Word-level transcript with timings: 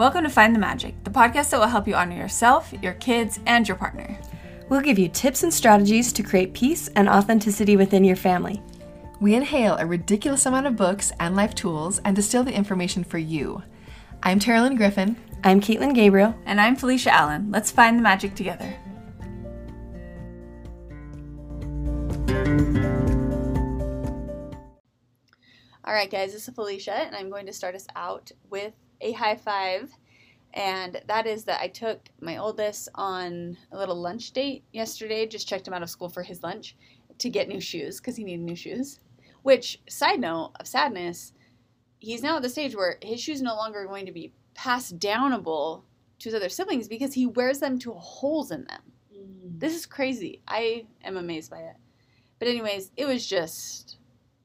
Welcome 0.00 0.24
to 0.24 0.30
Find 0.30 0.54
the 0.54 0.58
Magic, 0.58 0.94
the 1.04 1.10
podcast 1.10 1.50
that 1.50 1.60
will 1.60 1.66
help 1.66 1.86
you 1.86 1.94
honor 1.94 2.16
yourself, 2.16 2.72
your 2.80 2.94
kids, 2.94 3.38
and 3.44 3.68
your 3.68 3.76
partner. 3.76 4.18
We'll 4.70 4.80
give 4.80 4.98
you 4.98 5.10
tips 5.10 5.42
and 5.42 5.52
strategies 5.52 6.10
to 6.14 6.22
create 6.22 6.54
peace 6.54 6.88
and 6.96 7.06
authenticity 7.06 7.76
within 7.76 8.02
your 8.02 8.16
family. 8.16 8.62
We 9.20 9.34
inhale 9.34 9.76
a 9.76 9.84
ridiculous 9.84 10.46
amount 10.46 10.68
of 10.68 10.74
books 10.74 11.12
and 11.20 11.36
life 11.36 11.54
tools 11.54 12.00
and 12.06 12.16
distill 12.16 12.44
the 12.44 12.54
information 12.54 13.04
for 13.04 13.18
you. 13.18 13.62
I'm 14.22 14.40
Terilyn 14.40 14.78
Griffin. 14.78 15.16
I'm 15.44 15.60
Caitlin 15.60 15.94
Gabriel. 15.94 16.34
And 16.46 16.62
I'm 16.62 16.76
Felicia 16.76 17.12
Allen. 17.12 17.50
Let's 17.50 17.70
find 17.70 17.98
the 17.98 18.02
magic 18.02 18.34
together. 18.34 18.74
All 25.84 25.92
right, 25.92 26.10
guys, 26.10 26.32
this 26.32 26.48
is 26.48 26.54
Felicia, 26.54 26.94
and 26.94 27.14
I'm 27.14 27.28
going 27.28 27.44
to 27.44 27.52
start 27.52 27.74
us 27.74 27.86
out 27.94 28.32
with 28.48 28.72
a 29.00 29.12
high 29.12 29.36
five. 29.36 29.90
And 30.52 31.00
that 31.06 31.26
is 31.26 31.44
that 31.44 31.60
I 31.60 31.68
took 31.68 32.08
my 32.20 32.36
oldest 32.38 32.88
on 32.94 33.56
a 33.70 33.78
little 33.78 34.00
lunch 34.00 34.32
date 34.32 34.64
yesterday, 34.72 35.26
just 35.26 35.48
checked 35.48 35.68
him 35.68 35.74
out 35.74 35.82
of 35.82 35.90
school 35.90 36.08
for 36.08 36.22
his 36.22 36.42
lunch 36.42 36.76
to 37.18 37.30
get 37.30 37.48
new 37.48 37.60
shoes 37.60 38.00
because 38.00 38.16
he 38.16 38.24
needed 38.24 38.44
new 38.44 38.56
shoes. 38.56 38.98
Which, 39.42 39.80
side 39.88 40.20
note 40.20 40.52
of 40.58 40.66
sadness, 40.66 41.32
he's 41.98 42.22
now 42.22 42.36
at 42.36 42.42
the 42.42 42.48
stage 42.48 42.74
where 42.74 42.98
his 43.02 43.20
shoes 43.20 43.40
no 43.40 43.54
longer 43.54 43.82
are 43.82 43.86
going 43.86 44.06
to 44.06 44.12
be 44.12 44.32
passed 44.54 44.98
downable 44.98 45.82
to 46.18 46.28
his 46.28 46.34
other 46.34 46.48
siblings 46.48 46.88
because 46.88 47.14
he 47.14 47.26
wears 47.26 47.60
them 47.60 47.78
to 47.78 47.92
holes 47.92 48.50
in 48.50 48.64
them. 48.64 48.82
Mm. 49.14 49.60
This 49.60 49.74
is 49.74 49.86
crazy. 49.86 50.42
I 50.48 50.86
am 51.04 51.16
amazed 51.16 51.50
by 51.50 51.60
it. 51.60 51.76
But, 52.38 52.48
anyways, 52.48 52.90
it 52.96 53.06
was 53.06 53.26
just 53.26 53.98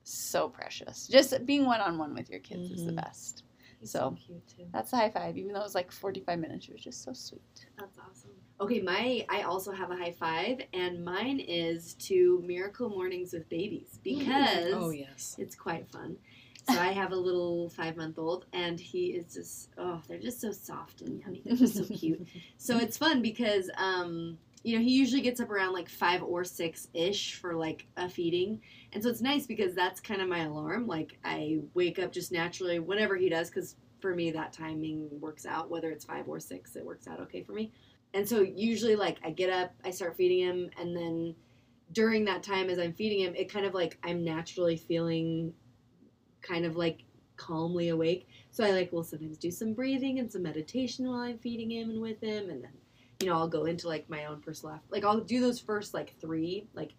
so 0.04 0.50
precious. 0.50 1.08
Just 1.08 1.46
being 1.46 1.66
one 1.66 1.82
on 1.82 1.98
one 1.98 2.14
with 2.14 2.30
your 2.30 2.40
kids 2.40 2.66
mm-hmm. 2.66 2.76
is 2.76 2.86
the 2.86 2.92
mm-hmm. 2.92 2.98
best. 2.98 3.44
He's 3.86 3.92
so, 3.92 4.18
so 4.28 4.64
that's 4.74 4.92
a 4.94 4.98
high 4.98 5.12
five. 5.12 5.38
Even 5.38 5.54
though 5.54 5.60
it 5.60 5.64
was 5.64 5.76
like 5.76 5.92
45 5.92 6.40
minutes, 6.40 6.68
it 6.68 6.74
was 6.74 6.84
just 6.84 7.04
so 7.04 7.14
sweet. 7.14 7.68
That's 7.78 8.00
awesome. 8.00 8.32
Okay, 8.60 8.82
my 8.82 9.26
I 9.30 9.44
also 9.44 9.72
have 9.72 9.92
a 9.92 9.96
high 9.96 10.14
five, 10.18 10.62
and 10.74 11.06
mine 11.06 11.40
is 11.40 11.94
to 11.96 12.42
Miracle 12.46 12.90
Mornings 12.90 13.34
with 13.34 13.48
Babies 13.50 14.00
because 14.04 14.74
oh 14.74 14.90
yes, 14.90 15.36
it's 15.38 15.56
quite 15.56 15.88
fun. 15.92 16.18
So 16.68 16.80
I 16.80 16.94
have 16.94 17.12
a 17.12 17.16
little 17.16 17.70
five 17.70 17.96
month 17.96 18.18
old, 18.18 18.46
and 18.52 18.80
he 18.80 19.08
is 19.08 19.34
just 19.34 19.70
oh, 19.78 20.02
they're 20.08 20.20
just 20.20 20.42
so 20.42 20.52
soft 20.52 21.02
and 21.02 21.20
yummy. 21.26 21.44
They're 21.46 21.56
just 21.56 21.76
so 21.76 21.84
cute. 21.84 22.28
So 22.58 22.80
it's 22.80 22.98
fun 22.98 23.22
because 23.22 23.70
um, 23.78 24.40
you 24.66 24.76
know 24.76 24.84
he 24.84 24.98
usually 24.98 25.22
gets 25.22 25.40
up 25.40 25.52
around 25.52 25.74
like 25.74 25.88
five 25.88 26.24
or 26.24 26.44
six 26.44 26.88
ish 26.96 27.36
for 27.36 27.54
like 27.54 27.86
a 27.98 28.10
feeding, 28.10 28.60
and 28.94 29.04
so 29.04 29.10
it's 29.10 29.22
nice 29.22 29.46
because 29.46 29.76
that's 29.76 30.00
kind 30.00 30.24
of 30.24 30.28
my 30.28 30.46
alarm. 30.46 30.88
Like 30.88 31.20
I 31.24 31.60
wake 31.76 32.00
up 32.00 32.12
just 32.12 32.32
naturally 32.32 32.80
whenever 32.80 33.16
he 33.16 33.30
does, 33.30 33.52
because 33.52 33.76
for 34.02 34.16
me 34.16 34.32
that 34.32 34.54
timing 34.54 35.08
works 35.22 35.46
out. 35.46 35.70
Whether 35.70 35.92
it's 35.92 36.06
five 36.06 36.28
or 36.28 36.40
six, 36.40 36.76
it 36.76 36.84
works 36.84 37.08
out 37.08 37.20
okay 37.20 37.44
for 37.44 37.54
me. 37.54 37.72
And 38.16 38.28
so 38.28 38.42
usually 38.42 38.96
like 38.96 39.20
I 39.24 39.30
get 39.30 39.52
up, 39.52 39.72
I 39.84 39.92
start 39.92 40.18
feeding 40.18 40.40
him, 40.40 40.72
and 40.80 40.98
then 40.98 41.36
during 41.92 42.26
that 42.26 42.42
time 42.42 42.72
as 42.72 42.80
I'm 42.80 42.94
feeding 42.94 43.20
him, 43.20 43.36
it 43.36 43.54
kind 43.54 43.68
of 43.68 43.76
like 43.76 44.00
I'm 44.04 44.24
naturally 44.24 44.78
feeling 44.78 45.54
kind 46.42 46.66
of 46.66 46.76
like 46.76 47.04
calmly 47.38 47.90
awake. 47.90 48.28
So 48.50 48.64
I 48.64 48.72
like 48.72 48.92
will 48.92 49.04
sometimes 49.04 49.38
do 49.38 49.52
some 49.52 49.74
breathing 49.74 50.18
and 50.18 50.32
some 50.32 50.42
meditation 50.42 51.08
while 51.08 51.20
I'm 51.20 51.38
feeding 51.38 51.70
him 51.70 51.92
and 51.92 52.02
with 52.02 52.20
him, 52.20 52.50
and 52.50 52.64
then 52.64 52.72
you 53.22 53.28
know 53.28 53.34
I'll 53.36 53.48
go 53.48 53.66
into 53.66 53.88
like 53.88 54.10
my 54.10 54.26
own 54.26 54.42
personal 54.42 54.80
like 54.90 55.06
I'll 55.06 55.22
do 55.22 55.40
those 55.40 55.60
first 55.60 55.94
like 55.94 56.20
three 56.20 56.68
like 56.74 56.92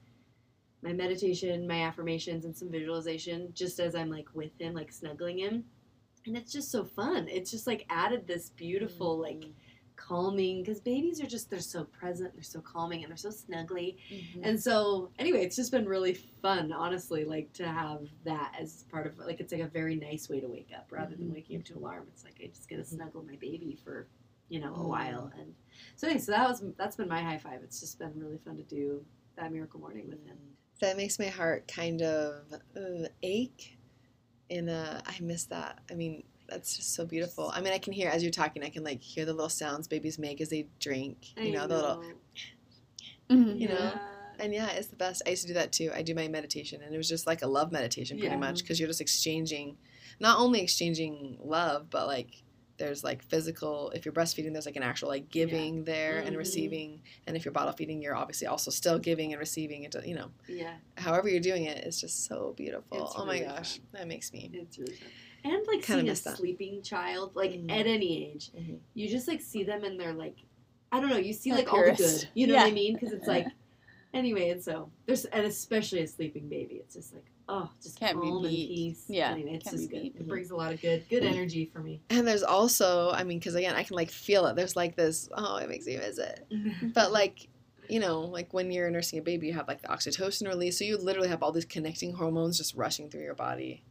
my 0.86 0.92
meditation, 0.92 1.66
my 1.66 1.82
affirmations, 1.82 2.44
and 2.44 2.56
some 2.56 2.70
visualization 2.70 3.48
just 3.54 3.80
as 3.80 3.94
I'm 3.94 4.08
like 4.08 4.28
with 4.34 4.52
him, 4.58 4.74
like 4.74 4.92
snuggling 4.92 5.38
him, 5.38 5.64
and 6.26 6.36
it's 6.36 6.52
just 6.52 6.70
so 6.70 6.84
fun. 6.84 7.26
It's 7.28 7.50
just 7.50 7.66
like 7.66 7.86
added 7.90 8.26
this 8.26 8.50
beautiful 8.50 9.14
mm-hmm. 9.14 9.40
like 9.40 9.44
calming 9.96 10.62
because 10.62 10.78
babies 10.78 11.22
are 11.22 11.26
just 11.26 11.48
they're 11.48 11.58
so 11.58 11.82
present 11.84 12.30
they're 12.34 12.42
so 12.42 12.60
calming 12.60 13.02
and 13.02 13.10
they're 13.10 13.16
so 13.16 13.30
snuggly 13.30 13.96
mm-hmm. 14.12 14.44
and 14.44 14.62
so 14.62 15.10
anyway 15.18 15.42
it's 15.42 15.56
just 15.56 15.72
been 15.72 15.86
really 15.86 16.12
fun 16.12 16.70
honestly 16.70 17.24
like 17.24 17.50
to 17.54 17.66
have 17.66 18.06
that 18.22 18.54
as 18.60 18.84
part 18.92 19.06
of 19.06 19.16
like 19.18 19.40
it's 19.40 19.54
like 19.54 19.62
a 19.62 19.66
very 19.66 19.96
nice 19.96 20.28
way 20.28 20.38
to 20.38 20.48
wake 20.48 20.68
up 20.76 20.86
rather 20.90 21.14
mm-hmm. 21.14 21.28
than 21.28 21.32
waking 21.32 21.56
up 21.56 21.64
to 21.64 21.78
alarm 21.78 22.04
it's 22.12 22.24
like 22.24 22.38
i 22.44 22.46
just 22.46 22.68
get 22.68 22.76
to 22.76 22.82
mm-hmm. 22.82 22.96
snuggle 22.96 23.24
my 23.26 23.36
baby 23.36 23.78
for 23.82 24.06
you 24.48 24.60
know 24.60 24.74
a 24.74 24.86
while 24.86 25.32
and 25.38 25.52
so 25.96 26.06
anyway 26.06 26.20
so 26.20 26.32
that 26.32 26.48
was 26.48 26.62
that's 26.76 26.96
been 26.96 27.08
my 27.08 27.22
high 27.22 27.38
five 27.38 27.60
it's 27.62 27.80
just 27.80 27.98
been 27.98 28.12
really 28.16 28.38
fun 28.38 28.56
to 28.56 28.62
do 28.62 29.04
that 29.36 29.52
miracle 29.52 29.80
morning 29.80 30.08
with 30.08 30.24
him 30.24 30.36
that 30.80 30.96
makes 30.96 31.18
my 31.18 31.26
heart 31.26 31.66
kind 31.66 32.02
of 32.02 32.42
uh, 32.76 33.08
ache 33.22 33.78
and 34.50 34.70
uh, 34.70 35.00
i 35.06 35.16
miss 35.20 35.44
that 35.44 35.80
i 35.90 35.94
mean 35.94 36.22
that's 36.48 36.76
just 36.76 36.94
so 36.94 37.04
beautiful. 37.04 37.50
I 37.54 37.60
mean, 37.60 37.72
I 37.72 37.78
can 37.78 37.92
hear 37.92 38.08
as 38.08 38.22
you're 38.22 38.32
talking, 38.32 38.62
I 38.62 38.68
can 38.68 38.84
like 38.84 39.02
hear 39.02 39.24
the 39.24 39.32
little 39.32 39.48
sounds 39.48 39.88
babies 39.88 40.18
make 40.18 40.40
as 40.40 40.48
they 40.48 40.68
drink. 40.80 41.32
You 41.36 41.52
know, 41.52 41.60
know. 41.60 41.66
the 41.66 41.74
little, 41.74 42.04
mm-hmm. 43.30 43.56
you 43.56 43.68
know. 43.68 43.74
Yeah. 43.74 43.98
And 44.38 44.52
yeah, 44.52 44.68
it's 44.70 44.88
the 44.88 44.96
best. 44.96 45.22
I 45.26 45.30
used 45.30 45.42
to 45.42 45.48
do 45.48 45.54
that 45.54 45.72
too. 45.72 45.90
I 45.94 46.02
do 46.02 46.14
my 46.14 46.28
meditation, 46.28 46.82
and 46.82 46.94
it 46.94 46.98
was 46.98 47.08
just 47.08 47.26
like 47.26 47.42
a 47.42 47.46
love 47.46 47.72
meditation, 47.72 48.18
pretty 48.18 48.34
yeah. 48.34 48.40
much, 48.40 48.60
because 48.62 48.78
you're 48.78 48.88
just 48.88 49.00
exchanging, 49.00 49.78
not 50.20 50.38
only 50.38 50.60
exchanging 50.60 51.38
love, 51.42 51.88
but 51.88 52.06
like 52.06 52.42
there's 52.78 53.02
like 53.04 53.22
physical. 53.22 53.90
If 53.90 54.04
you're 54.04 54.14
breastfeeding, 54.14 54.52
there's 54.52 54.66
like 54.66 54.76
an 54.76 54.82
actual 54.82 55.08
like 55.08 55.28
giving 55.28 55.78
yeah. 55.78 55.82
there 55.84 56.14
mm-hmm. 56.18 56.28
and 56.28 56.36
receiving. 56.36 57.02
And 57.26 57.36
if 57.36 57.44
you're 57.44 57.52
bottle 57.52 57.72
feeding, 57.72 58.02
you're 58.02 58.16
obviously 58.16 58.46
also 58.46 58.70
still 58.70 58.98
giving 58.98 59.32
and 59.32 59.40
receiving. 59.40 59.84
It, 59.84 59.94
you 60.04 60.14
know, 60.14 60.30
yeah. 60.48 60.74
However 60.96 61.28
you're 61.28 61.40
doing 61.40 61.64
it, 61.64 61.84
it's 61.84 62.00
just 62.00 62.26
so 62.26 62.54
beautiful. 62.56 63.04
It's 63.04 63.14
oh 63.16 63.24
really 63.24 63.40
my 63.40 63.46
gosh, 63.46 63.76
fun. 63.76 63.86
that 63.92 64.08
makes 64.08 64.32
me. 64.32 64.50
It's 64.52 64.78
really 64.78 64.94
fun 64.94 65.08
and 65.52 65.66
like 65.66 65.84
seeing 65.84 66.08
a 66.08 66.14
that. 66.14 66.36
sleeping 66.36 66.82
child, 66.82 67.32
like 67.34 67.52
mm-hmm. 67.52 67.70
at 67.70 67.86
any 67.86 68.32
age, 68.32 68.50
mm-hmm. 68.56 68.76
you 68.94 69.08
just 69.08 69.28
like 69.28 69.40
see 69.40 69.62
them 69.64 69.84
and 69.84 69.98
they're 69.98 70.12
like, 70.12 70.36
I 70.92 71.00
don't 71.00 71.10
know, 71.10 71.16
you 71.16 71.32
see 71.32 71.52
like 71.52 71.72
all 71.72 71.84
the 71.84 71.92
good, 71.92 72.28
you 72.34 72.46
know 72.46 72.54
yeah. 72.54 72.62
what 72.62 72.68
I 72.68 72.74
mean? 72.74 72.94
Because 72.94 73.12
it's 73.12 73.26
like, 73.26 73.46
anyway, 74.16 74.50
and 74.50 74.62
so 74.62 74.90
there's, 75.06 75.24
and 75.26 75.46
especially 75.46 76.00
a 76.00 76.06
sleeping 76.06 76.48
baby, 76.48 76.76
it's 76.76 76.94
just 76.94 77.14
like, 77.14 77.24
oh, 77.48 77.70
just 77.82 77.98
can't 77.98 78.18
calm 78.18 78.42
be 78.42 78.48
beat. 78.48 78.68
peace. 78.68 79.04
Yeah, 79.08 79.30
anyway, 79.30 79.54
it's 79.54 79.70
just 79.70 79.90
good. 79.90 79.98
It 79.98 80.26
brings 80.26 80.50
a 80.50 80.56
lot 80.56 80.72
of 80.72 80.80
good, 80.80 81.04
good 81.08 81.22
mm-hmm. 81.22 81.34
energy 81.34 81.70
for 81.72 81.80
me. 81.80 82.00
And 82.10 82.26
there's 82.26 82.42
also, 82.42 83.10
I 83.12 83.24
mean, 83.24 83.38
because 83.38 83.54
again, 83.54 83.74
I 83.74 83.82
can 83.82 83.96
like 83.96 84.10
feel 84.10 84.46
it. 84.46 84.56
There's 84.56 84.76
like 84.76 84.96
this, 84.96 85.28
oh, 85.36 85.56
it 85.56 85.68
makes 85.68 85.86
me 85.86 85.96
miss 85.96 86.18
it, 86.18 86.46
mm-hmm. 86.50 86.88
but 86.88 87.12
like 87.12 87.48
you 87.88 88.00
know, 88.00 88.22
like 88.22 88.52
when 88.52 88.70
you're 88.70 88.90
nursing 88.90 89.18
a 89.18 89.22
baby, 89.22 89.46
you 89.46 89.54
have 89.54 89.68
like 89.68 89.82
the 89.82 89.88
oxytocin 89.88 90.48
release. 90.48 90.78
So 90.78 90.84
you 90.84 90.96
literally 90.96 91.28
have 91.28 91.42
all 91.42 91.52
these 91.52 91.64
connecting 91.64 92.12
hormones 92.12 92.58
just 92.58 92.74
rushing 92.74 93.08
through 93.08 93.22
your 93.22 93.34
body. 93.34 93.82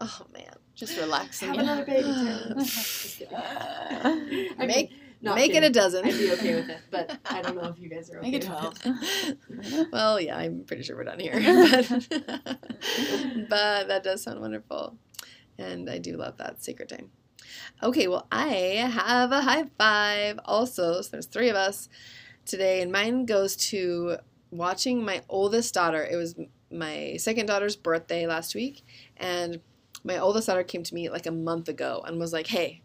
Oh 0.00 0.22
man, 0.32 0.54
just 0.74 0.98
relaxing. 0.98 1.48
Have 1.48 1.58
another 1.58 1.84
baby, 1.84 2.08
make 4.58 4.92
make 5.22 5.52
kidding. 5.52 5.62
it 5.62 5.66
a 5.66 5.70
dozen. 5.70 6.04
I'd 6.04 6.18
be 6.18 6.32
okay 6.32 6.54
with 6.56 6.68
it, 6.68 6.78
but 6.90 7.18
I 7.24 7.42
don't 7.42 7.56
know 7.56 7.68
if 7.68 7.78
you 7.78 7.88
guys 7.88 8.10
are 8.10 8.18
okay. 8.18 8.30
Make 8.30 8.42
it 8.42 8.46
twelve. 8.46 8.74
well, 9.92 10.20
yeah, 10.20 10.36
I'm 10.36 10.64
pretty 10.64 10.82
sure 10.82 10.96
we're 10.96 11.04
done 11.04 11.20
here, 11.20 11.34
but, 11.34 11.88
but 13.48 13.88
that 13.88 14.02
does 14.02 14.22
sound 14.22 14.40
wonderful, 14.40 14.96
and 15.58 15.88
I 15.88 15.98
do 15.98 16.16
love 16.16 16.36
that 16.38 16.62
sacred 16.62 16.88
time. 16.88 17.10
Okay, 17.82 18.08
well, 18.08 18.26
I 18.32 18.48
have 18.48 19.32
a 19.32 19.42
high 19.42 19.64
five 19.78 20.40
also. 20.44 21.00
So 21.00 21.10
there's 21.12 21.26
three 21.26 21.48
of 21.48 21.56
us 21.56 21.88
today, 22.44 22.82
and 22.82 22.90
mine 22.90 23.24
goes 23.24 23.56
to 23.56 24.16
watching 24.50 25.04
my 25.04 25.22
oldest 25.28 25.74
daughter. 25.74 26.04
It 26.04 26.16
was 26.16 26.34
my 26.70 27.16
second 27.18 27.46
daughter's 27.46 27.76
birthday 27.76 28.26
last 28.26 28.54
week, 28.54 28.84
and 29.16 29.60
my 30.04 30.18
oldest 30.18 30.46
daughter 30.46 30.64
came 30.64 30.82
to 30.82 30.94
me 30.94 31.10
like 31.10 31.26
a 31.26 31.32
month 31.32 31.68
ago 31.68 32.02
and 32.06 32.18
was 32.18 32.32
like, 32.32 32.48
hey, 32.48 32.82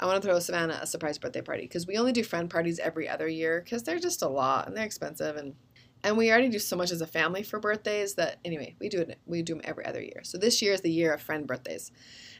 I 0.00 0.06
want 0.06 0.20
to 0.20 0.28
throw 0.28 0.38
Savannah 0.38 0.78
a 0.82 0.86
surprise 0.86 1.18
birthday 1.18 1.40
party 1.40 1.62
because 1.62 1.86
we 1.86 1.96
only 1.96 2.12
do 2.12 2.24
friend 2.24 2.50
parties 2.50 2.78
every 2.78 3.08
other 3.08 3.28
year 3.28 3.62
because 3.64 3.82
they're 3.82 3.98
just 3.98 4.22
a 4.22 4.28
lot 4.28 4.66
and 4.66 4.76
they're 4.76 4.84
expensive 4.84 5.36
and 5.36 5.54
and 6.02 6.18
we 6.18 6.30
already 6.30 6.50
do 6.50 6.58
so 6.58 6.76
much 6.76 6.90
as 6.90 7.00
a 7.00 7.06
family 7.06 7.42
for 7.42 7.58
birthdays 7.58 8.14
that 8.16 8.38
anyway 8.44 8.74
we 8.78 8.88
do 8.88 9.00
it 9.00 9.18
we 9.26 9.42
do 9.42 9.54
them 9.54 9.62
every 9.64 9.86
other 9.86 10.02
year. 10.02 10.20
So 10.22 10.36
this 10.36 10.60
year 10.60 10.72
is 10.72 10.82
the 10.82 10.90
year 10.90 11.12
of 11.12 11.22
friend 11.22 11.46
birthdays, 11.46 11.90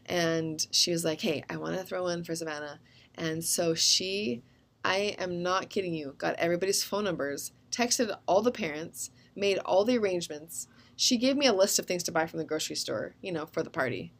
and 0.07 0.65
she 0.71 0.91
was 0.91 1.05
like, 1.05 1.21
hey, 1.21 1.45
I 1.49 1.57
want 1.57 1.77
to 1.77 1.85
throw 1.85 2.03
one 2.03 2.25
for 2.25 2.35
Savannah, 2.35 2.81
and 3.15 3.43
so 3.43 3.75
she, 3.75 4.43
I 4.85 5.17
am 5.19 5.43
not 5.43 5.71
kidding 5.71 5.95
you, 5.95 6.15
got 6.19 6.35
everybody's 6.37 6.85
phone 6.85 7.05
numbers, 7.05 7.53
texted 7.71 8.15
all 8.27 8.43
the 8.43 8.51
parents, 8.51 9.11
made 9.35 9.59
all 9.59 9.85
the 9.85 9.97
arrangements, 9.97 10.69
she 10.97 11.17
gave 11.17 11.37
me 11.37 11.47
a 11.47 11.53
list 11.53 11.79
of 11.79 11.87
things 11.87 12.03
to 12.05 12.13
buy 12.13 12.27
from 12.27 12.39
the 12.39 12.45
grocery 12.45 12.77
store, 12.77 13.15
you 13.21 13.33
know, 13.33 13.47
for 13.47 13.63
the 13.63 13.71
party. 13.71 14.13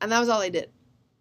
And 0.00 0.10
that 0.12 0.20
was 0.20 0.28
all 0.28 0.40
I 0.40 0.48
did. 0.48 0.70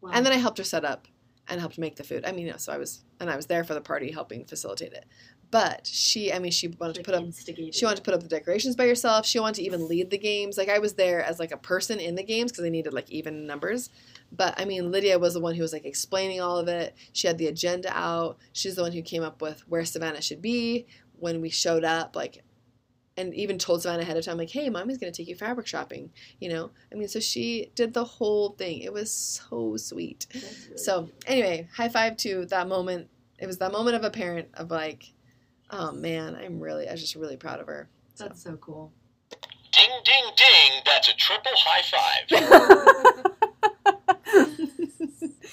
Wow. 0.01 0.11
And 0.13 0.25
then 0.25 0.33
I 0.33 0.37
helped 0.37 0.57
her 0.57 0.63
set 0.63 0.85
up 0.85 1.07
and 1.47 1.59
helped 1.59 1.77
make 1.77 1.95
the 1.95 2.03
food. 2.03 2.25
I 2.25 2.31
mean, 2.31 2.45
you 2.45 2.51
know, 2.51 2.57
so 2.57 2.73
I 2.73 2.77
was 2.77 3.03
and 3.19 3.29
I 3.29 3.35
was 3.35 3.47
there 3.47 3.63
for 3.63 3.73
the 3.73 3.81
party 3.81 4.11
helping 4.11 4.45
facilitate 4.45 4.93
it. 4.93 5.05
But 5.49 5.87
she, 5.87 6.33
I 6.33 6.39
mean, 6.39 6.51
she 6.51 6.67
wanted 6.67 6.97
like 6.97 7.05
to 7.05 7.11
put 7.11 7.15
up, 7.15 7.73
she 7.73 7.85
wanted 7.85 7.97
to 7.97 8.01
put 8.01 8.13
up 8.13 8.21
the 8.21 8.27
decorations 8.27 8.75
by 8.75 8.85
herself. 8.85 9.25
She 9.25 9.39
wanted 9.39 9.55
to 9.55 9.63
even 9.63 9.87
lead 9.87 10.09
the 10.09 10.17
games. 10.17 10.57
Like 10.57 10.67
I 10.67 10.79
was 10.79 10.95
there 10.95 11.23
as 11.23 11.39
like 11.39 11.51
a 11.51 11.57
person 11.57 11.99
in 11.99 12.15
the 12.15 12.23
games 12.23 12.51
because 12.51 12.63
they 12.63 12.69
needed 12.69 12.93
like 12.93 13.09
even 13.09 13.47
numbers. 13.47 13.89
But 14.29 14.59
I 14.59 14.65
mean, 14.65 14.91
Lydia 14.91 15.17
was 15.17 15.35
the 15.35 15.39
one 15.39 15.55
who 15.55 15.61
was 15.61 15.71
like 15.71 15.85
explaining 15.85 16.41
all 16.41 16.57
of 16.57 16.67
it. 16.67 16.95
She 17.13 17.27
had 17.27 17.37
the 17.37 17.47
agenda 17.47 17.89
out. 17.97 18.37
She's 18.51 18.75
the 18.75 18.81
one 18.81 18.91
who 18.91 19.01
came 19.01 19.23
up 19.23 19.41
with 19.41 19.61
where 19.69 19.85
Savannah 19.85 20.21
should 20.21 20.41
be 20.41 20.85
when 21.13 21.39
we 21.39 21.49
showed 21.49 21.85
up. 21.85 22.13
Like 22.13 22.43
and 23.17 23.33
even 23.33 23.57
told 23.57 23.81
Savannah 23.81 24.03
ahead 24.03 24.15
of 24.15 24.23
time, 24.23 24.37
like, 24.37 24.49
hey, 24.51 24.69
mommy's 24.69 24.97
going 24.99 25.11
to 25.11 25.17
take 25.17 25.27
you 25.27 25.35
fabric 25.35 25.65
shopping. 25.67 26.11
You 26.39 26.49
know, 26.49 26.71
I 26.91 26.95
mean, 26.95 27.07
so 27.07 27.19
she 27.19 27.71
did 27.75 27.93
the 27.93 28.03
whole 28.05 28.49
thing. 28.51 28.81
It 28.81 28.93
was 28.93 29.11
so 29.11 29.75
sweet. 29.77 30.27
Really 30.33 30.47
So, 30.77 31.03
cute. 31.03 31.23
anyway, 31.25 31.67
high 31.75 31.89
five 31.89 32.15
to 32.17 32.45
that 32.45 32.67
moment. 32.67 33.09
It 33.39 33.47
was 33.47 33.57
that 33.57 33.71
moment 33.71 33.95
of 33.95 34.03
a 34.03 34.11
parent 34.11 34.49
of 34.53 34.69
like, 34.71 35.11
oh 35.71 35.91
man, 35.91 36.35
I'm 36.35 36.59
really, 36.59 36.87
I 36.87 36.91
was 36.91 37.01
just 37.01 37.15
really 37.15 37.37
proud 37.37 37.59
of 37.59 37.67
her. 37.67 37.89
So, 38.15 38.25
that's 38.25 38.43
so 38.43 38.55
cool. 38.57 38.93
Ding, 39.71 39.89
ding, 40.05 40.23
ding. 40.35 40.81
That's 40.85 41.09
a 41.09 41.15
triple 41.15 41.51
high 41.55 41.83
five. 41.83 43.33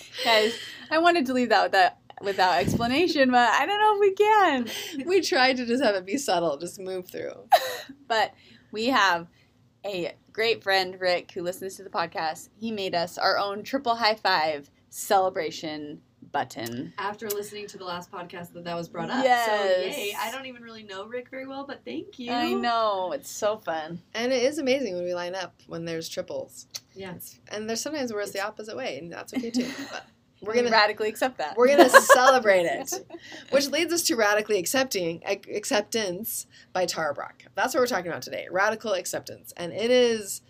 Guys, 0.24 0.54
I 0.90 0.98
wanted 0.98 1.26
to 1.26 1.32
leave 1.34 1.48
that 1.50 1.64
without, 1.64 1.92
without 2.22 2.58
explanation, 2.58 3.30
but 3.30 3.50
I 3.50 3.66
don't 3.66 3.80
know 3.80 3.94
if 3.94 4.00
we 4.00 4.12
can. 4.14 5.06
we 5.06 5.20
tried 5.20 5.56
to 5.58 5.66
just 5.66 5.82
have 5.82 5.94
it 5.94 6.06
be 6.06 6.16
subtle, 6.16 6.56
just 6.56 6.78
move 6.78 7.08
through. 7.08 7.48
But 8.08 8.34
we 8.70 8.86
have 8.86 9.28
a 9.84 10.14
great 10.32 10.62
friend, 10.62 10.98
Rick, 11.00 11.32
who 11.32 11.42
listens 11.42 11.76
to 11.76 11.82
the 11.82 11.90
podcast. 11.90 12.48
He 12.58 12.70
made 12.70 12.94
us 12.94 13.18
our 13.18 13.38
own 13.38 13.62
triple 13.62 13.96
high 13.96 14.14
five 14.14 14.70
celebration 14.90 16.00
button. 16.34 16.92
After 16.98 17.30
listening 17.30 17.66
to 17.68 17.78
the 17.78 17.84
last 17.84 18.10
podcast 18.10 18.52
that 18.52 18.64
that 18.64 18.74
was 18.76 18.88
brought 18.88 19.08
up. 19.08 19.24
Yes. 19.24 19.46
So 19.46 20.00
yay. 20.00 20.14
I 20.18 20.30
don't 20.30 20.46
even 20.46 20.62
really 20.62 20.82
know 20.82 21.06
Rick 21.06 21.30
very 21.30 21.46
well, 21.46 21.64
but 21.66 21.84
thank 21.84 22.18
you. 22.18 22.32
I 22.32 22.52
know, 22.52 23.12
it's 23.12 23.30
so 23.30 23.56
fun. 23.58 24.00
And 24.14 24.32
it 24.32 24.42
is 24.42 24.58
amazing 24.58 24.96
when 24.96 25.04
we 25.04 25.14
line 25.14 25.34
up 25.34 25.54
when 25.68 25.84
there's 25.84 26.08
triples. 26.08 26.66
Yeah. 26.94 27.14
And 27.48 27.68
there's 27.68 27.80
sometimes 27.80 28.12
where 28.12 28.20
it's 28.20 28.32
the 28.32 28.44
opposite 28.44 28.76
way, 28.76 28.98
and 28.98 29.12
that's 29.12 29.32
okay 29.32 29.50
too. 29.50 29.70
But 29.90 30.04
we're 30.44 30.54
gonna 30.54 30.70
radically 30.70 31.08
accept 31.08 31.38
that. 31.38 31.56
we're 31.56 31.68
gonna 31.68 31.90
celebrate 32.14 32.66
it, 32.66 32.92
which 33.50 33.68
leads 33.68 33.92
us 33.92 34.02
to 34.04 34.16
radically 34.16 34.58
accepting 34.58 35.22
acceptance 35.26 36.46
by 36.72 36.86
Tara 36.86 37.14
Brach. 37.14 37.46
That's 37.54 37.74
what 37.74 37.80
we're 37.80 37.86
talking 37.86 38.10
about 38.10 38.22
today. 38.22 38.46
Radical 38.50 38.92
acceptance, 38.92 39.52
and 39.56 39.72
it 39.72 39.90
is. 39.90 40.42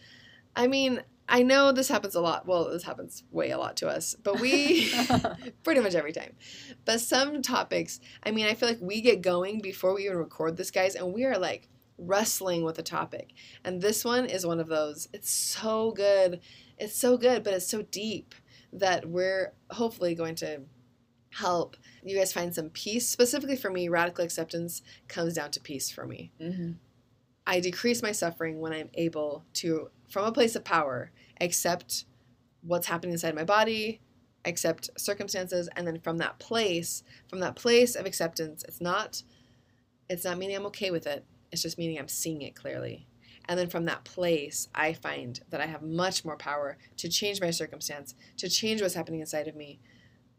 I 0.56 0.68
mean, 0.68 1.02
I 1.28 1.42
know 1.42 1.72
this 1.72 1.88
happens 1.88 2.14
a 2.14 2.20
lot. 2.20 2.46
Well, 2.46 2.70
this 2.70 2.82
happens 2.82 3.24
way 3.30 3.50
a 3.50 3.58
lot 3.58 3.76
to 3.78 3.88
us, 3.88 4.14
but 4.22 4.40
we 4.40 4.92
pretty 5.64 5.80
much 5.80 5.94
every 5.94 6.12
time. 6.12 6.34
But 6.84 7.00
some 7.00 7.42
topics, 7.42 8.00
I 8.22 8.30
mean, 8.30 8.46
I 8.46 8.54
feel 8.54 8.68
like 8.68 8.80
we 8.80 9.00
get 9.00 9.22
going 9.22 9.60
before 9.60 9.94
we 9.94 10.04
even 10.04 10.18
record 10.18 10.56
this, 10.56 10.70
guys, 10.70 10.94
and 10.94 11.12
we 11.14 11.24
are 11.24 11.38
like 11.38 11.68
wrestling 11.96 12.64
with 12.64 12.78
a 12.78 12.82
topic. 12.82 13.32
And 13.64 13.80
this 13.80 14.04
one 14.04 14.26
is 14.26 14.46
one 14.46 14.60
of 14.60 14.68
those. 14.68 15.08
It's 15.12 15.30
so 15.30 15.92
good. 15.92 16.40
It's 16.78 16.96
so 16.96 17.16
good, 17.16 17.42
but 17.42 17.54
it's 17.54 17.68
so 17.68 17.82
deep 17.82 18.34
that 18.74 19.08
we're 19.08 19.52
hopefully 19.70 20.14
going 20.14 20.34
to 20.36 20.60
help 21.30 21.76
you 22.02 22.16
guys 22.16 22.32
find 22.32 22.54
some 22.54 22.70
peace. 22.70 23.08
Specifically 23.08 23.56
for 23.56 23.70
me, 23.70 23.88
radical 23.88 24.24
acceptance 24.24 24.82
comes 25.08 25.34
down 25.34 25.50
to 25.52 25.60
peace 25.60 25.90
for 25.90 26.06
me. 26.06 26.32
Mhm. 26.40 26.76
I 27.46 27.60
decrease 27.60 28.02
my 28.02 28.12
suffering 28.12 28.60
when 28.60 28.72
I'm 28.72 28.90
able 28.94 29.44
to, 29.54 29.90
from 30.08 30.24
a 30.24 30.32
place 30.32 30.54
of 30.56 30.64
power, 30.64 31.10
accept 31.40 32.04
what's 32.62 32.86
happening 32.86 33.12
inside 33.12 33.34
my 33.34 33.44
body, 33.44 34.00
accept 34.44 34.90
circumstances, 34.96 35.68
and 35.76 35.86
then 35.86 36.00
from 36.00 36.18
that 36.18 36.38
place, 36.38 37.02
from 37.28 37.40
that 37.40 37.56
place 37.56 37.94
of 37.94 38.06
acceptance, 38.06 38.64
it's 38.66 38.80
not, 38.80 39.22
it's 40.08 40.24
not 40.24 40.38
meaning 40.38 40.56
I'm 40.56 40.66
okay 40.66 40.90
with 40.90 41.06
it. 41.06 41.24
It's 41.52 41.62
just 41.62 41.78
meaning 41.78 41.98
I'm 41.98 42.08
seeing 42.08 42.42
it 42.42 42.54
clearly. 42.54 43.06
And 43.48 43.58
then 43.58 43.68
from 43.68 43.84
that 43.84 44.04
place, 44.04 44.68
I 44.74 44.92
find 44.94 45.38
that 45.50 45.60
I 45.60 45.66
have 45.66 45.82
much 45.82 46.24
more 46.24 46.36
power 46.36 46.78
to 46.98 47.08
change 47.08 47.40
my 47.40 47.50
circumstance, 47.50 48.14
to 48.38 48.48
change 48.48 48.80
what's 48.80 48.94
happening 48.94 49.20
inside 49.20 49.48
of 49.48 49.56
me, 49.56 49.80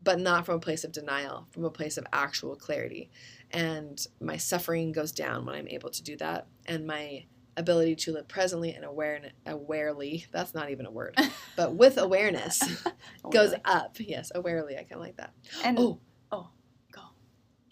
but 0.04 0.19
not 0.19 0.46
from 0.46 0.56
a 0.56 0.60
place 0.60 0.84
of 0.84 0.92
denial, 0.92 1.48
from 1.52 1.66
a 1.66 1.69
place 1.69 1.98
of 1.98 2.06
actual 2.13 2.56
clarity. 2.56 3.10
And 3.52 4.06
my 4.19 4.38
suffering 4.38 4.92
goes 4.92 5.12
down 5.12 5.46
when 5.46 5.56
I'm 5.56 5.68
able 5.68 5.90
to 5.92 6.04
do 6.04 6.18
that. 6.18 6.48
And 6.66 6.86
my 6.88 7.25
ability 7.57 7.96
to 7.96 8.12
live 8.12 8.28
presently 8.28 8.74
and 8.74 8.84
aware, 8.84 9.22
awarely, 9.46 10.25
that's 10.31 10.54
not 10.54 10.69
even 10.72 10.86
a 10.86 10.92
word, 10.92 11.18
but 11.56 11.75
with 11.75 11.98
awareness 11.98 12.62
goes 13.31 13.54
up. 13.63 13.98
Yes, 14.00 14.31
awarely. 14.36 14.74
I 14.74 14.84
kind 14.84 14.94
of 14.94 15.00
like 15.02 15.18
that. 15.18 15.31
And 15.63 15.80
Oh. 15.80 16.00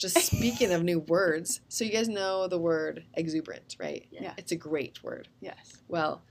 Just 0.03 0.17
speaking 0.27 0.71
of 0.71 0.83
new 0.83 0.99
words. 0.99 1.61
So 1.69 1.83
you 1.83 1.91
guys 1.91 2.07
know 2.07 2.47
the 2.47 2.59
word 2.59 3.03
exuberant, 3.15 3.75
right? 3.79 4.05
Yeah. 4.11 4.33
It's 4.37 4.51
a 4.51 4.55
great 4.55 5.03
word. 5.03 5.27
Yes. 5.41 5.77
Well, 5.87 6.21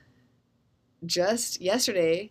just 1.05 1.61
yesterday, 1.61 2.31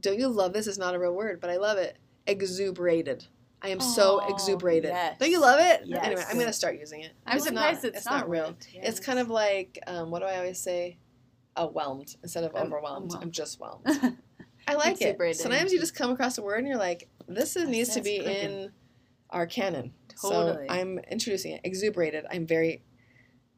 don't 0.00 0.18
you 0.18 0.28
love 0.28 0.52
this? 0.52 0.66
It's 0.66 0.76
not 0.78 0.94
a 0.94 0.98
real 0.98 1.14
word, 1.14 1.40
but 1.40 1.48
I 1.50 1.56
love 1.56 1.78
it. 1.78 1.96
Exuberated. 2.26 3.24
I 3.62 3.70
am 3.70 3.80
so 3.80 4.20
Oh, 4.22 4.32
exuberated. 4.34 4.90
yes. 4.90 5.16
Don't 5.18 5.30
you 5.30 5.40
love 5.40 5.58
it? 5.60 5.82
Yes. 5.84 6.04
Anyway, 6.04 6.22
I'm 6.28 6.38
gonna 6.38 6.52
start 6.52 6.78
using 6.78 7.00
it. 7.00 7.12
I'm 7.26 7.36
It's 7.38 7.46
surprised 7.46 7.82
not, 7.84 7.94
it's, 7.94 8.04
not, 8.04 8.18
not 8.20 8.28
real. 8.28 8.44
real. 8.44 8.56
It's 8.84 9.00
kind 9.00 9.18
of 9.18 9.30
like 9.30 9.78
um, 9.86 10.10
what 10.10 10.20
do 10.20 10.26
I 10.26 10.36
always 10.36 10.60
say? 10.60 10.98
Overwhelmed 11.56 12.14
instead 12.22 12.44
of 12.44 12.54
Um, 12.54 12.66
overwhelmed. 12.66 13.06
overwhelmed. 13.06 13.24
I'm 13.24 13.30
just 13.32 13.58
whelmed. 13.58 13.84
I 14.68 14.74
like 14.74 15.00
it. 15.00 15.36
Sometimes 15.36 15.72
you 15.72 15.80
just 15.80 15.94
come 15.94 16.10
across 16.10 16.36
a 16.38 16.42
word 16.42 16.58
and 16.58 16.68
you're 16.68 16.76
like, 16.76 17.08
this 17.26 17.56
is, 17.56 17.68
needs 17.68 17.94
to 17.94 18.02
be 18.02 18.16
in 18.16 18.70
our 19.30 19.46
canon. 19.46 19.92
Totally. 20.20 20.66
So 20.68 20.74
I'm 20.74 20.98
introducing 21.10 21.52
it. 21.52 21.60
Exuberated. 21.64 22.24
I'm 22.30 22.46
very, 22.46 22.82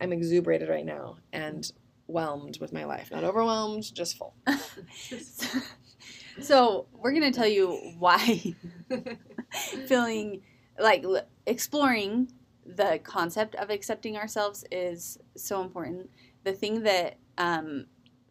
I'm 0.01 0.13
exuberated 0.13 0.69
right 0.69 0.85
now 0.85 1.17
and 1.33 1.71
whelmed 2.07 2.59
with 2.61 2.73
my 2.73 2.85
life. 2.85 3.11
Not 3.11 3.25
overwhelmed, 3.25 3.95
just 3.95 4.17
full. 4.17 4.35
so 6.41 6.87
we're 6.93 7.13
gonna 7.13 7.33
tell 7.33 7.47
you 7.47 7.95
why 7.99 8.55
feeling 9.87 10.43
like 10.79 11.05
exploring 11.47 12.33
the 12.67 13.01
concept 13.03 13.55
of 13.57 13.71
accepting 13.71 14.17
ourselves 14.17 14.65
is 14.71 15.19
so 15.37 15.63
important. 15.63 16.11
The 16.45 16.53
thing 16.53 16.83
that 16.83 17.19
um, 17.39 17.87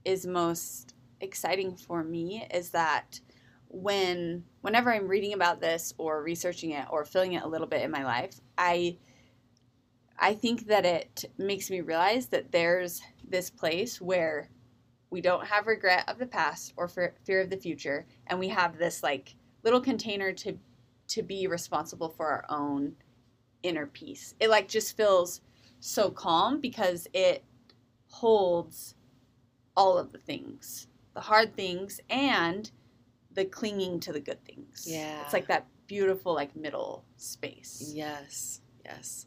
is 0.05 0.25
most 0.25 0.95
exciting 1.21 1.75
for 1.75 2.03
me 2.03 2.47
is 2.53 2.69
that 2.71 3.19
when 3.67 4.43
whenever 4.61 4.93
I'm 4.93 5.07
reading 5.07 5.33
about 5.33 5.61
this 5.61 5.93
or 5.97 6.21
researching 6.23 6.71
it 6.71 6.85
or 6.89 7.05
feeling 7.05 7.33
it 7.33 7.43
a 7.43 7.47
little 7.47 7.67
bit 7.67 7.81
in 7.81 7.91
my 7.91 8.03
life, 8.03 8.39
I 8.57 8.97
I 10.17 10.33
think 10.33 10.67
that 10.67 10.85
it 10.85 11.25
makes 11.37 11.69
me 11.69 11.79
realize 11.81 12.27
that 12.27 12.51
there's 12.51 13.01
this 13.27 13.49
place 13.49 14.01
where 14.01 14.49
we 15.09 15.21
don't 15.21 15.47
have 15.47 15.65
regret 15.65 16.03
of 16.09 16.19
the 16.19 16.25
past 16.25 16.73
or 16.75 16.87
fear, 16.87 17.39
of 17.39 17.49
the 17.49 17.57
future 17.57 18.05
and 18.27 18.37
we 18.37 18.49
have 18.49 18.77
this 18.77 19.01
like 19.01 19.35
little 19.63 19.81
container 19.81 20.33
to 20.33 20.57
to 21.07 21.23
be 21.23 21.47
responsible 21.47 22.09
for 22.09 22.27
our 22.27 22.45
own 22.49 22.95
inner 23.63 23.87
peace. 23.87 24.35
It 24.39 24.49
like 24.49 24.67
just 24.67 24.95
feels 24.95 25.41
so 25.79 26.11
calm 26.11 26.59
because 26.59 27.07
it 27.13 27.43
holds 28.09 28.95
all 29.75 29.97
of 29.97 30.11
the 30.11 30.19
things 30.19 30.87
the 31.13 31.21
hard 31.21 31.55
things 31.55 31.99
and 32.09 32.71
the 33.33 33.45
clinging 33.45 33.99
to 34.01 34.11
the 34.13 34.19
good 34.19 34.43
things 34.45 34.85
Yeah. 34.87 35.21
it's 35.23 35.33
like 35.33 35.47
that 35.47 35.65
beautiful 35.87 36.33
like 36.33 36.55
middle 36.55 37.03
space 37.17 37.91
Yes, 37.95 38.61
yes. 38.85 39.25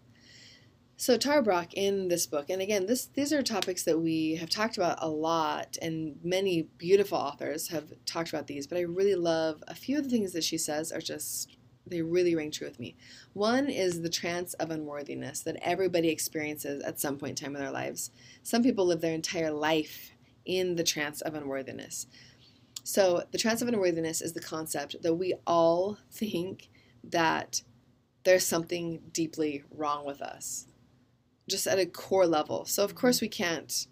So 0.96 1.16
Tara 1.16 1.42
Brach 1.42 1.74
in 1.74 2.06
this 2.06 2.26
book, 2.28 2.48
and 2.48 2.62
again, 2.62 2.86
this 2.86 3.06
these 3.06 3.32
are 3.32 3.42
topics 3.42 3.82
that 3.82 3.98
we 3.98 4.36
have 4.36 4.48
talked 4.48 4.76
about 4.76 4.98
a 5.00 5.08
lot, 5.08 5.76
and 5.82 6.14
many 6.22 6.68
beautiful 6.78 7.18
authors 7.18 7.68
have 7.68 7.92
talked 8.06 8.28
about 8.28 8.46
these. 8.46 8.68
But 8.68 8.78
I 8.78 8.82
really 8.82 9.16
love 9.16 9.64
a 9.66 9.74
few 9.74 9.98
of 9.98 10.04
the 10.04 10.10
things 10.10 10.32
that 10.32 10.44
she 10.44 10.56
says 10.58 10.92
are 10.92 11.00
just 11.00 11.56
they 11.84 12.02
really 12.02 12.36
ring 12.36 12.52
true 12.52 12.68
with 12.68 12.78
me. 12.78 12.94
One 13.32 13.68
is 13.68 14.02
the 14.02 14.08
trance 14.08 14.54
of 14.54 14.70
unworthiness 14.70 15.40
that 15.40 15.56
everybody 15.60 16.08
experiences 16.08 16.84
at 16.84 17.00
some 17.00 17.18
point 17.18 17.40
in 17.40 17.46
time 17.46 17.56
in 17.56 17.62
their 17.62 17.72
lives. 17.72 18.12
Some 18.44 18.62
people 18.62 18.86
live 18.86 19.00
their 19.00 19.12
entire 19.14 19.50
life 19.50 20.12
in 20.44 20.76
the 20.76 20.84
trance 20.84 21.20
of 21.20 21.34
unworthiness. 21.34 22.06
So 22.84 23.24
the 23.30 23.38
trance 23.38 23.62
of 23.62 23.68
unworthiness 23.68 24.20
is 24.20 24.32
the 24.32 24.40
concept 24.40 24.96
that 25.02 25.14
we 25.14 25.34
all 25.46 25.98
think 26.10 26.68
that 27.04 27.62
there's 28.24 28.46
something 28.46 29.00
deeply 29.12 29.64
wrong 29.70 30.04
with 30.06 30.22
us, 30.22 30.66
just 31.48 31.66
at 31.66 31.78
a 31.78 31.86
core 31.86 32.26
level. 32.26 32.64
So, 32.64 32.84
of 32.84 32.94
course, 32.94 33.20
we 33.20 33.28
can't 33.28 33.86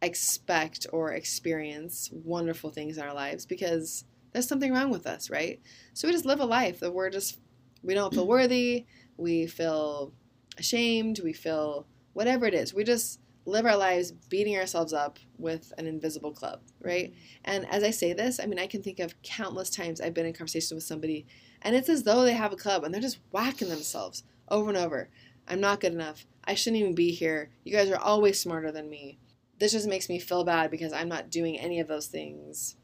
expect 0.00 0.86
or 0.92 1.12
experience 1.12 2.10
wonderful 2.12 2.70
things 2.70 2.98
in 2.98 3.04
our 3.04 3.14
lives 3.14 3.46
because 3.46 4.04
there's 4.32 4.46
something 4.46 4.72
wrong 4.72 4.90
with 4.90 5.06
us, 5.06 5.28
right? 5.28 5.60
So, 5.92 6.06
we 6.06 6.12
just 6.12 6.24
live 6.24 6.40
a 6.40 6.44
life 6.44 6.80
that 6.80 6.94
we're 6.94 7.10
just, 7.10 7.40
we 7.82 7.94
don't 7.94 8.14
feel 8.14 8.26
worthy, 8.28 8.86
we 9.16 9.48
feel 9.48 10.12
ashamed, 10.56 11.20
we 11.24 11.32
feel 11.32 11.86
whatever 12.12 12.46
it 12.46 12.54
is. 12.54 12.72
We 12.72 12.84
just 12.84 13.20
live 13.46 13.66
our 13.66 13.76
lives 13.76 14.12
beating 14.12 14.56
ourselves 14.56 14.92
up 14.92 15.18
with 15.38 15.72
an 15.78 15.86
invisible 15.86 16.32
club, 16.32 16.60
right? 16.80 17.12
And 17.44 17.66
as 17.70 17.82
I 17.82 17.90
say 17.90 18.12
this, 18.12 18.40
I 18.40 18.46
mean, 18.46 18.58
I 18.58 18.66
can 18.66 18.82
think 18.82 19.00
of 19.00 19.20
countless 19.22 19.70
times 19.70 20.00
I've 20.00 20.14
been 20.14 20.26
in 20.26 20.32
conversation 20.32 20.76
with 20.76 20.84
somebody 20.84 21.26
and 21.64 21.74
it's 21.74 21.88
as 21.88 22.02
though 22.02 22.22
they 22.22 22.34
have 22.34 22.52
a 22.52 22.56
club 22.56 22.84
and 22.84 22.92
they're 22.92 23.00
just 23.00 23.20
whacking 23.30 23.70
themselves 23.70 24.22
over 24.48 24.68
and 24.68 24.78
over. 24.78 25.08
I'm 25.48 25.60
not 25.60 25.80
good 25.80 25.94
enough. 25.94 26.26
I 26.44 26.54
shouldn't 26.54 26.80
even 26.80 26.94
be 26.94 27.10
here. 27.10 27.50
You 27.64 27.72
guys 27.72 27.90
are 27.90 27.98
always 27.98 28.38
smarter 28.38 28.70
than 28.70 28.90
me. 28.90 29.18
This 29.58 29.72
just 29.72 29.88
makes 29.88 30.08
me 30.08 30.18
feel 30.18 30.44
bad 30.44 30.70
because 30.70 30.92
I'm 30.92 31.08
not 31.08 31.30
doing 31.30 31.58
any 31.58 31.80
of 31.80 31.88
those 31.88 32.06
things. 32.06 32.76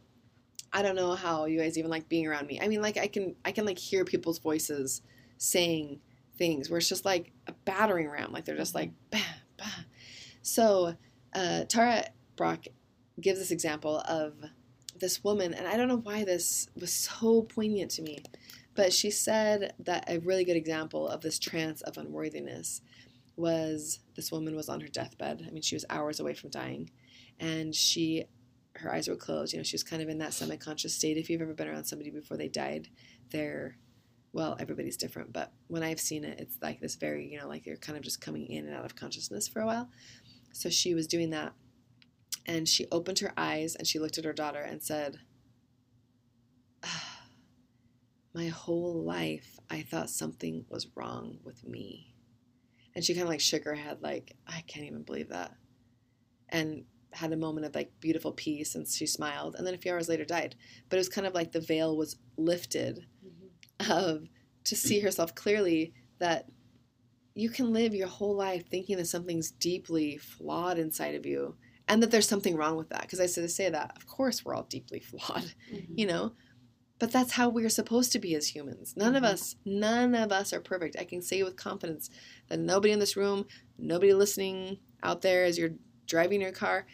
I 0.73 0.83
don't 0.83 0.97
know 0.97 1.15
how 1.15 1.45
you 1.45 1.59
guys 1.59 1.77
even 1.77 1.91
like 1.91 2.09
being 2.09 2.27
around 2.27 2.47
me. 2.47 2.61
I 2.61 2.69
mean, 2.69 2.81
like 2.81 2.97
I 2.97 3.07
can 3.07 3.35
I 3.45 3.53
can 3.53 3.67
like 3.67 3.79
hear 3.79 4.05
people's 4.05 4.39
voices 4.39 5.03
saying 5.37 6.01
things 6.37 6.71
where 6.71 6.79
it's 6.79 6.89
just 6.89 7.05
like 7.05 7.33
a 7.47 7.53
battering 7.65 8.09
ram. 8.09 8.33
Like 8.33 8.45
they're 8.45 8.57
just 8.57 8.75
like 8.75 8.93
bah 9.11 9.19
bah. 9.59 9.85
So 10.43 10.95
uh, 11.35 11.65
Tara 11.65 12.05
Brach 12.37 12.67
gives 13.21 13.39
this 13.39 13.51
example 13.51 13.99
of 14.09 14.35
this 14.99 15.23
woman, 15.23 15.55
and 15.55 15.67
I 15.67 15.77
don't 15.77 15.89
know 15.89 15.97
why 15.97 16.25
this 16.25 16.69
was 16.75 16.93
so 16.93 17.43
poignant 17.43 17.91
to 17.93 18.03
me, 18.03 18.19
but 18.75 18.93
she 18.93 19.11
said 19.11 19.75
that 19.81 20.05
a 20.09 20.19
really 20.19 20.45
good 20.45 20.57
example 20.57 21.09
of 21.09 21.21
this 21.21 21.39
trance 21.39 21.81
of 21.83 21.97
unworthiness 21.97 22.83
was 23.37 24.01
this 24.17 24.31
woman 24.31 24.55
was 24.55 24.69
on 24.69 24.81
her 24.81 24.89
deathbed. 24.89 25.45
I 25.47 25.51
mean, 25.51 25.63
she 25.63 25.77
was 25.77 25.85
hours 25.89 26.21
away 26.21 26.35
from 26.35 26.51
dying, 26.51 26.91
and 27.39 27.75
she, 27.75 28.25
her 28.77 28.93
eyes 28.93 29.09
were 29.09 29.17
closed. 29.17 29.53
You 29.53 29.59
know, 29.59 29.65
she 29.65 29.75
was 29.75 29.83
kind 29.83 30.03
of 30.03 30.09
in 30.09 30.19
that 30.19 30.35
semi-conscious 30.35 30.95
state. 30.95 31.17
If 31.17 31.31
you've 31.31 31.43
ever 31.43 31.55
been 31.55 31.69
around 31.69 31.85
somebody 31.85 32.11
before 32.11 32.37
they 32.37 32.49
died, 32.49 32.89
they're 33.31 33.77
well, 34.33 34.57
everybody's 34.61 34.97
different, 34.97 35.33
but 35.33 35.53
when 35.67 35.83
I've 35.83 35.99
seen 35.99 36.25
it, 36.25 36.39
it's 36.39 36.57
like 36.63 36.81
this 36.81 36.95
very, 36.95 37.27
you 37.27 37.39
know, 37.39 37.49
like 37.49 37.67
you're 37.67 37.77
kind 37.77 37.99
of 37.99 38.05
just 38.05 38.21
coming 38.21 38.47
in 38.47 38.67
and 38.67 38.75
out 38.75 38.85
of 38.85 38.95
consciousness 38.95 39.49
for 39.49 39.61
a 39.61 39.67
while. 39.67 39.91
So 40.53 40.69
she 40.69 40.95
was 40.95 41.07
doing 41.07 41.31
that, 41.31 41.53
and 42.47 42.69
she 42.69 42.87
opened 42.91 43.21
her 43.21 43.33
eyes 43.37 43.75
and 43.77 43.87
she 43.87 43.99
looked 43.99 44.19
at 44.19 44.25
her 44.25 44.33
daughter 44.33 44.61
and 44.61 44.83
said, 44.83 45.19
"Ah, 46.83 47.27
My 48.35 48.49
whole 48.49 49.03
life, 49.03 49.59
I 49.69 49.83
thought 49.83 50.11
something 50.11 50.65
was 50.69 50.89
wrong 50.95 51.39
with 51.45 51.65
me. 51.67 52.15
And 52.95 53.05
she 53.05 53.15
kind 53.15 53.25
of 53.25 53.29
like 53.29 53.41
shook 53.41 53.65
her 53.65 53.75
head, 53.75 54.03
like, 54.03 54.37
I 54.47 54.63
can't 54.67 54.87
even 54.87 55.03
believe 55.03 55.29
that. 55.29 55.55
And 56.49 56.85
had 57.13 57.33
a 57.33 57.37
moment 57.37 57.67
of 57.67 57.75
like 57.75 57.93
beautiful 58.01 58.33
peace 58.33 58.75
and 58.75 58.87
she 58.87 59.07
smiled. 59.07 59.57
And 59.57 59.67
then 59.67 59.75
a 59.75 59.79
few 59.79 59.93
hours 59.93 60.09
later 60.09 60.25
died. 60.25 60.55
But 60.89 60.97
it 60.97 61.01
was 61.01 61.09
kind 61.09 61.27
of 61.27 61.35
like 61.35 61.53
the 61.53 61.61
veil 61.61 61.97
was 61.97 62.17
lifted 62.37 63.07
of 63.89 64.29
to 64.65 64.77
see 64.77 65.01
herself 65.01 65.35
clearly 65.35 65.93
that 66.19 66.47
you 67.41 67.49
can 67.49 67.73
live 67.73 67.95
your 67.95 68.09
whole 68.09 68.37
life 68.37 68.69
thinking 68.69 68.99
that 68.99 69.07
something's 69.07 69.51
deeply 69.51 70.19
flawed 70.19 70.79
inside 70.79 71.15
of 71.15 71.25
you 71.25 71.57
and 71.89 72.03
that 72.03 72.11
there's 72.11 72.29
something 72.29 72.55
wrong 72.55 72.77
with 72.77 72.91
that. 72.91 73.01
Because 73.03 73.19
I 73.19 73.27
said 73.27 73.43
to 73.43 73.49
say 73.49 73.71
that, 73.71 73.93
of 73.97 74.07
course, 74.07 74.45
we're 74.45 74.55
all 74.55 74.65
deeply 74.65 75.01
flawed, 75.11 75.55
you 75.95 76.07
know? 76.07 76.33
But 76.99 77.13
that's 77.13 77.33
how 77.33 77.49
we're 77.49 77.71
supposed 77.71 78.13
to 78.13 78.19
be 78.19 78.35
as 78.35 78.49
humans. 78.49 78.95
None 78.95 79.17
of 79.17 79.23
Mhm. 79.23 79.29
us, 79.29 79.57
none 79.65 80.15
of 80.15 80.33
us 80.33 80.53
are 80.53 80.61
perfect. 80.61 80.97
I 80.99 81.05
can 81.05 81.23
say 81.23 81.43
with 81.43 81.57
confidence 81.57 82.11
that 82.49 82.59
nobody 82.61 82.93
in 82.93 82.99
this 82.99 83.17
room, 83.17 83.47
nobody 83.79 84.13
listening 84.13 84.79
out 85.03 85.23
there 85.23 85.45
as 85.45 85.57
you're 85.59 85.77
driving 86.07 86.43
your 86.43 86.53
car, 86.53 86.87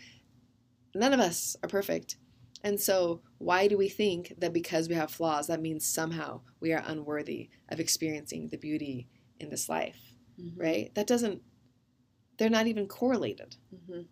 none 0.94 1.12
of 1.12 1.18
us 1.18 1.56
are 1.62 1.68
perfect. 1.68 2.18
And 2.62 2.80
so, 2.80 3.22
why 3.38 3.66
do 3.66 3.76
we 3.76 3.88
think 3.88 4.32
that 4.38 4.52
because 4.52 4.88
we 4.88 4.94
have 4.94 5.10
flaws, 5.10 5.48
that 5.48 5.60
means 5.60 5.86
somehow 5.86 6.42
we 6.60 6.72
are 6.72 6.82
unworthy 6.86 7.50
of 7.68 7.80
experiencing 7.80 8.48
the 8.48 8.56
beauty 8.58 9.08
in 9.38 9.50
this 9.50 9.68
life, 9.68 10.05
Mm-hmm. 10.40 10.60
right? 10.60 10.94
That 10.94 11.06
doesn't, 11.06 11.42
they're 12.38 12.50
not 12.50 12.66
even 12.66 12.86
correlated. 12.86 13.56
Mm-hmm. 13.74 14.02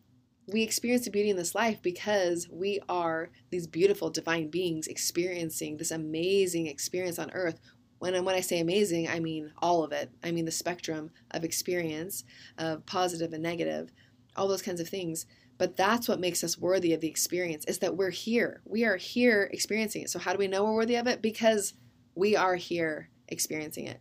We 0.46 0.62
experience 0.62 1.04
the 1.04 1.10
beauty 1.10 1.30
in 1.30 1.36
this 1.36 1.54
life 1.54 1.82
because 1.82 2.48
we 2.50 2.80
are 2.88 3.30
these 3.50 3.66
beautiful 3.66 4.10
divine 4.10 4.48
beings 4.48 4.86
experiencing 4.86 5.76
this 5.76 5.90
amazing 5.90 6.66
experience 6.66 7.18
on 7.18 7.30
earth. 7.32 7.60
When, 7.98 8.24
when 8.24 8.34
I 8.34 8.40
say 8.40 8.60
amazing, 8.60 9.08
I 9.08 9.20
mean 9.20 9.52
all 9.58 9.84
of 9.84 9.92
it. 9.92 10.10
I 10.22 10.32
mean 10.32 10.44
the 10.44 10.50
spectrum 10.50 11.10
of 11.30 11.44
experience, 11.44 12.24
of 12.58 12.84
positive 12.84 13.32
and 13.32 13.42
negative, 13.42 13.90
all 14.36 14.48
those 14.48 14.62
kinds 14.62 14.80
of 14.80 14.88
things. 14.88 15.26
But 15.56 15.76
that's 15.76 16.08
what 16.08 16.20
makes 16.20 16.42
us 16.42 16.58
worthy 16.58 16.92
of 16.92 17.00
the 17.00 17.08
experience 17.08 17.64
is 17.66 17.78
that 17.78 17.96
we're 17.96 18.10
here. 18.10 18.60
We 18.64 18.84
are 18.84 18.96
here 18.96 19.48
experiencing 19.52 20.02
it. 20.02 20.10
So 20.10 20.18
how 20.18 20.32
do 20.32 20.38
we 20.38 20.48
know 20.48 20.64
we're 20.64 20.74
worthy 20.74 20.96
of 20.96 21.06
it? 21.06 21.22
Because 21.22 21.74
we 22.14 22.36
are 22.36 22.56
here 22.56 23.08
experiencing 23.28 23.86
it. 23.86 24.00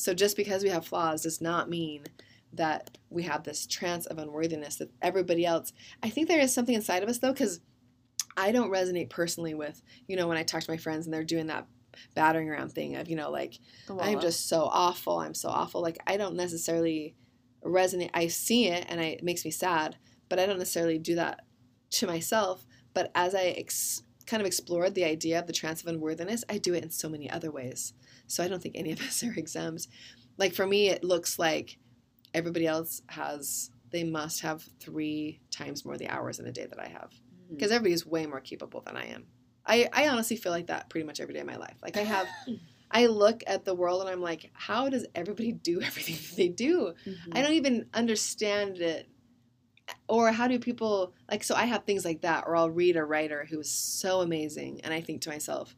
So 0.00 0.14
just 0.14 0.36
because 0.36 0.62
we 0.62 0.70
have 0.70 0.86
flaws 0.86 1.22
does 1.22 1.40
not 1.40 1.68
mean 1.68 2.04
that 2.54 2.96
we 3.10 3.22
have 3.24 3.44
this 3.44 3.66
trance 3.66 4.06
of 4.06 4.18
unworthiness 4.18 4.76
that 4.76 4.90
everybody 5.02 5.44
else. 5.44 5.72
I 6.02 6.08
think 6.08 6.26
there 6.26 6.40
is 6.40 6.54
something 6.54 6.74
inside 6.74 7.02
of 7.02 7.08
us 7.08 7.18
though, 7.18 7.32
because 7.32 7.60
I 8.36 8.50
don't 8.50 8.70
resonate 8.70 9.10
personally 9.10 9.54
with, 9.54 9.82
you 10.06 10.16
know, 10.16 10.26
when 10.26 10.38
I 10.38 10.42
talk 10.42 10.62
to 10.62 10.70
my 10.70 10.78
friends 10.78 11.06
and 11.06 11.12
they're 11.12 11.22
doing 11.22 11.48
that 11.48 11.66
battering 12.14 12.48
around 12.48 12.72
thing 12.72 12.96
of, 12.96 13.08
you 13.08 13.16
know, 13.16 13.30
like 13.30 13.58
I'm 14.00 14.20
just 14.20 14.48
so 14.48 14.62
awful. 14.72 15.18
I'm 15.18 15.34
so 15.34 15.50
awful. 15.50 15.82
Like 15.82 15.98
I 16.06 16.16
don't 16.16 16.34
necessarily 16.34 17.14
resonate. 17.62 18.10
I 18.14 18.28
see 18.28 18.68
it 18.68 18.86
and 18.88 19.00
I, 19.00 19.04
it 19.04 19.22
makes 19.22 19.44
me 19.44 19.50
sad, 19.50 19.96
but 20.30 20.38
I 20.38 20.46
don't 20.46 20.58
necessarily 20.58 20.98
do 20.98 21.16
that 21.16 21.44
to 21.90 22.06
myself. 22.06 22.66
But 22.94 23.10
as 23.14 23.34
I 23.34 23.54
ex- 23.58 24.02
kind 24.30 24.40
of 24.40 24.46
explored 24.46 24.94
the 24.94 25.04
idea 25.04 25.38
of 25.38 25.46
the 25.46 25.52
trance 25.52 25.82
of 25.82 25.88
unworthiness, 25.88 26.44
I 26.48 26.58
do 26.58 26.72
it 26.74 26.84
in 26.84 26.90
so 26.90 27.08
many 27.08 27.28
other 27.30 27.50
ways. 27.50 27.92
So 28.26 28.42
I 28.44 28.48
don't 28.48 28.62
think 28.62 28.76
any 28.76 28.92
of 28.92 29.00
us 29.00 29.22
are 29.24 29.32
exempt. 29.36 29.88
Like 30.38 30.54
for 30.54 30.66
me, 30.66 30.88
it 30.88 31.04
looks 31.04 31.38
like 31.38 31.78
everybody 32.32 32.66
else 32.66 33.02
has, 33.08 33.70
they 33.90 34.04
must 34.04 34.40
have 34.42 34.62
three 34.78 35.40
times 35.50 35.84
more 35.84 35.96
the 35.98 36.08
hours 36.08 36.38
in 36.38 36.46
a 36.46 36.52
day 36.52 36.66
that 36.66 36.80
I 36.80 36.88
have 36.88 37.10
Mm-hmm. 37.10 37.56
because 37.56 37.72
everybody's 37.72 38.06
way 38.06 38.26
more 38.26 38.40
capable 38.40 38.80
than 38.80 38.96
I 38.96 39.06
am. 39.06 39.24
I, 39.66 39.88
I 39.92 40.08
honestly 40.08 40.36
feel 40.36 40.52
like 40.52 40.68
that 40.68 40.88
pretty 40.88 41.04
much 41.04 41.18
every 41.20 41.34
day 41.34 41.40
of 41.40 41.46
my 41.46 41.56
life. 41.56 41.76
Like 41.82 41.96
I 41.96 42.02
have, 42.02 42.28
I 42.90 43.06
look 43.06 43.42
at 43.46 43.64
the 43.64 43.74
world 43.74 44.00
and 44.02 44.10
I'm 44.10 44.20
like, 44.20 44.50
how 44.52 44.88
does 44.88 45.04
everybody 45.16 45.50
do 45.52 45.80
everything 45.90 46.14
that 46.14 46.36
they 46.36 46.48
do? 46.48 46.94
Mm-hmm. 47.04 47.32
I 47.36 47.42
don't 47.42 47.54
even 47.54 47.86
understand 47.92 48.78
it. 48.78 49.08
Or 50.10 50.32
how 50.32 50.48
do 50.48 50.58
people 50.58 51.14
like? 51.30 51.44
So 51.44 51.54
I 51.54 51.66
have 51.66 51.84
things 51.84 52.04
like 52.04 52.22
that, 52.22 52.44
or 52.46 52.56
I'll 52.56 52.68
read 52.68 52.96
a 52.96 53.04
writer 53.04 53.46
who 53.48 53.60
is 53.60 53.70
so 53.70 54.20
amazing, 54.20 54.80
and 54.82 54.92
I 54.92 55.00
think 55.00 55.20
to 55.22 55.30
myself, 55.30 55.76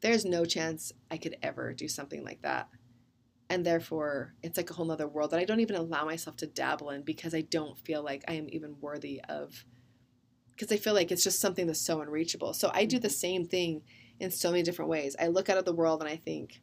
there's 0.00 0.24
no 0.24 0.44
chance 0.44 0.92
I 1.10 1.16
could 1.16 1.36
ever 1.42 1.72
do 1.72 1.88
something 1.88 2.22
like 2.24 2.42
that. 2.42 2.68
And 3.50 3.66
therefore, 3.66 4.34
it's 4.44 4.56
like 4.56 4.70
a 4.70 4.74
whole 4.74 4.92
other 4.92 5.08
world 5.08 5.32
that 5.32 5.40
I 5.40 5.44
don't 5.44 5.58
even 5.58 5.74
allow 5.74 6.04
myself 6.04 6.36
to 6.36 6.46
dabble 6.46 6.90
in 6.90 7.02
because 7.02 7.34
I 7.34 7.40
don't 7.40 7.76
feel 7.76 8.02
like 8.02 8.22
I 8.28 8.34
am 8.34 8.46
even 8.50 8.76
worthy 8.80 9.20
of 9.28 9.64
because 10.54 10.72
I 10.72 10.76
feel 10.76 10.94
like 10.94 11.10
it's 11.10 11.24
just 11.24 11.40
something 11.40 11.66
that's 11.66 11.80
so 11.80 12.00
unreachable. 12.00 12.54
So 12.54 12.70
I 12.72 12.84
do 12.84 13.00
the 13.00 13.08
mm-hmm. 13.08 13.14
same 13.14 13.44
thing 13.44 13.82
in 14.20 14.30
so 14.30 14.52
many 14.52 14.62
different 14.62 14.88
ways. 14.88 15.16
I 15.20 15.26
look 15.26 15.50
out 15.50 15.58
at 15.58 15.64
the 15.64 15.72
world 15.72 16.00
and 16.00 16.08
I 16.08 16.16
think, 16.16 16.60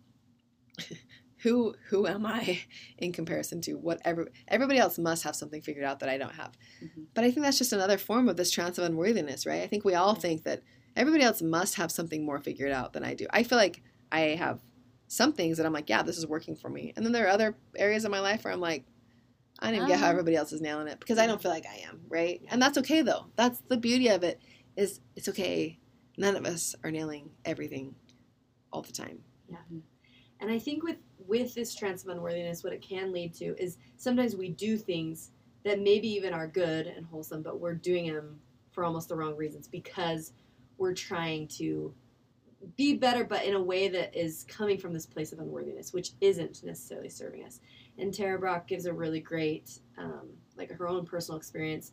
who 1.43 1.75
who 1.89 2.07
am 2.07 2.25
I 2.25 2.61
in 2.97 3.11
comparison 3.11 3.61
to 3.61 3.73
what 3.73 3.99
every, 4.05 4.25
everybody 4.47 4.79
else 4.79 4.97
must 4.97 5.23
have 5.23 5.35
something 5.35 5.61
figured 5.61 5.85
out 5.85 5.99
that 5.99 6.09
I 6.09 6.17
don't 6.17 6.33
have. 6.33 6.53
Mhm. 6.83 7.05
But 7.13 7.23
I 7.23 7.31
think 7.31 7.45
that's 7.45 7.57
just 7.57 7.73
another 7.73 7.97
form 7.97 8.27
of 8.29 8.37
this 8.37 8.51
trance 8.51 8.77
of 8.77 8.85
unworthiness, 8.85 9.45
right? 9.45 9.61
I 9.61 9.67
think 9.67 9.85
we 9.85 9.93
all 9.95 10.15
think 10.15 10.43
that 10.43 10.61
everybody 10.95 11.23
else 11.23 11.41
must 11.41 11.75
have 11.75 11.91
something 11.91 12.25
more 12.25 12.39
figured 12.39 12.71
out 12.71 12.93
than 12.93 13.03
I 13.03 13.13
do. 13.13 13.27
I 13.29 13.43
feel 13.43 13.57
like 13.57 13.81
I 14.11 14.19
have 14.35 14.61
some 15.07 15.33
things 15.33 15.57
that 15.57 15.65
I'm 15.65 15.73
like, 15.73 15.89
yeah, 15.89 16.01
this 16.01 16.17
is 16.17 16.25
working 16.25 16.55
for 16.55 16.69
me. 16.69 16.93
And 16.95 17.05
then 17.05 17.11
there 17.11 17.25
are 17.25 17.29
other 17.29 17.55
areas 17.75 18.05
of 18.05 18.11
my 18.11 18.19
life 18.19 18.43
where 18.43 18.53
I'm 18.53 18.59
like, 18.61 18.85
I 19.59 19.67
don't 19.67 19.75
even 19.75 19.87
get 19.87 19.99
how 19.99 20.07
Ah. 20.07 20.09
everybody 20.11 20.35
else 20.35 20.51
is 20.53 20.61
nailing 20.61 20.87
it 20.87 20.99
because 20.99 21.19
I 21.19 21.27
don't 21.27 21.41
feel 21.41 21.51
like 21.51 21.65
I 21.67 21.87
am, 21.87 22.01
right? 22.09 22.41
And 22.49 22.61
that's 22.61 22.77
okay 22.79 23.01
though. 23.01 23.27
That's 23.35 23.59
the 23.67 23.77
beauty 23.77 24.07
of 24.07 24.23
it 24.23 24.39
is 24.75 24.99
it's 25.15 25.29
okay. 25.29 25.77
None 26.17 26.35
of 26.35 26.45
us 26.45 26.75
are 26.83 26.89
nailing 26.91 27.29
everything 27.45 27.95
all 28.71 28.81
the 28.81 28.91
time. 28.91 29.19
Yeah. 29.49 29.57
And 30.39 30.51
I 30.51 30.59
think 30.59 30.83
with 30.83 30.97
with 31.27 31.53
this 31.53 31.75
trance 31.75 32.03
of 32.03 32.09
unworthiness, 32.09 32.63
what 32.63 32.73
it 32.73 32.81
can 32.81 33.11
lead 33.11 33.33
to 33.35 33.55
is 33.61 33.77
sometimes 33.97 34.35
we 34.35 34.49
do 34.49 34.77
things 34.77 35.31
that 35.63 35.79
maybe 35.79 36.07
even 36.07 36.33
are 36.33 36.47
good 36.47 36.87
and 36.87 37.05
wholesome, 37.05 37.41
but 37.41 37.59
we're 37.59 37.73
doing 37.73 38.13
them 38.13 38.39
for 38.71 38.83
almost 38.83 39.09
the 39.09 39.15
wrong 39.15 39.35
reasons 39.35 39.67
because 39.67 40.33
we're 40.77 40.93
trying 40.93 41.47
to 41.47 41.93
be 42.75 42.95
better, 42.95 43.23
but 43.23 43.43
in 43.43 43.55
a 43.55 43.61
way 43.61 43.87
that 43.89 44.15
is 44.15 44.45
coming 44.47 44.77
from 44.77 44.93
this 44.93 45.05
place 45.05 45.31
of 45.31 45.39
unworthiness, 45.39 45.93
which 45.93 46.11
isn't 46.21 46.63
necessarily 46.63 47.09
serving 47.09 47.43
us. 47.43 47.59
And 47.97 48.13
Tara 48.13 48.39
Brach 48.39 48.67
gives 48.67 48.85
a 48.85 48.93
really 48.93 49.19
great, 49.19 49.79
um, 49.97 50.29
like 50.57 50.71
her 50.71 50.87
own 50.87 51.05
personal 51.05 51.37
experience. 51.37 51.91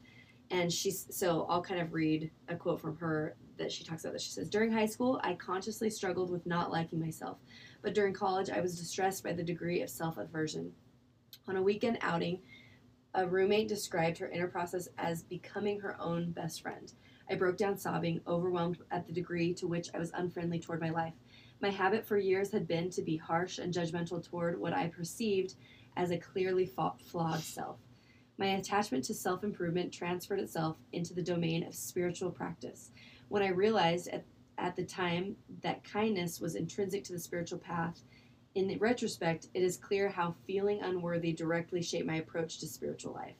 And 0.51 0.73
she's 0.73 1.07
so 1.11 1.47
I'll 1.49 1.63
kind 1.63 1.81
of 1.81 1.93
read 1.93 2.31
a 2.49 2.57
quote 2.57 2.81
from 2.81 2.97
her 2.97 3.37
that 3.57 3.71
she 3.71 3.85
talks 3.85 4.05
about 4.05 4.15
that 4.15 4.23
she 4.23 4.31
says 4.31 4.49
during 4.49 4.73
high 4.73 4.87
school 4.87 5.21
I 5.23 5.35
consciously 5.35 5.91
struggled 5.91 6.31
with 6.31 6.45
not 6.47 6.73
liking 6.73 6.99
myself 6.99 7.39
but 7.83 7.95
during 7.95 8.13
college 8.13 8.51
I 8.51 8.61
was 8.61 8.79
distressed 8.79 9.25
by 9.25 9.33
the 9.33 9.43
degree 9.43 9.83
of 9.83 9.91
self 9.91 10.19
aversion. 10.19 10.73
On 11.49 11.57
a 11.57 11.63
weekend 11.63 11.99
outing, 12.01 12.41
a 13.15 13.27
roommate 13.27 13.69
described 13.69 14.19
her 14.19 14.29
inner 14.29 14.47
process 14.47 14.89
as 14.99 15.23
becoming 15.23 15.81
her 15.81 16.01
own 16.01 16.31
best 16.31 16.63
friend. 16.63 16.93
I 17.29 17.35
broke 17.35 17.57
down 17.57 17.77
sobbing, 17.77 18.21
overwhelmed 18.27 18.79
at 18.91 19.07
the 19.07 19.13
degree 19.13 19.55
to 19.55 19.67
which 19.67 19.89
I 19.95 19.99
was 19.99 20.13
unfriendly 20.15 20.59
toward 20.59 20.81
my 20.81 20.91
life. 20.91 21.15
My 21.61 21.71
habit 21.71 22.07
for 22.07 22.19
years 22.19 22.51
had 22.53 22.67
been 22.67 22.91
to 22.91 23.03
be 23.03 23.17
harsh 23.17 23.59
and 23.59 23.75
judgmental 23.75 24.23
toward 24.23 24.61
what 24.61 24.73
I 24.73 24.89
perceived 24.89 25.55
as 25.97 26.11
a 26.11 26.19
clearly 26.19 26.67
flawed 26.67 27.41
self. 27.41 27.79
My 28.39 28.47
attachment 28.47 29.05
to 29.05 29.15
self 29.15 29.45
improvement 29.45 29.93
transferred 29.93 30.41
itself 30.41 30.79
into 30.93 31.13
the 31.13 31.23
domain 31.23 31.63
of 31.65 31.75
spiritual 31.75 32.31
practice. 32.31 32.91
When 33.29 33.43
I 33.43 33.49
realized 33.49 34.09
at 34.09 34.25
at 34.61 34.77
the 34.77 34.85
time 34.85 35.37
that 35.63 35.83
kindness 35.83 36.41
was 36.41 36.55
intrinsic 36.55 37.03
to 37.05 37.13
the 37.13 37.19
spiritual 37.19 37.59
path. 37.59 38.03
In 38.55 38.77
retrospect, 38.79 39.49
it 39.55 39.63
is 39.63 39.77
clear 39.77 40.09
how 40.09 40.35
feeling 40.47 40.81
unworthy 40.83 41.33
directly 41.33 41.83
shaped 41.83 42.07
my 42.07 42.17
approach 42.17 42.59
to 42.59 42.67
spiritual 42.67 43.15
life. 43.15 43.37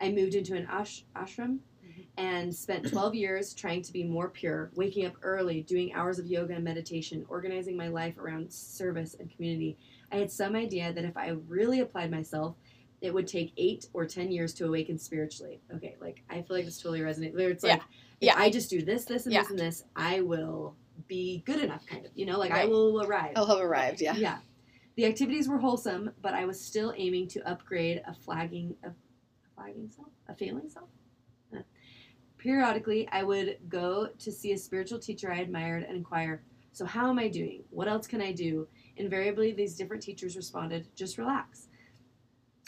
I 0.00 0.10
moved 0.10 0.34
into 0.34 0.56
an 0.56 0.66
ash- 0.70 1.04
ashram 1.16 1.58
mm-hmm. 1.84 2.02
and 2.16 2.54
spent 2.54 2.88
12 2.88 3.14
years 3.14 3.52
trying 3.52 3.82
to 3.82 3.92
be 3.92 4.04
more 4.04 4.28
pure, 4.28 4.70
waking 4.74 5.06
up 5.06 5.14
early, 5.22 5.62
doing 5.62 5.92
hours 5.92 6.18
of 6.18 6.26
yoga 6.26 6.54
and 6.54 6.64
meditation, 6.64 7.26
organizing 7.28 7.76
my 7.76 7.88
life 7.88 8.16
around 8.16 8.52
service 8.52 9.16
and 9.18 9.34
community. 9.34 9.76
I 10.12 10.16
had 10.16 10.30
some 10.30 10.54
idea 10.54 10.92
that 10.92 11.04
if 11.04 11.16
I 11.16 11.36
really 11.48 11.80
applied 11.80 12.10
myself, 12.10 12.56
it 13.00 13.12
would 13.12 13.26
take 13.26 13.52
eight 13.56 13.86
or 13.92 14.04
ten 14.04 14.30
years 14.30 14.54
to 14.54 14.66
awaken 14.66 14.98
spiritually. 14.98 15.60
Okay, 15.74 15.96
like 16.00 16.22
I 16.30 16.42
feel 16.42 16.56
like 16.56 16.64
this 16.64 16.80
totally 16.80 17.00
resonates. 17.00 17.38
It's 17.38 17.62
like, 17.62 17.78
Yeah. 17.78 17.84
If 18.20 18.36
I 18.36 18.50
just 18.50 18.70
do 18.70 18.82
this, 18.82 19.04
this, 19.04 19.24
and 19.26 19.32
Yeah. 19.32 19.42
this, 19.42 19.50
and 19.50 19.58
this, 19.58 19.84
I 19.96 20.20
will 20.20 20.74
be 21.06 21.42
good 21.46 21.60
enough, 21.60 21.86
kind 21.86 22.04
of. 22.04 22.12
You 22.14 22.26
know, 22.26 22.38
like 22.38 22.50
I 22.50 22.66
will 22.66 23.04
arrive. 23.04 23.32
I'll 23.36 23.46
have 23.46 23.60
arrived. 23.60 24.00
Yeah. 24.00 24.14
Yeah. 24.16 24.38
The 24.96 25.06
activities 25.06 25.48
were 25.48 25.58
wholesome, 25.58 26.10
but 26.22 26.34
I 26.34 26.44
was 26.44 26.60
still 26.60 26.92
aiming 26.96 27.28
to 27.28 27.48
upgrade 27.48 28.02
a 28.06 28.14
flagging 28.14 28.74
a, 28.82 28.88
a 28.88 28.92
flagging 29.54 29.88
self, 29.90 30.08
a 30.28 30.34
failing 30.34 30.68
self. 30.68 30.88
Periodically, 32.36 33.08
I 33.10 33.24
would 33.24 33.58
go 33.68 34.08
to 34.18 34.30
see 34.32 34.52
a 34.52 34.58
spiritual 34.58 35.00
teacher 35.00 35.32
I 35.32 35.38
admired 35.38 35.82
and 35.82 35.96
inquire, 35.96 36.42
"So 36.72 36.84
how 36.84 37.08
am 37.10 37.18
I 37.18 37.28
doing? 37.28 37.64
What 37.70 37.88
else 37.88 38.06
can 38.06 38.20
I 38.20 38.30
do?" 38.32 38.68
Invariably, 38.96 39.52
these 39.52 39.74
different 39.76 40.02
teachers 40.02 40.36
responded, 40.36 40.86
"Just 40.94 41.18
relax." 41.18 41.67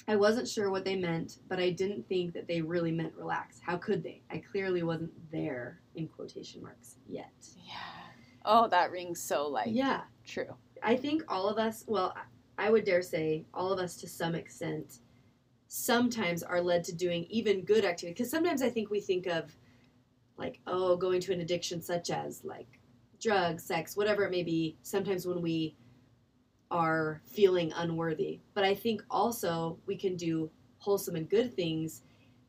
I 0.08 0.16
wasn't 0.16 0.48
sure 0.48 0.70
what 0.70 0.84
they 0.84 0.96
meant, 0.96 1.38
but 1.48 1.60
I 1.60 1.70
didn't 1.70 2.08
think 2.08 2.32
that 2.34 2.48
they 2.48 2.60
really 2.60 2.90
meant 2.90 3.14
relax. 3.16 3.60
How 3.64 3.76
could 3.76 4.02
they? 4.02 4.22
I 4.30 4.38
clearly 4.38 4.82
wasn't 4.82 5.12
there 5.30 5.80
in 5.94 6.08
quotation 6.08 6.62
marks 6.62 6.96
yet. 7.08 7.32
Yeah. 7.64 7.74
Oh, 8.44 8.68
that 8.68 8.90
rings 8.90 9.20
so 9.22 9.46
like 9.46 9.68
Yeah. 9.70 10.02
true. 10.24 10.56
I 10.82 10.96
think 10.96 11.22
all 11.28 11.48
of 11.48 11.58
us, 11.58 11.84
well, 11.86 12.14
I 12.58 12.70
would 12.70 12.84
dare 12.84 13.02
say 13.02 13.44
all 13.52 13.72
of 13.72 13.78
us 13.78 13.96
to 13.98 14.08
some 14.08 14.34
extent, 14.34 15.00
sometimes 15.68 16.42
are 16.42 16.60
led 16.60 16.82
to 16.84 16.94
doing 16.94 17.24
even 17.30 17.64
good 17.64 17.84
activity. 17.84 18.14
Because 18.14 18.30
sometimes 18.30 18.62
I 18.62 18.70
think 18.70 18.90
we 18.90 19.00
think 19.00 19.26
of, 19.26 19.54
like, 20.36 20.58
oh, 20.66 20.96
going 20.96 21.20
to 21.20 21.32
an 21.32 21.40
addiction 21.42 21.80
such 21.82 22.10
as 22.10 22.42
like 22.44 22.80
drugs, 23.20 23.62
sex, 23.62 23.96
whatever 23.96 24.24
it 24.24 24.30
may 24.30 24.42
be, 24.42 24.78
sometimes 24.82 25.26
when 25.26 25.42
we 25.42 25.76
are 26.70 27.20
feeling 27.26 27.72
unworthy. 27.76 28.40
But 28.54 28.64
I 28.64 28.74
think 28.74 29.02
also 29.10 29.78
we 29.86 29.96
can 29.96 30.16
do 30.16 30.50
wholesome 30.78 31.16
and 31.16 31.28
good 31.28 31.54
things 31.54 32.02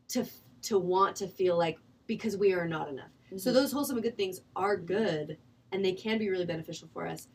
to 0.09 0.25
to 0.63 0.77
want 0.77 1.15
to 1.17 1.27
feel 1.27 1.57
like 1.57 1.77
because 2.07 2.37
we 2.37 2.53
are 2.53 2.67
not 2.67 2.89
enough. 2.89 3.09
So 3.29 3.49
mm-hmm. 3.49 3.53
those 3.53 3.71
wholesome 3.71 3.97
and 3.97 4.03
good 4.03 4.17
things 4.17 4.41
are 4.55 4.77
good 4.77 5.37
and 5.71 5.83
they 5.83 5.93
can 5.93 6.17
be 6.17 6.29
really 6.29 6.45
beneficial 6.45 6.89
for 6.93 7.07
us. 7.07 7.27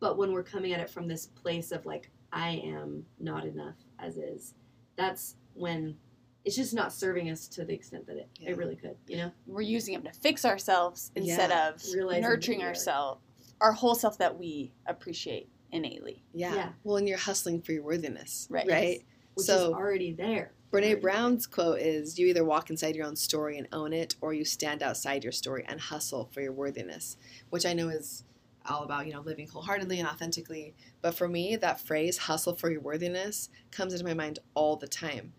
But 0.00 0.18
when 0.18 0.32
we're 0.32 0.42
coming 0.42 0.72
at 0.72 0.80
it 0.80 0.90
from 0.90 1.08
this 1.08 1.26
place 1.26 1.72
of 1.72 1.86
like, 1.86 2.10
I 2.32 2.60
am 2.64 3.04
not 3.18 3.44
enough 3.46 3.76
as 3.98 4.16
is, 4.16 4.54
that's 4.96 5.36
when 5.54 5.96
it's 6.44 6.56
just 6.56 6.74
not 6.74 6.92
serving 6.92 7.30
us 7.30 7.48
to 7.48 7.64
the 7.64 7.72
extent 7.72 8.06
that 8.06 8.16
it, 8.16 8.28
Yeah. 8.38 8.50
it 8.50 8.56
really 8.56 8.76
could, 8.76 8.96
you 9.06 9.16
know? 9.16 9.32
We're 9.46 9.62
using 9.62 9.94
them 9.94 10.02
to 10.04 10.12
fix 10.12 10.44
ourselves 10.44 11.12
instead 11.14 11.50
Yeah. 11.50 11.70
of 11.70 11.82
Realizing 11.94 12.22
nurturing 12.22 12.58
that 12.58 12.64
we 12.64 12.66
are- 12.66 12.68
ourselves, 12.68 13.22
our 13.60 13.72
whole 13.72 13.94
self 13.94 14.18
that 14.18 14.38
we 14.38 14.72
appreciate 14.86 15.48
innately. 15.72 16.22
Yeah. 16.32 16.54
Yeah. 16.54 16.68
Well, 16.84 16.96
and 16.96 17.08
you're 17.08 17.18
hustling 17.18 17.62
for 17.62 17.72
your 17.72 17.82
worthiness. 17.82 18.46
Right. 18.50 18.66
Right. 18.68 19.06
Which 19.34 19.46
So- 19.46 19.68
is 19.68 19.74
already 19.74 20.12
there. 20.12 20.52
Brene 20.72 21.00
Brown's 21.00 21.46
quote 21.46 21.78
is 21.80 22.18
You 22.18 22.26
either 22.26 22.44
walk 22.44 22.70
inside 22.70 22.96
your 22.96 23.06
own 23.06 23.16
story 23.16 23.56
and 23.56 23.68
own 23.72 23.92
it, 23.92 24.16
or 24.20 24.34
you 24.34 24.44
stand 24.44 24.82
outside 24.82 25.22
your 25.22 25.32
story 25.32 25.64
and 25.66 25.80
hustle 25.80 26.28
for 26.32 26.40
your 26.40 26.52
worthiness, 26.52 27.16
which 27.50 27.64
I 27.64 27.72
know 27.72 27.88
is 27.88 28.24
all 28.68 28.82
about, 28.82 29.06
you 29.06 29.12
know, 29.12 29.20
living 29.20 29.46
wholeheartedly 29.46 30.00
and 30.00 30.08
authentically. 30.08 30.74
But 31.00 31.14
for 31.14 31.28
me, 31.28 31.54
that 31.56 31.80
phrase, 31.80 32.18
hustle 32.18 32.56
for 32.56 32.68
your 32.70 32.80
worthiness, 32.80 33.48
comes 33.70 33.92
into 33.92 34.04
my 34.04 34.12
mind 34.12 34.40
all 34.54 34.76
the 34.76 34.88
time 34.88 35.32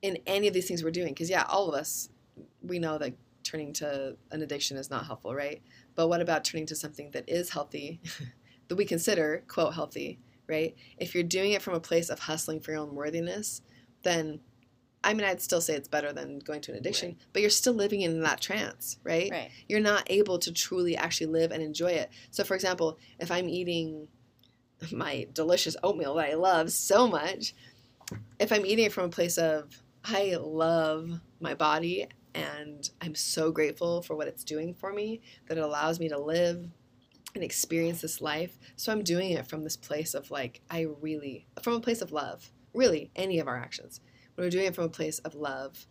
in 0.00 0.18
any 0.26 0.48
of 0.48 0.54
these 0.54 0.66
things 0.66 0.82
we're 0.82 0.90
doing. 0.90 1.08
Because, 1.12 1.28
yeah, 1.30 1.44
all 1.48 1.68
of 1.68 1.74
us, 1.74 2.08
we 2.62 2.78
know 2.78 2.96
that 2.98 3.12
turning 3.44 3.72
to 3.74 4.16
an 4.30 4.42
addiction 4.42 4.78
is 4.78 4.90
not 4.90 5.04
helpful, 5.06 5.34
right? 5.34 5.62
But 5.94 6.08
what 6.08 6.22
about 6.22 6.44
turning 6.44 6.66
to 6.66 6.74
something 6.74 7.10
that 7.12 7.28
is 7.28 7.50
healthy, 7.50 8.00
that 8.68 8.76
we 8.76 8.84
consider, 8.84 9.44
quote, 9.48 9.74
healthy, 9.74 10.18
right? 10.48 10.76
If 10.98 11.14
you're 11.14 11.24
doing 11.24 11.52
it 11.52 11.62
from 11.62 11.74
a 11.74 11.80
place 11.80 12.08
of 12.08 12.20
hustling 12.20 12.60
for 12.60 12.72
your 12.72 12.80
own 12.80 12.94
worthiness, 12.94 13.62
then 14.02 14.40
I 15.06 15.14
mean, 15.14 15.24
I'd 15.24 15.40
still 15.40 15.60
say 15.60 15.74
it's 15.74 15.86
better 15.86 16.12
than 16.12 16.40
going 16.40 16.60
to 16.62 16.72
an 16.72 16.78
addiction, 16.78 17.16
but 17.32 17.40
you're 17.40 17.48
still 17.48 17.74
living 17.74 18.00
in 18.00 18.22
that 18.22 18.40
trance, 18.40 18.98
right? 19.04 19.30
Right. 19.30 19.50
You're 19.68 19.78
not 19.78 20.02
able 20.08 20.40
to 20.40 20.52
truly 20.52 20.96
actually 20.96 21.28
live 21.28 21.52
and 21.52 21.62
enjoy 21.62 21.92
it. 21.92 22.10
So, 22.32 22.42
for 22.42 22.56
example, 22.56 22.98
if 23.20 23.30
I'm 23.30 23.48
eating 23.48 24.08
my 24.90 25.28
delicious 25.32 25.76
oatmeal 25.84 26.16
that 26.16 26.30
I 26.30 26.34
love 26.34 26.72
so 26.72 27.06
much, 27.06 27.54
if 28.40 28.50
I'm 28.50 28.66
eating 28.66 28.86
it 28.86 28.92
from 28.92 29.04
a 29.04 29.10
place 29.10 29.38
of, 29.38 29.80
I 30.04 30.36
love 30.40 31.20
my 31.40 31.54
body 31.54 32.08
and 32.34 32.90
I'm 33.00 33.14
so 33.14 33.52
grateful 33.52 34.02
for 34.02 34.16
what 34.16 34.26
it's 34.26 34.42
doing 34.42 34.74
for 34.74 34.92
me, 34.92 35.20
that 35.46 35.56
it 35.56 35.62
allows 35.62 36.00
me 36.00 36.08
to 36.08 36.18
live 36.18 36.68
and 37.36 37.44
experience 37.44 38.00
this 38.00 38.20
life. 38.20 38.58
So 38.74 38.90
I'm 38.90 39.04
doing 39.04 39.30
it 39.30 39.46
from 39.46 39.62
this 39.62 39.76
place 39.76 40.14
of 40.14 40.30
like, 40.30 40.60
I 40.70 40.86
really, 41.00 41.46
from 41.62 41.74
a 41.74 41.80
place 41.80 42.02
of 42.02 42.12
love, 42.12 42.50
really, 42.74 43.10
any 43.14 43.38
of 43.38 43.46
our 43.46 43.56
actions. 43.56 44.00
When 44.34 44.44
we're 44.46 44.50
doing 44.50 44.66
it 44.66 44.74
from 44.74 44.84
a 44.84 44.90
place 44.90 45.18
of 45.20 45.34
love, 45.34 45.86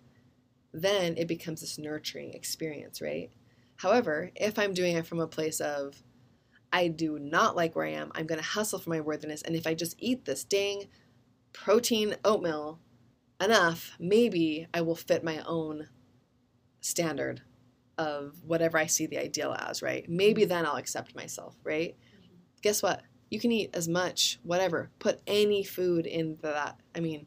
then 0.74 1.16
it 1.18 1.28
becomes 1.28 1.62
this 1.62 1.78
nurturing 1.78 2.34
experience, 2.34 3.02
right? 3.02 3.32
However, 3.78 4.32
if 4.36 4.60
I'm 4.60 4.74
doing 4.74 4.96
it 4.96 5.08
from 5.08 5.20
a 5.20 5.28
place 5.28 5.62
of, 5.62 6.04
I 6.74 6.90
do 6.90 7.18
not 7.18 7.56
like 7.56 7.76
where 7.76 7.86
I 7.86 7.92
am, 7.92 8.12
I'm 8.14 8.26
going 8.26 8.42
to 8.42 8.46
hustle 8.46 8.80
for 8.80 8.90
my 8.90 9.00
worthiness, 9.00 9.42
and 9.42 9.56
if 9.56 9.66
I 9.66 9.74
just 9.74 9.96
eat 9.98 10.26
this 10.26 10.44
dang 10.44 10.86
protein 11.54 12.16
oatmeal 12.26 12.80
enough, 13.42 13.92
maybe 14.00 14.68
I 14.74 14.82
will 14.82 14.96
fit 14.96 15.24
my 15.24 15.42
own 15.46 15.88
standard 16.82 17.42
of 17.98 18.42
whatever 18.46 18.78
I 18.78 18.88
see 18.88 19.06
the 19.06 19.18
ideal 19.18 19.56
as, 19.58 19.82
right? 19.82 20.08
Maybe 20.08 20.46
then 20.46 20.66
I'll 20.66 20.76
accept 20.76 21.16
myself, 21.16 21.56
right? 21.64 21.96
Mm-hmm. 21.96 22.36
Guess 22.62 22.84
what? 22.84 23.02
You 23.30 23.40
can 23.40 23.52
eat 23.52 23.72
as 23.74 23.88
much, 23.88 24.40
whatever. 24.44 24.92
Put 25.00 25.22
any 25.28 25.64
food 25.64 26.06
in 26.06 26.38
that. 26.42 26.80
I 26.96 27.00
mean, 27.00 27.26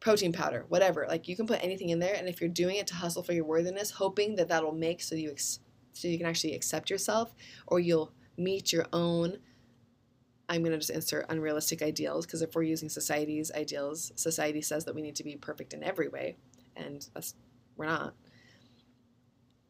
protein 0.00 0.32
powder, 0.32 0.64
whatever. 0.68 1.06
Like 1.08 1.28
you 1.28 1.36
can 1.36 1.46
put 1.46 1.62
anything 1.62 1.90
in 1.90 1.98
there, 1.98 2.14
and 2.14 2.28
if 2.28 2.40
you're 2.40 2.50
doing 2.50 2.76
it 2.76 2.86
to 2.88 2.94
hustle 2.94 3.22
for 3.22 3.32
your 3.32 3.44
worthiness, 3.44 3.90
hoping 3.90 4.36
that 4.36 4.48
that'll 4.48 4.72
make 4.72 5.00
so 5.00 5.14
you 5.14 5.30
ex- 5.30 5.60
so 5.92 6.08
you 6.08 6.18
can 6.18 6.26
actually 6.26 6.54
accept 6.54 6.90
yourself, 6.90 7.34
or 7.66 7.80
you'll 7.80 8.12
meet 8.36 8.72
your 8.72 8.86
own. 8.92 9.38
I'm 10.48 10.64
gonna 10.64 10.78
just 10.78 10.90
insert 10.90 11.26
unrealistic 11.28 11.80
ideals 11.80 12.26
because 12.26 12.42
if 12.42 12.54
we're 12.54 12.64
using 12.64 12.88
society's 12.88 13.52
ideals, 13.52 14.10
society 14.16 14.62
says 14.62 14.84
that 14.86 14.94
we 14.94 15.02
need 15.02 15.16
to 15.16 15.24
be 15.24 15.36
perfect 15.36 15.74
in 15.74 15.84
every 15.84 16.08
way, 16.08 16.36
and 16.74 17.06
that's 17.14 17.34
we're 17.76 17.86
not. 17.86 18.14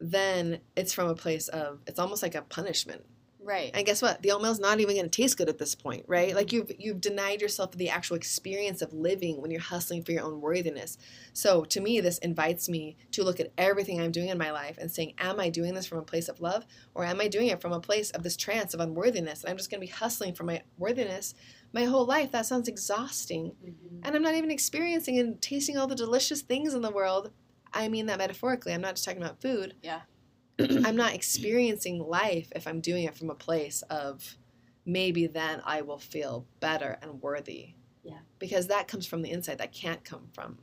Then 0.01 0.61
it's 0.77 0.93
from 0.93 1.09
a 1.09 1.15
place 1.15 1.49
of 1.49 1.81
it's 1.87 1.99
almost 1.99 2.23
like 2.23 2.35
a 2.35 2.43
punishment. 2.43 3.05
Right. 3.43 3.71
And 3.73 3.87
guess 3.87 4.03
what? 4.03 4.21
The 4.23 4.33
oatmeal's 4.33 4.61
not 4.61 4.81
even 4.81 4.97
going 4.97 5.09
to 5.09 5.11
taste 5.11 5.39
good 5.39 5.49
at 5.49 5.59
this 5.59 5.75
point, 5.75 6.05
right? 6.07 6.35
Like 6.35 6.53
you've 6.53 6.71
you've 6.79 7.01
denied 7.01 7.41
yourself 7.41 7.73
the 7.73 7.89
actual 7.89 8.17
experience 8.17 8.83
of 8.83 8.93
living 8.93 9.41
when 9.41 9.51
you're 9.51 9.61
hustling 9.61 10.05
for 10.05 10.13
your 10.13 10.25
own 10.25 10.41
worthiness. 10.41 10.99
So 11.33 11.65
to 11.65 11.81
me, 11.81 12.01
this 12.01 12.19
invites 12.19 12.69
me 12.69 12.97
to 13.13 13.25
look 13.25 13.41
at 13.41 13.53
everything 13.57 14.01
I'm 14.01 14.13
doing 14.13 14.29
in 14.29 14.39
my 14.39 14.51
life 14.51 14.77
and 14.79 14.91
saying, 14.91 15.15
am 15.19 15.41
I 15.41 15.49
doing 15.49 15.75
this 15.75 15.87
from 15.87 15.99
a 15.99 16.03
place 16.03 16.29
of 16.29 16.41
love, 16.41 16.67
or 16.95 17.05
am 17.05 17.21
I 17.21 17.29
doing 17.29 17.49
it 17.49 17.61
from 17.61 17.73
a 17.73 17.81
place 17.81 18.11
of 18.11 18.23
this 18.23 18.37
trance 18.37 18.75
of 18.75 18.81
unworthiness? 18.81 19.43
And 19.43 19.51
I'm 19.51 19.57
just 19.57 19.71
going 19.71 19.81
to 19.81 19.87
be 19.87 19.93
hustling 19.93 20.35
for 20.35 20.45
my 20.45 20.63
worthiness 20.77 21.35
my 21.73 21.85
whole 21.85 22.05
life. 22.05 22.33
That 22.33 22.47
sounds 22.47 22.69
exhausting, 22.69 23.53
mm-hmm. 23.65 24.01
and 24.03 24.15
I'm 24.15 24.23
not 24.23 24.35
even 24.35 24.51
experiencing 24.51 25.19
and 25.19 25.41
tasting 25.41 25.79
all 25.79 25.87
the 25.87 25.95
delicious 25.95 26.43
things 26.43 26.75
in 26.75 26.83
the 26.83 26.91
world. 26.91 27.31
I 27.73 27.89
mean 27.89 28.07
that 28.07 28.19
metaphorically. 28.19 28.73
I'm 28.73 28.81
not 28.81 28.97
just 28.97 29.05
talking 29.05 29.23
about 29.23 29.41
food. 29.41 29.75
Yeah. 29.83 30.01
I'm 30.59 30.97
not 30.97 31.15
experiencing 31.15 32.01
life 32.01 32.51
if 32.55 32.67
I'm 32.67 32.81
doing 32.81 33.05
it 33.05 33.17
from 33.17 33.31
a 33.31 33.35
place 33.35 33.83
of 33.91 34.37
maybe 34.85 35.27
then 35.27 35.63
I 35.65 35.83
will 35.83 35.99
feel 35.99 36.47
better 36.61 36.99
and 37.03 37.23
worthy. 37.23 37.75
Yeah. 38.03 38.19
Because 38.39 38.67
that 38.69 38.89
comes 38.89 39.07
from 39.07 39.23
the 39.23 39.31
inside. 39.31 39.59
That 39.59 39.73
can't 39.73 40.05
come 40.05 40.29
from 40.33 40.59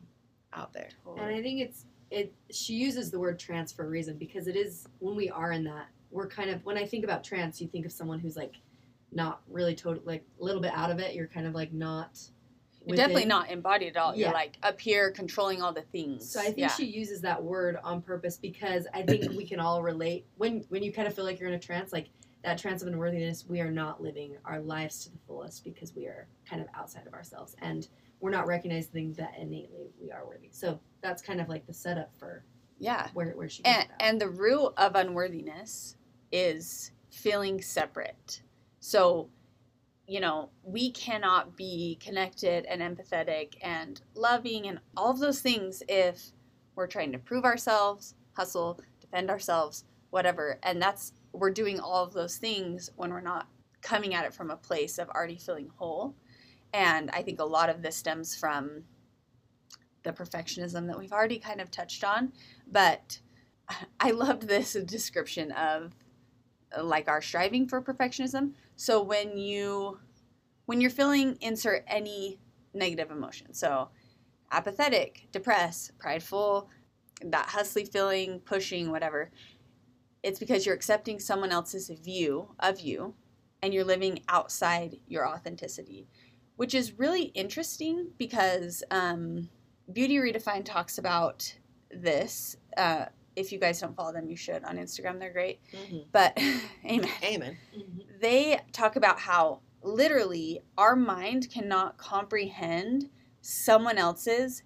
out 0.53 0.73
there. 0.73 0.89
And 1.17 1.35
I 1.35 1.41
think 1.41 1.61
it's 1.61 1.85
it. 2.11 2.33
She 2.51 2.73
uses 2.73 3.11
the 3.11 3.19
word 3.19 3.39
trance 3.39 3.71
for 3.71 3.85
a 3.85 3.89
reason 3.89 4.17
because 4.17 4.47
it 4.47 4.55
is 4.55 4.87
when 4.99 5.15
we 5.15 5.29
are 5.29 5.51
in 5.51 5.63
that 5.65 5.87
we're 6.11 6.27
kind 6.27 6.49
of 6.49 6.65
when 6.65 6.77
I 6.77 6.85
think 6.85 7.03
about 7.03 7.23
trance, 7.23 7.61
you 7.61 7.67
think 7.67 7.85
of 7.85 7.91
someone 7.91 8.19
who's 8.19 8.35
like 8.37 8.55
not 9.11 9.41
really 9.49 9.75
total 9.75 10.01
like 10.05 10.23
a 10.39 10.43
little 10.43 10.61
bit 10.61 10.71
out 10.73 10.91
of 10.91 10.99
it. 10.99 11.15
You're 11.15 11.27
kind 11.27 11.47
of 11.47 11.53
like 11.53 11.73
not. 11.73 12.19
You're 12.87 12.97
definitely 12.97 13.25
not 13.25 13.51
embodied 13.51 13.95
at 13.95 13.97
all. 13.97 14.15
Yeah. 14.15 14.27
You're 14.27 14.33
like 14.33 14.57
up 14.63 14.79
here 14.79 15.11
controlling 15.11 15.61
all 15.61 15.73
the 15.73 15.81
things. 15.81 16.29
So 16.31 16.39
I 16.39 16.45
think 16.45 16.57
yeah. 16.57 16.67
she 16.69 16.85
uses 16.85 17.21
that 17.21 17.41
word 17.41 17.77
on 17.83 18.01
purpose 18.01 18.37
because 18.37 18.87
I 18.93 19.03
think 19.03 19.31
we 19.33 19.45
can 19.45 19.59
all 19.59 19.81
relate 19.83 20.25
when 20.37 20.63
when 20.69 20.83
you 20.83 20.91
kind 20.91 21.07
of 21.07 21.13
feel 21.13 21.25
like 21.25 21.39
you're 21.39 21.49
in 21.49 21.55
a 21.55 21.59
trance, 21.59 21.91
like 21.91 22.09
that 22.43 22.57
trance 22.57 22.81
of 22.81 22.87
unworthiness. 22.87 23.45
We 23.47 23.61
are 23.61 23.71
not 23.71 24.01
living 24.01 24.37
our 24.45 24.59
lives 24.59 25.03
to 25.03 25.11
the 25.11 25.17
fullest 25.27 25.63
because 25.63 25.93
we 25.95 26.05
are 26.05 26.27
kind 26.49 26.61
of 26.61 26.67
outside 26.75 27.05
of 27.07 27.13
ourselves 27.13 27.55
and 27.61 27.87
we're 28.19 28.31
not 28.31 28.47
recognizing 28.47 29.13
that 29.13 29.33
innately 29.39 29.91
we 30.01 30.11
are 30.11 30.25
worthy. 30.25 30.49
So 30.51 30.79
that's 31.01 31.21
kind 31.21 31.39
of 31.41 31.49
like 31.49 31.67
the 31.67 31.73
setup 31.73 32.11
for 32.17 32.43
yeah. 32.79 33.09
where 33.13 33.31
where 33.31 33.49
she 33.49 33.63
And, 33.65 33.87
and 33.99 34.21
the 34.21 34.29
root 34.29 34.73
of 34.77 34.95
unworthiness 34.95 35.95
is 36.31 36.91
feeling 37.09 37.61
separate. 37.61 38.41
So, 38.79 39.29
you 40.07 40.21
know, 40.21 40.49
we 40.63 40.89
cannot 40.91 41.57
be 41.57 41.99
connected 42.01 42.65
and 42.65 42.81
empathetic 42.81 43.55
and 43.61 44.01
loving 44.15 44.67
and 44.67 44.79
all 44.95 45.11
of 45.11 45.19
those 45.19 45.41
things 45.41 45.83
if 45.89 46.31
we're 46.75 46.87
trying 46.87 47.11
to 47.11 47.19
prove 47.19 47.43
ourselves, 47.43 48.15
hustle, 48.31 48.79
defend 49.01 49.29
ourselves, 49.29 49.83
whatever. 50.09 50.59
And 50.63 50.81
that's, 50.81 51.11
we're 51.33 51.51
doing 51.51 51.79
all 51.79 52.05
of 52.05 52.13
those 52.13 52.37
things 52.37 52.89
when 52.95 53.11
we're 53.11 53.19
not 53.19 53.47
coming 53.81 54.13
at 54.13 54.25
it 54.25 54.33
from 54.33 54.49
a 54.49 54.55
place 54.55 54.97
of 54.97 55.09
already 55.09 55.37
feeling 55.37 55.69
whole. 55.75 56.15
And 56.73 57.11
I 57.11 57.21
think 57.21 57.41
a 57.41 57.45
lot 57.45 57.69
of 57.69 57.81
this 57.81 57.97
stems 57.97 58.33
from 58.33 58.83
the 60.03 60.13
perfectionism 60.13 60.87
that 60.87 60.97
we've 60.97 61.11
already 61.11 61.37
kind 61.37 61.59
of 61.59 61.69
touched 61.69 62.05
on, 62.05 62.31
but 62.71 63.19
I 63.99 64.11
loved 64.11 64.47
this 64.47 64.73
description 64.85 65.51
of 65.51 65.93
like 66.81 67.07
our 67.07 67.21
striving 67.21 67.67
for 67.67 67.81
perfectionism. 67.81 68.53
So 68.75 69.01
when 69.01 69.37
you 69.37 69.99
when 70.65 70.81
you're 70.81 70.89
feeling 70.89 71.37
insert 71.41 71.83
any 71.87 72.39
negative 72.73 73.09
emotion. 73.09 73.53
So 73.53 73.89
apathetic, 74.51 75.27
depressed, 75.31 75.97
prideful, 75.97 76.69
that 77.23 77.47
hustly 77.47 77.85
feeling, 77.85 78.39
pushing, 78.41 78.91
whatever. 78.91 79.31
It's 80.23 80.39
because 80.39 80.65
you're 80.65 80.75
accepting 80.75 81.19
someone 81.19 81.51
else's 81.51 81.89
view 81.89 82.49
of 82.59 82.79
you 82.79 83.15
and 83.61 83.73
you're 83.73 83.83
living 83.83 84.23
outside 84.27 84.97
your 85.07 85.27
authenticity, 85.27 86.07
which 86.57 86.75
is 86.75 86.99
really 86.99 87.23
interesting 87.23 88.09
because 88.17 88.83
um, 88.91 89.49
Beauty 89.91 90.17
Redefined 90.17 90.65
talks 90.65 90.97
about 90.97 91.55
this. 91.91 92.57
Uh, 92.75 93.05
if 93.37 93.51
you 93.51 93.59
guys 93.59 93.79
don't 93.79 93.95
follow 93.95 94.11
them, 94.11 94.27
you 94.27 94.35
should 94.35 94.63
on 94.63 94.77
Instagram. 94.77 95.19
They're 95.19 95.31
great. 95.31 95.59
Mhm. 95.71 96.05
But, 96.11 96.37
amen. 96.85 97.09
Amen. 97.23 97.57
They 98.19 98.59
talk 98.71 98.95
about 98.95 99.19
how 99.19 99.61
literally 99.83 100.61
our 100.77 100.95
mind 100.95 101.49
cannot 101.51 101.97
comprehend 101.97 103.09
someone 103.41 103.97
else's 103.97 104.63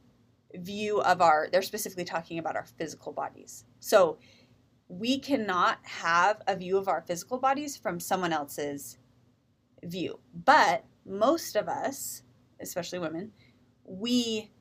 view 0.55 1.01
of 1.01 1.21
our, 1.21 1.49
they're 1.51 1.61
specifically 1.61 2.05
talking 2.05 2.39
about 2.39 2.55
our 2.55 2.65
physical 2.65 3.11
bodies. 3.11 3.65
So 3.79 4.17
we 4.87 5.19
cannot 5.19 5.79
have 5.83 6.41
a 6.47 6.55
view 6.55 6.77
of 6.77 6.87
our 6.87 7.01
physical 7.01 7.37
bodies 7.37 7.77
from 7.77 7.99
someone 7.99 8.33
else's 8.33 8.97
view. 9.83 10.19
But 10.45 10.85
most 11.05 11.55
of 11.55 11.67
us, 11.67 12.23
especially 12.61 12.99
women, 12.99 13.31
we 13.85 14.51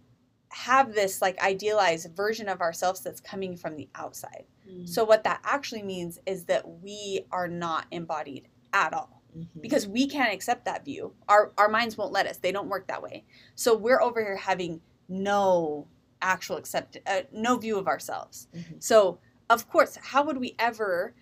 have 0.51 0.95
this 0.95 1.23
like 1.23 1.41
idealized 1.43 2.15
version 2.15 2.49
of 2.49 2.61
ourselves 2.61 3.01
that's 3.01 3.21
coming 3.21 3.57
from 3.57 3.77
the 3.77 3.89
outside. 3.95 4.45
Mm-hmm. 4.69 4.87
So 4.87 5.05
what 5.05 5.25
that 5.25 5.41
actually 5.45 5.83
means 5.83 6.19
is 6.27 6.45
that 6.47 6.69
we 6.83 7.21
are 7.31 7.49
not 7.49 7.87
embodied 7.91 8.49
at 8.73 8.93
all 8.93 9.23
Mhm. 9.37 9.63
because 9.63 9.87
we 9.87 10.09
can't 10.09 10.33
accept 10.33 10.65
that 10.65 10.85
view. 10.85 11.15
Our 11.29 11.53
our 11.57 11.69
minds 11.69 11.97
won't 11.97 12.13
let 12.13 12.27
us. 12.27 12.39
They 12.39 12.51
don't 12.51 12.69
work 12.69 12.89
that 12.89 13.01
way. 13.03 13.25
So 13.55 13.77
we're 13.77 14.03
over 14.03 14.21
here 14.21 14.37
having 14.37 14.81
no 15.09 15.87
actual 16.21 16.57
accept 16.57 16.99
uh, 17.07 17.23
no 17.33 17.57
view 17.57 17.79
of 17.79 17.87
ourselves. 17.87 18.49
Mhm. 18.53 18.83
So 18.83 19.21
of 19.49 19.69
course, 19.69 19.97
how 20.03 20.25
would 20.25 20.39
we 20.39 20.57
ever 20.59 21.15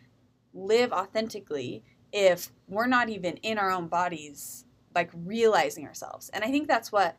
live 0.54 0.92
authentically 0.92 1.84
if 2.12 2.50
we're 2.66 2.86
not 2.86 3.08
even 3.10 3.36
in 3.38 3.58
our 3.58 3.70
own 3.70 3.88
bodies 3.88 4.64
like 4.94 5.10
realizing 5.14 5.86
ourselves? 5.86 6.30
And 6.30 6.42
I 6.44 6.50
think 6.50 6.66
that's 6.66 6.90
what 6.90 7.16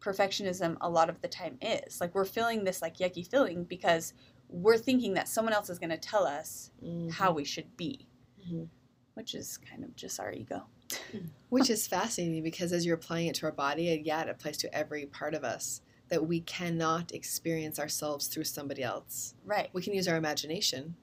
perfectionism 0.00 0.76
a 0.80 0.88
lot 0.90 1.08
of 1.08 1.20
the 1.20 1.28
time 1.28 1.58
is. 1.60 2.00
Like 2.00 2.14
we're 2.14 2.24
feeling 2.24 2.64
this 2.64 2.82
like 2.82 2.96
yucky 2.98 3.26
feeling 3.26 3.64
because 3.64 4.14
we're 4.48 4.78
thinking 4.78 5.14
that 5.14 5.28
someone 5.28 5.52
else 5.54 5.70
is 5.70 5.78
going 5.78 5.90
to 5.90 5.98
tell 5.98 6.24
us 6.26 6.70
Mhm. 6.82 7.10
how 7.12 7.32
we 7.32 7.44
should 7.44 7.76
be, 7.76 8.06
Mhm. 8.48 8.68
which 9.14 9.34
is 9.34 9.58
kind 9.58 9.84
of 9.84 9.94
just 9.94 10.18
our 10.18 10.32
ego. 10.32 10.66
Which 11.50 11.70
is 11.70 11.86
fascinating 11.86 12.42
because 12.42 12.72
as 12.72 12.84
you're 12.84 12.96
applying 12.96 13.28
it 13.28 13.34
to 13.36 13.46
our 13.46 13.52
body, 13.52 13.92
and 13.92 14.04
yeah, 14.04 14.22
it 14.22 14.28
applies 14.28 14.56
to 14.58 14.74
every 14.74 15.06
part 15.06 15.34
of 15.34 15.44
us, 15.44 15.82
that 16.08 16.26
we 16.26 16.40
cannot 16.40 17.12
experience 17.12 17.78
ourselves 17.78 18.26
through 18.26 18.42
somebody 18.44 18.82
else. 18.82 19.34
Right. 19.44 19.70
We 19.72 19.82
can 19.82 19.94
use 19.94 20.08
our 20.08 20.16
imagination. 20.16 20.96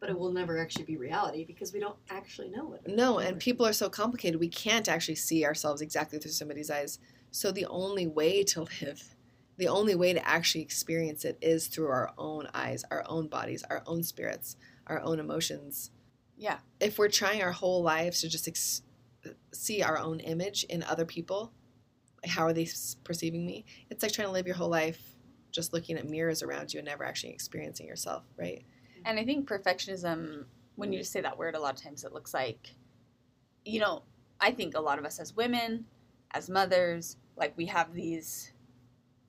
But 0.00 0.10
it 0.10 0.18
will 0.18 0.30
never 0.32 0.58
actually 0.58 0.84
be 0.84 0.96
reality 0.98 1.44
because 1.44 1.72
we 1.72 1.80
don't 1.80 1.96
actually 2.10 2.50
know 2.50 2.74
it. 2.74 2.86
No, 2.86 3.18
and 3.18 3.38
people 3.40 3.66
are 3.66 3.72
so 3.72 3.88
complicated, 3.88 4.38
we 4.38 4.48
can't 4.48 4.88
actually 4.88 5.14
see 5.16 5.44
ourselves 5.44 5.80
exactly 5.80 6.18
through 6.18 6.30
somebody's 6.32 6.70
eyes. 6.70 6.98
So 7.30 7.52
the 7.52 7.66
only 7.66 8.06
way 8.06 8.42
to 8.44 8.60
live, 8.80 9.14
the 9.56 9.68
only 9.68 9.94
way 9.94 10.12
to 10.12 10.26
actually 10.26 10.62
experience 10.62 11.24
it 11.24 11.38
is 11.40 11.66
through 11.66 11.88
our 11.88 12.12
own 12.16 12.48
eyes, 12.54 12.84
our 12.90 13.04
own 13.06 13.28
bodies, 13.28 13.64
our 13.68 13.82
own 13.86 14.02
spirits, 14.02 14.56
our 14.86 15.00
own 15.00 15.20
emotions. 15.20 15.90
Yeah. 16.36 16.58
If 16.80 16.98
we're 16.98 17.08
trying 17.08 17.42
our 17.42 17.52
whole 17.52 17.82
lives 17.82 18.20
to 18.20 18.28
just 18.28 18.48
ex- 18.48 18.82
see 19.52 19.82
our 19.82 19.98
own 19.98 20.20
image 20.20 20.64
in 20.64 20.82
other 20.82 21.04
people, 21.04 21.52
how 22.26 22.44
are 22.44 22.52
they 22.52 22.68
perceiving 23.04 23.44
me? 23.46 23.64
It's 23.90 24.02
like 24.02 24.12
trying 24.12 24.28
to 24.28 24.32
live 24.32 24.46
your 24.46 24.56
whole 24.56 24.68
life 24.68 25.00
just 25.50 25.72
looking 25.72 25.96
at 25.96 26.08
mirrors 26.08 26.42
around 26.42 26.72
you 26.72 26.78
and 26.78 26.86
never 26.86 27.04
actually 27.04 27.32
experiencing 27.32 27.86
yourself, 27.86 28.24
right? 28.36 28.64
And 29.04 29.18
I 29.18 29.24
think 29.24 29.48
perfectionism, 29.48 30.44
when 30.76 30.92
you 30.92 30.98
just 31.00 31.12
say 31.12 31.20
that 31.20 31.38
word, 31.38 31.54
a 31.54 31.60
lot 31.60 31.74
of 31.74 31.82
times 31.82 32.04
it 32.04 32.12
looks 32.12 32.34
like, 32.34 32.74
you 33.64 33.80
know, 33.80 34.02
I 34.40 34.52
think 34.52 34.76
a 34.76 34.80
lot 34.80 34.98
of 34.98 35.04
us 35.04 35.18
as 35.18 35.34
women, 35.34 35.86
as 36.32 36.48
mothers, 36.50 37.16
like 37.36 37.56
we 37.56 37.66
have 37.66 37.94
these, 37.94 38.52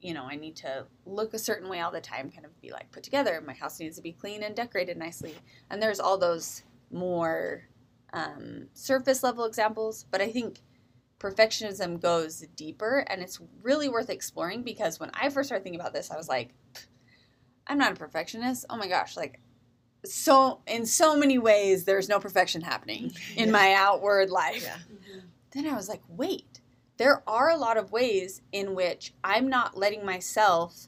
you 0.02 0.14
know, 0.14 0.24
I 0.24 0.36
need 0.36 0.56
to 0.58 0.86
look 1.06 1.34
a 1.34 1.40
certain 1.40 1.70
way 1.70 1.80
all 1.82 1.92
the 1.92 2.02
time, 2.02 2.30
kind 2.32 2.46
of 2.46 2.60
be 2.62 2.72
like 2.72 2.92
put 2.92 3.04
together. 3.04 3.42
My 3.46 3.54
house 3.54 3.80
needs 3.80 3.96
to 3.98 4.02
be 4.02 4.12
clean 4.14 4.44
and 4.44 4.56
decorated 4.56 4.98
nicely. 4.98 5.36
And 5.70 5.82
there's 5.82 6.00
all 6.00 6.18
those 6.18 6.64
more 6.92 7.64
um, 8.14 8.68
surface 8.74 9.24
level 9.24 9.46
examples. 9.46 10.06
But 10.10 10.22
I 10.22 10.30
think 10.32 10.60
perfectionism 11.20 12.00
goes 12.02 12.46
deeper 12.56 13.00
and 13.10 13.22
it's 13.22 13.40
really 13.62 13.90
worth 13.90 14.10
exploring 14.10 14.64
because 14.64 15.00
when 15.00 15.12
I 15.14 15.30
first 15.30 15.50
started 15.50 15.64
thinking 15.64 15.80
about 15.82 15.94
this, 15.94 16.12
I 16.12 16.18
was 16.18 16.30
like, 16.30 16.54
I'm 17.68 17.78
not 17.78 17.92
a 17.92 17.96
perfectionist. 17.96 18.66
Oh 18.70 18.78
my 18.78 18.88
gosh, 18.88 19.16
like 19.18 19.40
so 20.06 20.62
in 20.66 20.86
so 20.86 21.18
many 21.18 21.38
ways 21.38 21.84
there's 21.84 22.08
no 22.08 22.20
perfection 22.20 22.62
happening 22.62 23.12
in 23.36 23.48
Yeah. 23.48 23.52
my 23.52 23.74
outward 23.74 24.30
life. 24.30 24.64
Yeah. 24.64 24.78
Then 25.52 25.68
I 25.68 25.76
was 25.76 25.90
like, 25.90 26.02
wait, 26.08 26.59
there 27.00 27.24
are 27.28 27.50
a 27.50 27.58
lot 27.58 27.78
of 27.78 27.92
ways 27.92 28.42
in 28.52 28.76
which 28.76 29.14
I'm 29.24 29.48
not 29.48 29.76
letting 29.78 30.06
myself 30.06 30.88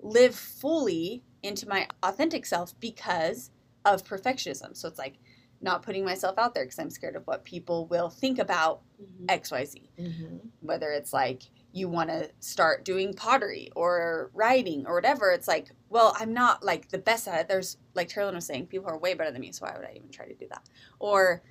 live 0.00 0.34
fully 0.34 1.22
into 1.42 1.68
my 1.68 1.86
authentic 2.02 2.46
self 2.46 2.74
because 2.80 3.50
of 3.84 4.02
perfectionism. 4.02 4.76
So 4.76 4.88
it's 4.88 4.98
like 4.98 5.18
not 5.60 5.82
putting 5.82 6.04
myself 6.04 6.38
out 6.38 6.54
there 6.54 6.64
because 6.64 6.78
I'm 6.78 6.90
scared 6.90 7.16
of 7.16 7.26
what 7.26 7.44
people 7.44 7.86
will 7.86 8.08
think 8.10 8.38
about 8.38 8.80
Mhm. 9.00 9.26
XYZ 9.28 9.90
Mm-hmm. 9.98 10.36
whether 10.60 10.90
it's 10.90 11.12
like 11.12 11.42
you 11.72 11.88
want 11.88 12.08
to 12.08 12.30
start 12.40 12.84
doing 12.84 13.12
pottery 13.12 13.70
or 13.76 14.30
writing 14.32 14.86
or 14.86 14.94
whatever 14.94 15.30
it's 15.30 15.48
like 15.48 15.70
well 15.90 16.14
i'm 16.18 16.32
not 16.32 16.62
like 16.64 16.88
the 16.88 16.98
best 16.98 17.28
at 17.28 17.40
it 17.40 17.48
there's 17.48 17.76
like 17.94 18.08
Carolyn 18.08 18.34
was 18.34 18.46
saying 18.46 18.66
people 18.66 18.88
are 18.88 18.98
way 18.98 19.14
better 19.14 19.30
than 19.30 19.40
me 19.40 19.52
so 19.52 19.66
why 19.66 19.74
would 19.76 19.86
i 19.86 19.92
even 19.94 20.10
try 20.10 20.26
to 20.26 20.34
do 20.34 20.46
that 20.48 20.68
or 20.98 21.42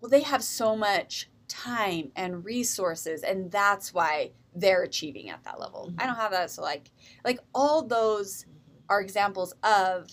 well 0.00 0.08
they 0.10 0.22
have 0.22 0.42
so 0.42 0.74
much 0.76 1.28
time 1.52 2.10
and 2.16 2.44
resources 2.44 3.22
and 3.22 3.50
that's 3.50 3.92
why 3.92 4.30
they're 4.54 4.82
achieving 4.82 5.28
at 5.28 5.44
that 5.44 5.60
level. 5.60 5.92
I 5.98 6.06
don't 6.06 6.12
mm-hmm. 6.12 6.22
have 6.22 6.30
that 6.32 6.50
so 6.50 6.62
like 6.62 6.90
like 7.24 7.40
all 7.54 7.82
those 7.82 8.44
mm-hmm. 8.44 8.84
are 8.88 9.00
examples 9.00 9.54
of 9.62 10.08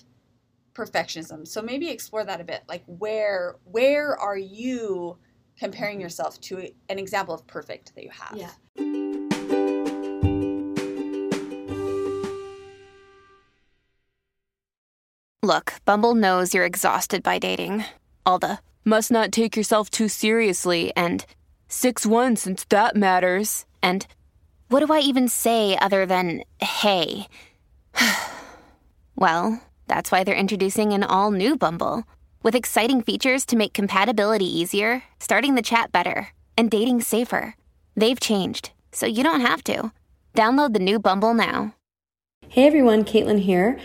perfectionism. 0.74 1.48
So 1.48 1.62
maybe 1.62 1.90
explore 1.90 2.26
that 2.26 2.42
a 2.42 2.44
bit. 2.44 2.64
Like 2.68 2.84
where 2.88 3.56
where 3.64 4.18
are 4.18 4.38
you 4.38 5.18
comparing 5.58 5.96
mm-hmm. 5.96 6.02
yourself 6.02 6.40
to 6.42 6.70
an 6.90 7.00
example 7.00 7.34
of 7.34 7.48
perfect 7.48 7.96
that 7.96 8.04
you 8.04 8.12
have? 8.12 8.36
Yeah. 8.36 8.52
Look, 15.42 15.76
Bumble 15.86 16.16
knows 16.16 16.54
you're 16.54 16.66
exhausted 16.66 17.24
by 17.24 17.40
dating. 17.40 17.86
All 18.26 18.40
the 18.40 18.60
must 18.90 19.12
not 19.12 19.32
take 19.32 19.56
yourself 19.56 19.90
too 19.90 20.08
seriously 20.08 20.92
and 20.96 21.26
6 21.68 22.06
1 22.06 22.36
since 22.36 22.66
that 22.66 22.96
matters. 22.96 23.66
And 23.82 24.06
what 24.68 24.86
do 24.86 24.92
I 24.92 25.00
even 25.00 25.28
say 25.30 25.78
other 25.78 26.06
than 26.06 26.44
hey? 26.60 27.28
well, 29.16 29.62
that's 29.88 30.12
why 30.12 30.24
they're 30.24 30.36
introducing 30.36 30.92
an 30.92 31.04
all 31.04 31.32
new 31.32 31.56
Bumble 31.56 32.04
with 32.42 32.56
exciting 32.56 33.02
features 33.02 33.46
to 33.46 33.56
make 33.56 33.74
compatibility 33.74 34.46
easier, 34.46 35.04
starting 35.20 35.56
the 35.56 35.62
chat 35.62 35.92
better, 35.92 36.30
and 36.58 36.72
dating 36.72 37.02
safer. 37.02 37.56
They've 37.96 38.20
changed, 38.20 38.72
so 38.92 39.06
you 39.06 39.24
don't 39.24 39.42
have 39.42 39.64
to. 39.66 39.92
Download 40.34 40.74
the 40.74 40.80
new 40.80 41.00
Bumble 41.00 41.34
now. 41.34 41.76
Hey 42.48 42.66
everyone, 42.66 43.04
Caitlin 43.04 43.42
here. 43.42 43.78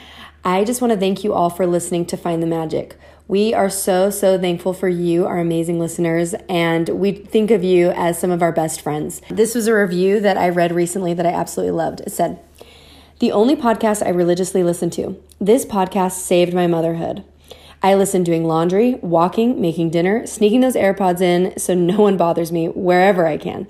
I 0.44 0.64
just 0.64 0.80
want 0.80 0.92
to 0.92 0.98
thank 0.98 1.24
you 1.24 1.34
all 1.34 1.50
for 1.50 1.66
listening 1.66 2.06
to 2.06 2.16
Find 2.16 2.42
the 2.42 2.46
Magic. 2.46 2.96
We 3.26 3.54
are 3.54 3.70
so, 3.70 4.10
so 4.10 4.38
thankful 4.38 4.74
for 4.74 4.88
you, 4.88 5.24
our 5.24 5.38
amazing 5.38 5.78
listeners, 5.80 6.34
and 6.46 6.86
we 6.90 7.12
think 7.12 7.50
of 7.50 7.64
you 7.64 7.90
as 7.92 8.18
some 8.18 8.30
of 8.30 8.42
our 8.42 8.52
best 8.52 8.82
friends. 8.82 9.22
This 9.30 9.54
was 9.54 9.66
a 9.66 9.74
review 9.74 10.20
that 10.20 10.36
I 10.36 10.50
read 10.50 10.72
recently 10.72 11.14
that 11.14 11.24
I 11.24 11.30
absolutely 11.30 11.72
loved. 11.72 12.00
It 12.00 12.12
said, 12.12 12.38
The 13.20 13.32
only 13.32 13.56
podcast 13.56 14.04
I 14.04 14.10
religiously 14.10 14.62
listen 14.62 14.90
to. 14.90 15.18
This 15.40 15.64
podcast 15.64 16.12
saved 16.12 16.52
my 16.52 16.66
motherhood. 16.66 17.24
I 17.82 17.94
listen 17.94 18.24
doing 18.24 18.44
laundry, 18.44 18.96
walking, 18.96 19.58
making 19.58 19.88
dinner, 19.88 20.26
sneaking 20.26 20.60
those 20.60 20.76
AirPods 20.76 21.22
in 21.22 21.58
so 21.58 21.74
no 21.74 22.02
one 22.02 22.18
bothers 22.18 22.52
me 22.52 22.68
wherever 22.68 23.26
I 23.26 23.38
can. 23.38 23.66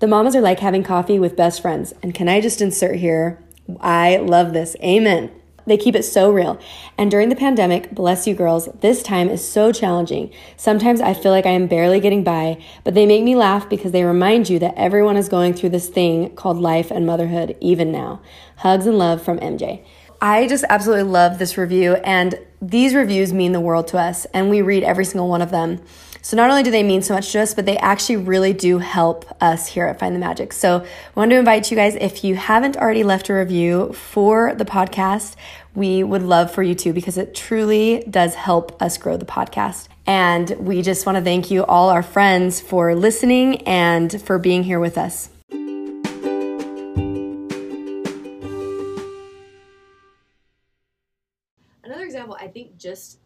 The 0.00 0.06
mamas 0.06 0.36
are 0.36 0.42
like 0.42 0.60
having 0.60 0.82
coffee 0.82 1.18
with 1.18 1.34
best 1.34 1.62
friends. 1.62 1.94
And 2.02 2.14
can 2.14 2.28
I 2.28 2.42
just 2.42 2.60
insert 2.60 2.96
here? 2.96 3.42
I 3.80 4.18
love 4.18 4.52
this. 4.52 4.76
Amen. 4.82 5.30
They 5.68 5.76
keep 5.76 5.94
it 5.94 6.02
so 6.02 6.30
real. 6.30 6.58
And 6.96 7.10
during 7.10 7.28
the 7.28 7.36
pandemic, 7.36 7.90
bless 7.92 8.26
you 8.26 8.34
girls, 8.34 8.68
this 8.80 9.02
time 9.02 9.28
is 9.28 9.46
so 9.46 9.72
challenging. 9.72 10.32
Sometimes 10.56 11.00
I 11.00 11.14
feel 11.14 11.32
like 11.32 11.46
I 11.46 11.50
am 11.50 11.66
barely 11.66 12.00
getting 12.00 12.24
by, 12.24 12.62
but 12.84 12.94
they 12.94 13.06
make 13.06 13.22
me 13.22 13.36
laugh 13.36 13.68
because 13.68 13.92
they 13.92 14.04
remind 14.04 14.48
you 14.48 14.58
that 14.58 14.74
everyone 14.76 15.16
is 15.16 15.28
going 15.28 15.54
through 15.54 15.70
this 15.70 15.88
thing 15.88 16.30
called 16.34 16.58
life 16.58 16.90
and 16.90 17.06
motherhood 17.06 17.56
even 17.60 17.92
now. 17.92 18.20
Hugs 18.56 18.86
and 18.86 18.98
love 18.98 19.22
from 19.22 19.38
MJ. 19.38 19.84
I 20.20 20.48
just 20.48 20.64
absolutely 20.68 21.04
love 21.04 21.38
this 21.38 21.56
review, 21.56 21.94
and 22.04 22.34
these 22.60 22.92
reviews 22.92 23.32
mean 23.32 23.52
the 23.52 23.60
world 23.60 23.86
to 23.88 23.98
us, 23.98 24.24
and 24.34 24.50
we 24.50 24.62
read 24.62 24.82
every 24.82 25.04
single 25.04 25.28
one 25.28 25.42
of 25.42 25.52
them. 25.52 25.80
So 26.22 26.36
not 26.36 26.50
only 26.50 26.62
do 26.62 26.70
they 26.70 26.82
mean 26.82 27.02
so 27.02 27.14
much 27.14 27.32
to 27.32 27.40
us, 27.40 27.54
but 27.54 27.64
they 27.64 27.76
actually 27.78 28.16
really 28.16 28.52
do 28.52 28.78
help 28.78 29.24
us 29.40 29.68
here 29.68 29.86
at 29.86 29.98
Find 29.98 30.14
the 30.14 30.18
Magic. 30.18 30.52
So 30.52 30.78
I 30.80 30.86
wanted 31.14 31.34
to 31.34 31.38
invite 31.38 31.70
you 31.70 31.76
guys, 31.76 31.94
if 31.94 32.24
you 32.24 32.34
haven't 32.34 32.76
already 32.76 33.04
left 33.04 33.28
a 33.28 33.34
review 33.34 33.92
for 33.92 34.54
the 34.54 34.64
podcast, 34.64 35.36
we 35.74 36.02
would 36.02 36.22
love 36.22 36.50
for 36.50 36.62
you 36.62 36.74
to 36.74 36.92
because 36.92 37.16
it 37.16 37.34
truly 37.34 38.04
does 38.10 38.34
help 38.34 38.80
us 38.82 38.98
grow 38.98 39.16
the 39.16 39.24
podcast. 39.24 39.88
And 40.06 40.50
we 40.58 40.82
just 40.82 41.06
want 41.06 41.16
to 41.16 41.22
thank 41.22 41.50
you 41.50 41.64
all 41.64 41.90
our 41.90 42.02
friends 42.02 42.60
for 42.60 42.94
listening 42.94 43.62
and 43.68 44.20
for 44.22 44.38
being 44.38 44.64
here 44.64 44.80
with 44.80 44.98
us. 44.98 45.30
Another 51.84 52.04
example, 52.04 52.36
I 52.40 52.48
think 52.48 52.76
just 52.76 53.18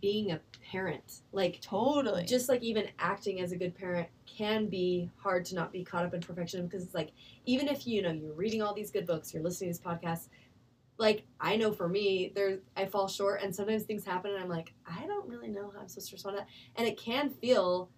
being 0.00 0.30
a 0.30 0.40
parent, 0.70 1.22
like 1.32 1.60
Totally. 1.60 2.24
just 2.24 2.48
like 2.48 2.62
even 2.62 2.88
acting 2.98 3.40
as 3.40 3.52
a 3.52 3.56
good 3.56 3.74
parent 3.74 4.08
can 4.26 4.66
be 4.66 5.10
hard 5.16 5.44
to 5.46 5.54
not 5.54 5.72
be 5.72 5.84
caught 5.84 6.04
up 6.04 6.14
in 6.14 6.20
perfection 6.20 6.66
because 6.66 6.82
it's 6.82 6.94
like 6.94 7.12
even 7.44 7.68
if 7.68 7.86
you 7.86 8.02
know 8.02 8.10
you're 8.10 8.32
reading 8.32 8.62
all 8.62 8.74
these 8.74 8.90
good 8.90 9.06
books, 9.06 9.32
you're 9.32 9.42
listening 9.42 9.72
to 9.72 9.78
these 9.78 9.86
podcasts, 9.86 10.28
like 10.98 11.24
I 11.40 11.56
know 11.56 11.72
for 11.72 11.88
me, 11.88 12.32
there 12.34 12.58
I 12.76 12.86
fall 12.86 13.08
short 13.08 13.42
and 13.42 13.54
sometimes 13.54 13.84
things 13.84 14.04
happen 14.04 14.32
and 14.32 14.42
I'm 14.42 14.48
like, 14.48 14.72
I 14.86 15.06
don't 15.06 15.28
really 15.28 15.48
know 15.48 15.70
how 15.74 15.80
I'm 15.80 15.88
supposed 15.88 16.08
to 16.10 16.16
respond 16.16 16.36
to 16.36 16.40
that. 16.40 16.48
And 16.76 16.88
it 16.88 16.98
can 16.98 17.30
feel 17.30 17.90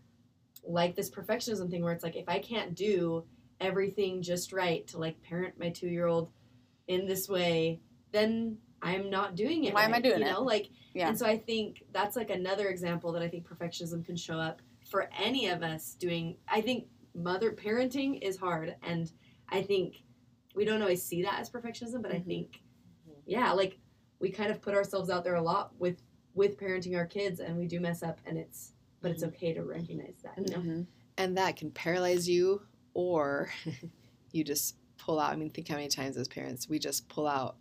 like 0.64 0.94
this 0.94 1.10
perfectionism 1.10 1.70
thing 1.70 1.82
where 1.82 1.92
it's 1.92 2.04
like 2.04 2.16
if 2.16 2.28
I 2.28 2.38
can't 2.38 2.74
do 2.74 3.24
everything 3.60 4.22
just 4.22 4.52
right 4.52 4.86
to 4.88 4.98
like 4.98 5.20
parent 5.22 5.58
my 5.58 5.70
two 5.70 5.88
year 5.88 6.06
old 6.06 6.30
in 6.86 7.06
this 7.06 7.28
way, 7.28 7.80
then 8.12 8.58
I'm 8.82 9.10
not 9.10 9.34
doing 9.34 9.64
it. 9.64 9.74
Why 9.74 9.84
am 9.84 9.90
I 9.90 9.94
right, 9.94 10.02
doing 10.02 10.20
you 10.20 10.26
it? 10.26 10.30
know? 10.30 10.42
Like 10.42 10.70
Yeah. 10.94 11.08
and 11.08 11.18
so 11.18 11.26
I 11.26 11.36
think 11.38 11.84
that's 11.92 12.16
like 12.16 12.30
another 12.30 12.68
example 12.68 13.12
that 13.12 13.22
I 13.22 13.28
think 13.28 13.46
perfectionism 13.46 14.04
can 14.04 14.16
show 14.16 14.38
up 14.38 14.62
for 14.84 15.08
any 15.18 15.48
of 15.48 15.62
us 15.62 15.94
doing. 15.94 16.36
I 16.48 16.60
think 16.60 16.86
mother 17.14 17.52
parenting 17.52 18.20
is 18.22 18.36
hard, 18.36 18.76
and 18.82 19.10
I 19.48 19.62
think 19.62 20.02
we 20.54 20.64
don't 20.64 20.80
always 20.82 21.02
see 21.02 21.22
that 21.22 21.38
as 21.40 21.50
perfectionism, 21.50 22.02
but 22.02 22.12
I 22.12 22.16
Mhm. 22.20 22.26
think, 22.26 22.62
yeah, 23.26 23.52
like 23.52 23.78
we 24.20 24.30
kind 24.30 24.50
of 24.50 24.60
put 24.62 24.74
ourselves 24.74 25.10
out 25.10 25.24
there 25.24 25.34
a 25.36 25.42
lot 25.42 25.74
with 25.78 26.02
with 26.34 26.56
parenting 26.56 26.96
our 26.96 27.06
kids, 27.06 27.40
and 27.40 27.58
we 27.58 27.66
do 27.66 27.80
mess 27.80 28.02
up, 28.02 28.20
and 28.26 28.38
it's 28.38 28.74
but 29.00 29.10
it's 29.10 29.22
okay 29.24 29.52
to 29.52 29.62
recognize 29.64 30.22
that. 30.22 30.36
You 30.38 30.56
know, 30.56 30.62
Mhm. 30.62 30.86
and 31.18 31.36
that 31.36 31.56
can 31.56 31.70
paralyze 31.72 32.28
you 32.28 32.62
or 32.94 33.50
you 34.32 34.44
just 34.44 34.76
pull 34.98 35.18
out 35.20 35.32
i 35.32 35.36
mean 35.36 35.48
think 35.50 35.68
how 35.68 35.76
many 35.76 35.86
times 35.88 36.16
as 36.16 36.26
parents 36.26 36.68
we 36.68 36.78
just 36.78 37.08
pull 37.08 37.26
out 37.26 37.56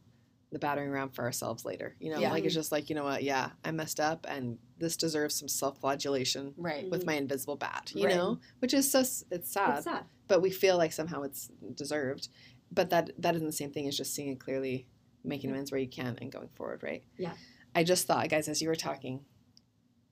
the 0.52 0.60
battering 0.60 0.90
ram 0.92 1.10
for 1.10 1.24
ourselves 1.26 1.66
later 1.66 1.96
you 2.00 2.10
know 2.12 2.20
Yeah. 2.20 2.32
like 2.32 2.46
it's 2.46 2.54
just 2.54 2.72
like 2.72 2.90
you 2.90 2.96
know 2.96 3.04
what 3.04 3.22
yeah 3.24 3.50
i 3.66 3.72
messed 3.72 4.00
up 4.00 4.26
and 4.30 4.58
this 4.78 4.96
deserves 4.96 5.36
some 5.36 5.48
self-flagellation 5.48 6.54
Right. 6.58 6.90
with 6.90 7.06
my 7.06 7.14
invisible 7.16 7.58
bat 7.58 7.92
you 7.94 8.06
Right. 8.06 8.16
know 8.16 8.40
which 8.60 8.74
is 8.74 8.90
so 8.90 9.00
it's 9.02 9.52
sad 9.52 9.76
it's 9.78 9.84
sad. 9.84 10.06
but 10.28 10.42
we 10.42 10.50
feel 10.50 10.78
like 10.78 10.94
somehow 10.94 11.24
it's 11.24 11.50
deserved 11.76 12.30
but 12.72 12.90
that 12.92 13.12
that 13.18 13.36
isn't 13.36 13.48
the 13.48 13.52
same 13.54 13.72
thing 13.72 13.88
as 13.88 13.98
just 13.98 14.14
seeing 14.16 14.30
it 14.30 14.40
clearly 14.40 14.88
making 15.24 15.50
amends 15.50 15.72
where 15.72 15.82
you 15.82 15.88
can 15.90 16.18
and 16.22 16.32
going 16.32 16.50
forward 16.56 16.82
right 16.82 17.04
Yeah. 17.18 17.34
i 17.76 17.84
just 17.84 18.08
thought 18.08 18.30
guys 18.30 18.48
as 18.48 18.62
you 18.62 18.70
were 18.70 18.76
talking 18.76 19.26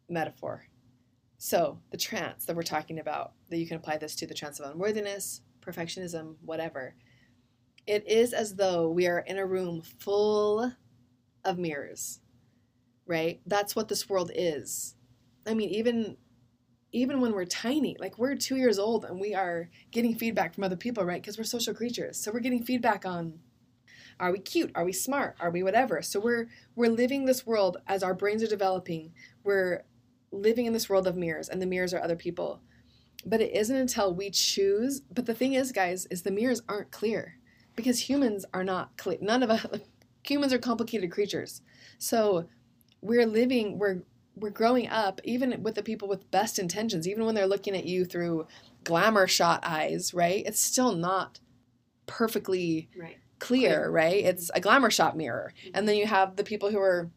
metaphor 0.10 0.66
so 1.38 1.80
the 1.92 1.98
trance 1.98 2.46
that 2.46 2.56
we're 2.56 2.64
talking 2.64 3.00
about 3.00 3.34
that 3.50 3.58
you 3.58 3.68
can 3.68 3.78
apply 3.78 3.98
this 3.98 4.16
to 4.16 4.28
the 4.28 4.34
trance 4.34 4.60
of 4.60 4.70
unworthiness 4.72 5.42
perfectionism 5.62 6.36
whatever 6.42 6.96
it 7.88 8.08
is 8.08 8.34
as 8.34 8.56
though 8.56 8.90
we 8.90 9.08
are 9.08 9.20
in 9.20 9.38
a 9.38 9.46
room 9.46 9.82
full 9.82 10.72
of 11.44 11.58
mirrors 11.58 12.20
right 13.06 13.42
that's 13.46 13.76
what 13.76 13.88
this 13.88 14.10
world 14.10 14.32
is 14.34 14.96
i 15.46 15.54
mean 15.54 15.70
even 15.70 16.18
even 16.96 17.20
when 17.20 17.34
we're 17.34 17.44
tiny, 17.44 17.98
like 18.00 18.18
we're 18.18 18.36
two 18.36 18.56
years 18.56 18.80
old 18.80 19.04
and 19.04 19.20
we 19.20 19.36
are 19.36 19.70
getting 19.92 20.16
feedback 20.16 20.54
from 20.54 20.64
other 20.64 20.78
people, 20.78 21.04
right? 21.04 21.22
Because 21.22 21.38
we're 21.38 21.44
social 21.44 21.74
creatures. 21.74 22.18
So 22.18 22.32
we're 22.32 22.40
getting 22.40 22.64
feedback 22.64 23.06
on 23.06 23.40
are 24.18 24.32
we 24.32 24.40
cute? 24.40 24.72
Are 24.76 24.86
we 24.86 24.94
smart? 24.94 25.36
Are 25.42 25.52
we 25.52 25.62
whatever? 25.62 26.02
So 26.02 26.22
we're 26.22 26.48
we're 26.74 26.90
living 26.90 27.26
this 27.26 27.46
world 27.46 27.78
as 27.86 28.02
our 28.02 28.14
brains 28.14 28.42
are 28.44 28.48
developing. 28.48 29.12
We're 29.44 29.84
living 30.32 30.68
in 30.68 30.72
this 30.72 30.88
world 30.88 31.06
of 31.06 31.18
mirrors, 31.18 31.50
and 31.50 31.62
the 31.62 31.66
mirrors 31.66 31.94
are 31.94 32.02
other 32.02 32.16
people. 32.16 32.62
But 33.26 33.42
it 33.42 33.54
isn't 33.54 33.76
until 33.76 34.14
we 34.14 34.30
choose. 34.30 35.02
But 35.02 35.26
the 35.26 35.34
thing 35.34 35.52
is, 35.52 35.74
guys, 35.74 36.06
is 36.06 36.22
the 36.22 36.32
mirrors 36.32 36.62
aren't 36.70 36.92
clear 36.92 37.40
because 37.76 38.10
humans 38.10 38.46
are 38.54 38.64
not 38.64 38.98
clear. 38.98 39.18
None 39.22 39.44
of 39.44 39.50
us 39.50 39.66
humans 40.24 40.54
are 40.54 40.60
complicated 40.60 41.12
creatures. 41.12 41.62
So 41.98 42.48
we're 43.02 43.26
living, 43.26 43.78
we're 43.78 44.02
we're 44.36 44.50
growing 44.50 44.90
up 44.90 45.22
even 45.24 45.64
with 45.64 45.76
the 45.76 45.84
people 45.84 46.08
with 46.08 46.30
best 46.32 46.60
intentions 46.60 47.08
even 47.08 47.26
when 47.26 47.36
they're 47.36 47.48
looking 47.48 47.76
at 47.76 47.86
you 47.86 48.06
through 48.06 48.46
glamour 48.84 49.28
shot 49.28 49.62
eyes 49.64 50.14
right 50.14 50.44
it's 50.46 50.60
still 50.60 50.92
not 50.94 51.40
perfectly 52.06 52.90
Right. 53.00 53.18
clear, 53.40 53.90
right 53.90 54.24
it's 54.26 54.50
mm-hmm. 54.50 54.58
a 54.58 54.62
glamour 54.62 54.90
shot 54.90 55.16
mirror 55.16 55.54
mm-hmm. 55.58 55.72
and 55.74 55.88
then 55.88 55.96
you 55.96 56.06
have 56.06 56.36
the 56.36 56.44
people 56.44 56.70
who 56.70 56.80
are 56.80 57.10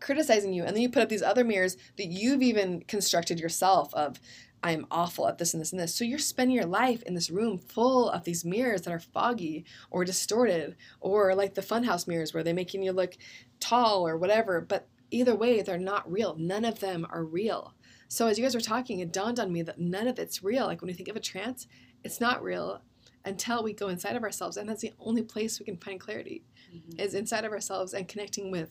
criticizing 0.00 0.52
you 0.52 0.64
and 0.64 0.76
then 0.76 0.82
you 0.82 0.90
put 0.90 1.02
up 1.02 1.08
these 1.08 1.22
other 1.22 1.44
mirrors 1.44 1.76
that 1.96 2.06
you've 2.06 2.42
even 2.42 2.82
constructed 2.82 3.40
yourself 3.40 3.94
of 3.94 4.20
i'm 4.62 4.86
awful 4.90 5.28
at 5.28 5.38
this 5.38 5.54
and 5.54 5.60
this 5.60 5.72
and 5.72 5.80
this. 5.80 5.94
So 5.94 6.04
you're 6.04 6.18
spending 6.18 6.56
your 6.56 6.66
life 6.66 7.02
in 7.02 7.14
this 7.14 7.30
room 7.30 7.58
full 7.58 8.10
of 8.10 8.24
these 8.24 8.44
mirrors 8.44 8.82
that 8.82 8.92
are 8.92 9.00
foggy 9.00 9.64
or 9.90 10.04
distorted 10.04 10.76
or 11.00 11.34
like 11.34 11.54
the 11.54 11.62
funhouse 11.62 12.06
mirrors 12.06 12.34
where 12.34 12.42
they're 12.42 12.54
making 12.54 12.82
you 12.82 12.92
look 12.92 13.16
tall 13.60 14.06
or 14.06 14.16
whatever 14.16 14.60
but 14.60 14.88
either 15.10 15.36
way 15.36 15.62
they're 15.62 15.78
not 15.78 16.10
real. 16.10 16.34
None 16.36 16.64
of 16.64 16.80
them 16.80 17.06
are 17.10 17.24
real. 17.24 17.74
So 18.08 18.26
as 18.26 18.38
you 18.38 18.44
guys 18.44 18.54
were 18.54 18.60
talking 18.60 19.00
it 19.00 19.12
dawned 19.12 19.38
on 19.38 19.52
me 19.52 19.62
that 19.62 19.78
none 19.78 20.08
of 20.08 20.18
it's 20.18 20.42
real. 20.42 20.66
Like 20.66 20.80
when 20.80 20.88
you 20.88 20.94
think 20.94 21.08
of 21.08 21.16
a 21.16 21.20
trance 21.20 21.66
it's 22.02 22.20
not 22.20 22.42
real 22.42 22.82
until 23.24 23.62
we 23.62 23.72
go 23.72 23.88
inside 23.88 24.16
of 24.16 24.22
ourselves 24.22 24.56
and 24.56 24.68
that's 24.68 24.82
the 24.82 24.92
only 25.00 25.22
place 25.22 25.58
we 25.58 25.66
can 25.66 25.76
find 25.76 26.00
clarity 26.00 26.42
mm-hmm. 26.74 27.00
is 27.00 27.14
inside 27.14 27.44
of 27.44 27.52
ourselves 27.52 27.94
and 27.94 28.08
connecting 28.08 28.50
with 28.50 28.70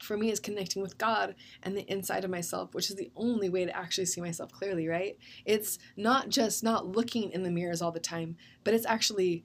for 0.00 0.16
me 0.16 0.30
is 0.30 0.40
connecting 0.40 0.80
with 0.82 0.96
god 0.98 1.34
and 1.62 1.76
the 1.76 1.90
inside 1.90 2.24
of 2.24 2.30
myself 2.30 2.74
which 2.74 2.90
is 2.90 2.96
the 2.96 3.10
only 3.16 3.48
way 3.48 3.64
to 3.64 3.76
actually 3.76 4.06
see 4.06 4.20
myself 4.20 4.52
clearly 4.52 4.86
right? 4.86 5.18
It's 5.44 5.78
not 5.96 6.28
just 6.28 6.62
not 6.62 6.86
looking 6.86 7.30
in 7.32 7.42
the 7.42 7.50
mirrors 7.50 7.82
all 7.82 7.92
the 7.92 8.00
time 8.00 8.36
but 8.64 8.74
it's 8.74 8.86
actually 8.86 9.44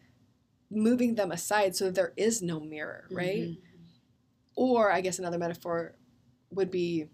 moving 0.69 1.15
them 1.15 1.31
aside 1.31 1.75
so 1.75 1.85
that 1.85 1.95
there 1.95 2.13
is 2.17 2.41
no 2.41 2.59
mirror 2.59 3.07
right? 3.11 3.55
Or 4.55 4.91
i 4.91 5.01
guess 5.01 5.19
another 5.19 5.37
metaphor 5.39 5.95
would 6.51 6.69
be 6.71 7.07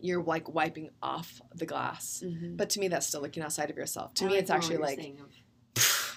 you're 0.00 0.22
like 0.22 0.52
wiping 0.54 0.90
off 1.02 1.40
the 1.54 1.66
glass. 1.66 2.22
Mhm. 2.24 2.56
but 2.56 2.70
to 2.70 2.80
me 2.80 2.88
that's 2.88 3.06
still 3.06 3.20
looking 3.22 3.42
outside 3.42 3.70
of 3.70 3.76
yourself. 3.76 4.14
To 4.14 4.24
I 4.24 4.28
me 4.28 4.34
like 4.34 4.42
it's 4.42 4.50
actually 4.50 4.76
like 4.76 4.98
saying 4.98 5.18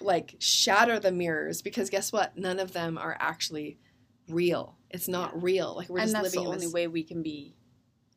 like 0.02 0.36
shatter 0.40 1.00
the 1.00 1.12
mirrors 1.12 1.62
because 1.62 1.90
guess 1.90 2.12
what? 2.12 2.38
None 2.38 2.60
of 2.60 2.74
them 2.74 2.98
are 2.98 3.16
actually 3.20 3.78
real 4.28 4.78
it's 4.94 5.08
not 5.08 5.42
real. 5.42 5.76
Like 5.76 5.90
we're 5.90 6.00
and 6.00 6.12
just 6.12 6.14
that's 6.14 6.36
living 6.36 6.46
the 6.46 6.54
only 6.54 6.66
this 6.66 6.74
way 6.74 6.88
we 6.88 7.04
can 7.04 7.24
be 7.24 7.56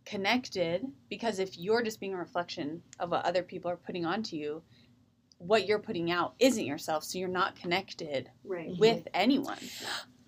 connected 0.05 0.85
because 1.09 1.39
if 1.39 1.57
you're 1.59 1.83
just 1.83 1.99
being 1.99 2.15
a 2.15 2.19
reflection 2.19 2.83
of 3.01 3.11
what 3.11 3.25
other 3.25 3.43
people 3.43 3.71
are 3.71 3.77
putting 3.77 4.05
onto 4.05 4.37
you 4.37 4.63
what 5.39 5.67
you're 5.67 5.79
putting 5.79 6.11
out 6.11 6.35
isn't 6.39 6.65
yourself 6.65 7.05
so 7.05 7.19
you're 7.19 7.29
not 7.29 7.57
connected 7.57 8.31
right. 8.45 8.77
with 8.79 9.07
anyone. 9.13 9.59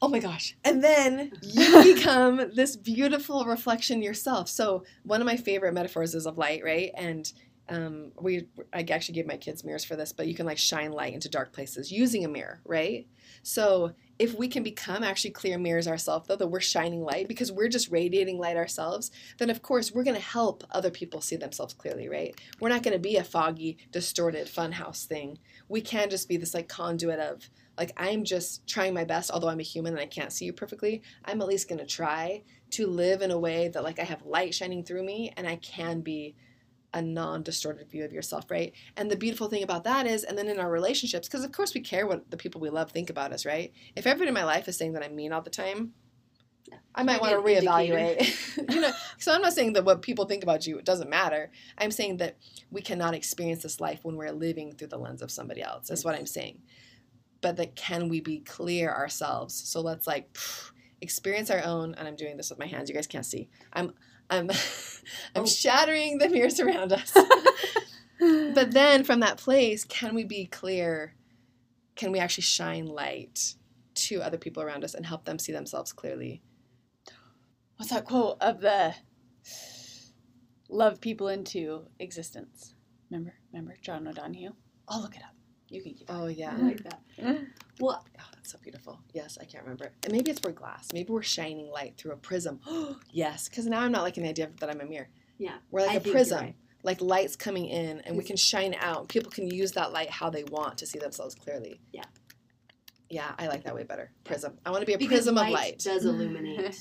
Oh 0.03 0.09
my 0.09 0.19
gosh. 0.19 0.57
And 0.65 0.83
then 0.85 1.33
you 1.43 1.83
become 1.95 2.51
this 2.55 2.77
beautiful 2.77 3.45
reflection 3.45 4.03
yourself. 4.03 4.49
So 4.49 4.85
one 5.05 5.21
of 5.21 5.27
my 5.27 5.37
favorite 5.37 5.73
metaphors 5.75 6.15
is 6.15 6.27
of 6.27 6.39
light 6.39 6.63
right? 6.65 6.91
And 6.97 7.31
um, 7.69 8.13
we 8.21 8.47
i 8.73 8.85
actually 8.91 9.17
gave 9.17 9.27
my 9.27 9.37
kids 9.37 9.65
mirrors 9.65 9.85
for 9.85 9.97
this 9.97 10.13
but 10.13 10.29
you 10.29 10.37
can 10.37 10.47
like 10.47 10.57
shine 10.57 10.93
light 10.93 11.15
into 11.15 11.29
dark 11.29 11.53
places 11.53 11.91
using 11.91 12.25
a 12.25 12.29
mirror 12.29 12.61
right? 12.65 13.07
So 13.43 13.93
if 14.19 14.37
we 14.37 14.49
can 14.49 14.63
become 14.63 15.03
actually 15.03 15.31
clear 15.31 15.59
mirrors 15.59 15.89
ourselves 15.89 16.27
though 16.27 16.37
that 16.37 16.47
we're 16.47 16.61
shining 16.61 17.03
light 17.03 17.29
because 17.29 17.53
we're 17.53 17.69
just 17.69 17.91
radiating 17.91 18.39
light 18.39 18.57
ourselves 18.57 19.11
then 19.39 19.51
of 19.51 19.63
course 19.63 19.93
we're 19.93 20.05
going 20.05 20.17
to 20.17 20.23
help 20.23 20.65
other 20.71 20.91
people 20.91 21.21
see 21.21 21.37
themselves 21.37 21.75
clearly 21.75 22.09
right? 22.09 22.41
We're 22.61 22.69
not 22.69 22.83
going 22.83 22.95
to 22.95 22.99
be 22.99 23.17
a 23.17 23.25
foggy 23.25 23.79
distorted 23.93 24.47
funhouse 24.47 25.05
thing. 25.05 25.39
We 25.69 25.81
can 25.81 26.11
just 26.11 26.29
be 26.29 26.37
this 26.37 26.55
like 26.55 26.69
conduit 26.69 27.21
of 27.21 27.49
like 27.79 27.93
i'm 27.97 28.25
just 28.25 28.67
trying 28.67 28.95
my 28.95 29.05
best 29.05 29.31
although 29.31 29.49
i'm 29.49 29.61
a 29.61 29.65
human 29.65 29.93
and 29.93 30.01
i 30.01 30.07
can't 30.07 30.33
see 30.33 30.47
you 30.47 30.53
perfectly 30.53 31.03
i'm 31.25 31.41
at 31.41 31.49
least 31.49 31.69
going 31.69 31.79
to 31.79 31.87
try 31.87 32.43
to 32.71 32.87
live 32.87 33.23
in 33.23 33.31
a 33.31 33.39
way 33.39 33.69
that 33.69 33.83
like 33.83 33.99
i 33.99 34.05
have 34.05 34.25
light 34.25 34.55
shining 34.55 34.83
through 34.83 35.05
me 35.05 35.33
and 35.37 35.47
i 35.47 35.57
can 35.57 36.01
be 36.01 36.35
a 36.97 37.03
non-distorted 37.03 37.91
view 37.91 38.05
of 38.05 38.13
yourself 38.13 38.51
right 38.51 38.73
and 38.97 39.11
the 39.11 39.17
beautiful 39.17 39.49
thing 39.49 39.63
about 39.63 39.85
that 39.85 40.07
is 40.07 40.25
and 40.25 40.37
then 40.37 40.49
in 40.49 40.59
our 40.59 40.71
relationships 40.71 41.29
because 41.29 41.45
of 41.45 41.53
course 41.53 41.75
we 41.75 41.81
care 41.81 42.07
what 42.07 42.31
the 42.31 42.39
people 42.39 42.59
we 42.59 42.71
love 42.71 42.91
think 42.91 43.11
about 43.11 43.35
us 43.35 43.45
right 43.45 43.73
if 43.95 44.07
everyone 44.07 44.29
in 44.29 44.35
my 44.35 44.45
life 44.45 44.67
is 44.67 44.79
saying 44.79 44.95
that 44.95 45.05
i'm 45.05 45.15
mean 45.15 45.31
all 45.31 45.43
the 45.43 45.51
time 45.51 45.93
I 46.97 47.05
might 47.05 47.21
want 47.21 47.33
to 47.33 47.41
reevaluate. 47.41 48.57
you 48.75 48.81
know, 48.81 48.91
so 49.19 49.33
I'm 49.33 49.43
not 49.43 49.53
saying 49.53 49.75
that 49.75 49.85
what 49.85 50.03
people 50.03 50.25
think 50.25 50.43
about 50.43 50.67
you 50.67 50.79
it 50.79 50.85
doesn't 50.85 51.09
matter. 51.09 51.53
I'm 51.79 51.93
saying 51.93 52.17
that 52.17 52.39
we 52.73 52.81
cannot 52.81 53.15
experience 53.15 53.63
this 53.63 53.81
life 53.81 54.01
when 54.03 54.17
we're 54.17 54.33
living 54.33 54.75
through 54.75 54.89
the 54.89 54.99
lens 54.99 55.23
of 55.23 55.31
somebody 55.31 55.63
else. 55.63 55.89
That's 55.89 56.05
what 56.05 56.17
I'm 56.17 56.27
saying. 56.27 56.63
But 57.41 57.57
that 57.57 57.77
can 57.77 58.09
we 58.09 58.21
be 58.21 58.41
clear 58.41 58.93
ourselves? 58.93 59.55
So 59.55 59.81
let's 59.81 60.09
like 60.09 60.33
pff, 60.33 60.73
experience 61.01 61.51
our 61.51 61.63
own. 61.63 61.95
And 61.95 62.09
I'm 62.09 62.17
doing 62.17 62.37
this 62.37 62.51
with 62.51 62.59
my 62.59 62.67
hands. 62.67 62.89
You 62.89 62.95
guys 62.95 63.07
can't 63.07 63.27
see. 63.27 63.49
I'm 63.73 63.93
I'm 64.31 64.51
I'm 65.35 65.43
Oh. 65.43 65.47
shattering 65.47 66.19
the 66.19 66.29
mirrors 66.29 66.59
around 66.61 66.93
us. 66.93 67.13
but 68.21 68.73
then 68.73 69.05
from 69.05 69.21
that 69.21 69.37
place, 69.39 69.85
can 69.85 70.15
we 70.15 70.25
be 70.25 70.47
clear? 70.47 71.15
Can 71.95 72.13
we 72.13 72.19
actually 72.19 72.43
shine 72.43 72.87
light 72.87 73.55
to 73.95 74.21
other 74.23 74.37
people 74.39 74.63
around 74.63 74.85
us 74.85 74.95
and 74.95 75.07
help 75.07 75.25
them 75.25 75.39
see 75.39 75.53
themselves 75.53 75.93
clearly? 75.93 76.43
What's 77.77 77.91
that 77.93 78.05
quote 78.05 78.39
of 78.41 78.61
the 78.61 78.95
love 80.69 81.01
people 81.01 81.29
into 81.29 81.87
existence? 82.01 82.75
Remember? 83.11 83.35
Remember 83.53 83.77
John 83.81 84.09
O'Donohue? 84.09 84.53
I'll 84.89 85.03
look 85.03 85.17
it 85.17 85.23
up. 85.23 85.35
You 85.69 85.83
can 85.83 85.95
keep 85.95 86.07
Oh 86.11 86.27
yeah. 86.27 86.55
I 86.57 86.61
like 86.63 86.83
that. 86.85 87.01
Well, 87.81 88.05
Oh, 88.19 88.23
that's 88.35 88.53
so 88.53 88.59
beautiful. 88.63 89.01
Yes, 89.13 89.37
I 89.41 89.45
can't 89.45 89.65
remember. 89.65 89.93
And 90.05 90.13
maybe 90.13 90.31
it's 90.31 90.41
for 90.41 90.53
glass. 90.53 90.89
Maybe 90.93 91.13
we're 91.13 91.23
shining 91.23 91.71
light 91.71 91.97
through 91.99 92.13
a 92.13 92.17
prism. 92.17 92.61
yes, 93.11 93.49
because 93.49 93.67
now 93.67 93.81
I'm 93.81 93.93
not 93.93 94.03
liking 94.03 94.23
the 94.23 94.31
idea 94.31 94.51
that 94.61 94.71
I'm 94.71 94.81
a 94.81 94.85
mirror. 94.87 95.09
yeah. 95.39 95.57
We're 95.71 95.83
like 95.83 95.91
I 95.91 95.95
a 95.95 96.01
prism. 96.01 96.41
right. 96.41 96.55
Like 96.83 97.01
light's 97.01 97.35
coming 97.37 97.67
in, 97.67 98.01
and 98.03 98.17
we 98.17 98.23
can 98.23 98.37
shine 98.37 98.75
out. 98.79 99.09
People 99.09 99.31
can 99.33 99.49
use 99.51 99.73
that 99.73 99.93
light 99.93 100.09
how 100.09 100.31
they 100.31 100.45
want 100.45 100.79
to 100.79 100.87
see 100.87 100.99
themselves 101.01 101.35
clearly. 101.35 101.81
Yeah. 101.93 102.05
Yeah, 103.11 103.33
I 103.39 103.49
like 103.49 103.65
that 103.65 103.75
way 103.75 103.83
better. 103.83 104.13
Prism. 104.25 104.59
I 104.65 104.71
want 104.71 104.83
to 104.83 104.87
be 104.87 104.95
a 104.95 104.99
Because 104.99 105.19
prism 105.19 105.35
light, 105.37 105.49
of 105.49 105.53
light. 105.55 105.79
does 105.81 106.05
illuminate, 106.11 106.81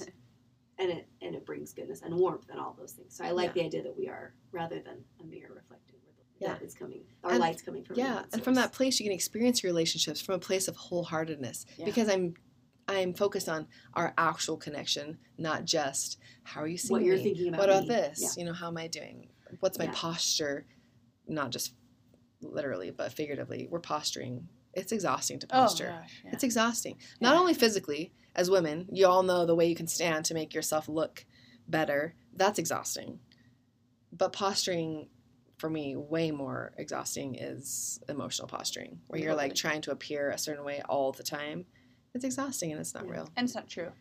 and 0.77 0.91
it 0.91 1.07
and 1.21 1.33
it 1.35 1.45
brings 1.45 1.73
goodness 1.73 2.01
and 2.03 2.13
warmth 2.15 2.49
and 2.49 2.59
all 2.59 2.75
those 2.77 2.91
things. 2.93 3.15
So 3.17 3.25
I 3.25 3.31
like 3.31 3.49
Yeah. 3.55 3.61
the 3.63 3.65
idea 3.65 3.83
that 3.83 3.97
we 3.97 4.07
are 4.07 4.33
rather 4.51 4.79
than 4.79 5.03
a 5.19 5.23
mirror 5.23 5.49
reflecting. 5.55 5.95
Where 6.39 6.49
the- 6.49 6.53
Yeah. 6.53 6.59
that 6.59 6.65
is 6.65 6.73
coming. 6.75 7.03
Our 7.23 7.31
And- 7.31 7.39
light's 7.39 7.61
coming 7.61 7.83
from. 7.83 7.97
yeah 7.97 8.23
and 8.33 8.43
from 8.43 8.55
that 8.55 8.71
place 8.73 8.99
you 8.99 9.05
can 9.05 9.13
experience 9.13 9.63
your 9.63 9.71
relationships 9.71 10.21
from 10.21 10.35
a 10.35 10.39
place 10.39 10.67
of 10.67 10.75
wholeheartedness 10.77 11.65
Yeah. 11.77 11.85
because 11.85 12.07
i'm 12.09 12.33
i'm 12.87 13.13
focused 13.13 13.49
on 13.49 13.67
our 13.93 14.13
actual 14.17 14.57
connection 14.57 15.17
not 15.37 15.65
just 15.65 16.17
how 16.43 16.61
are 16.61 16.67
you 16.67 16.77
seeing 16.77 16.91
what 16.91 17.03
you're 17.03 17.17
me? 17.17 17.23
thinking 17.23 17.47
about. 17.49 17.59
what 17.61 17.69
about 17.69 17.83
me. 17.83 17.87
this 17.89 18.35
you 18.37 18.45
know 18.45 18.53
how 18.53 18.67
am 18.67 18.77
i 18.77 18.87
doing 18.87 19.29
what's 19.59 19.79
my 19.79 19.85
Yeah. 19.85 19.91
posture 19.95 20.65
not 21.27 21.49
just 21.51 21.73
literally 22.41 22.91
but 22.91 23.11
figuratively 23.11 23.67
we're 23.71 23.79
posturing 23.79 24.47
it's 24.73 24.91
exhausting 24.91 25.39
to 25.39 25.47
posture. 25.47 25.85
Oh 25.87 25.91
posture 25.93 26.01
gosh. 26.01 26.21
Yeah. 26.25 26.31
it's 26.33 26.43
exhausting 26.43 26.97
not 27.21 27.35
only 27.35 27.53
physically 27.55 28.13
as 28.35 28.51
women 28.51 28.87
you 28.91 29.07
all 29.07 29.23
know 29.23 29.45
the 29.45 29.55
way 29.55 29.67
you 29.67 29.75
can 29.75 29.87
stand 29.87 30.25
to 30.25 30.33
make 30.35 30.53
yourself 30.53 30.87
look 30.87 31.25
better 31.67 32.13
that's 32.35 32.59
exhausting 32.59 33.19
but 34.11 34.31
posturing 34.31 35.07
for 35.57 35.69
me 35.69 35.95
way 35.95 36.31
more 36.31 36.73
exhausting 36.77 37.35
is 37.35 37.99
emotional 38.09 38.47
posturing 38.47 38.99
where 39.07 39.19
you're 39.21 39.35
like 39.35 39.55
trying 39.55 39.81
to 39.81 39.91
appear 39.91 40.29
a 40.31 40.37
certain 40.37 40.65
way 40.65 40.81
all 40.89 41.11
the 41.11 41.23
time 41.23 41.65
it's 42.13 42.23
exhausting 42.25 42.71
and 42.71 42.79
it's 42.79 42.93
not 42.93 43.05
Yeah. 43.05 43.11
real 43.11 43.29
and 43.35 43.45
it's 43.45 43.55
not 43.55 43.67
true. 43.67 43.91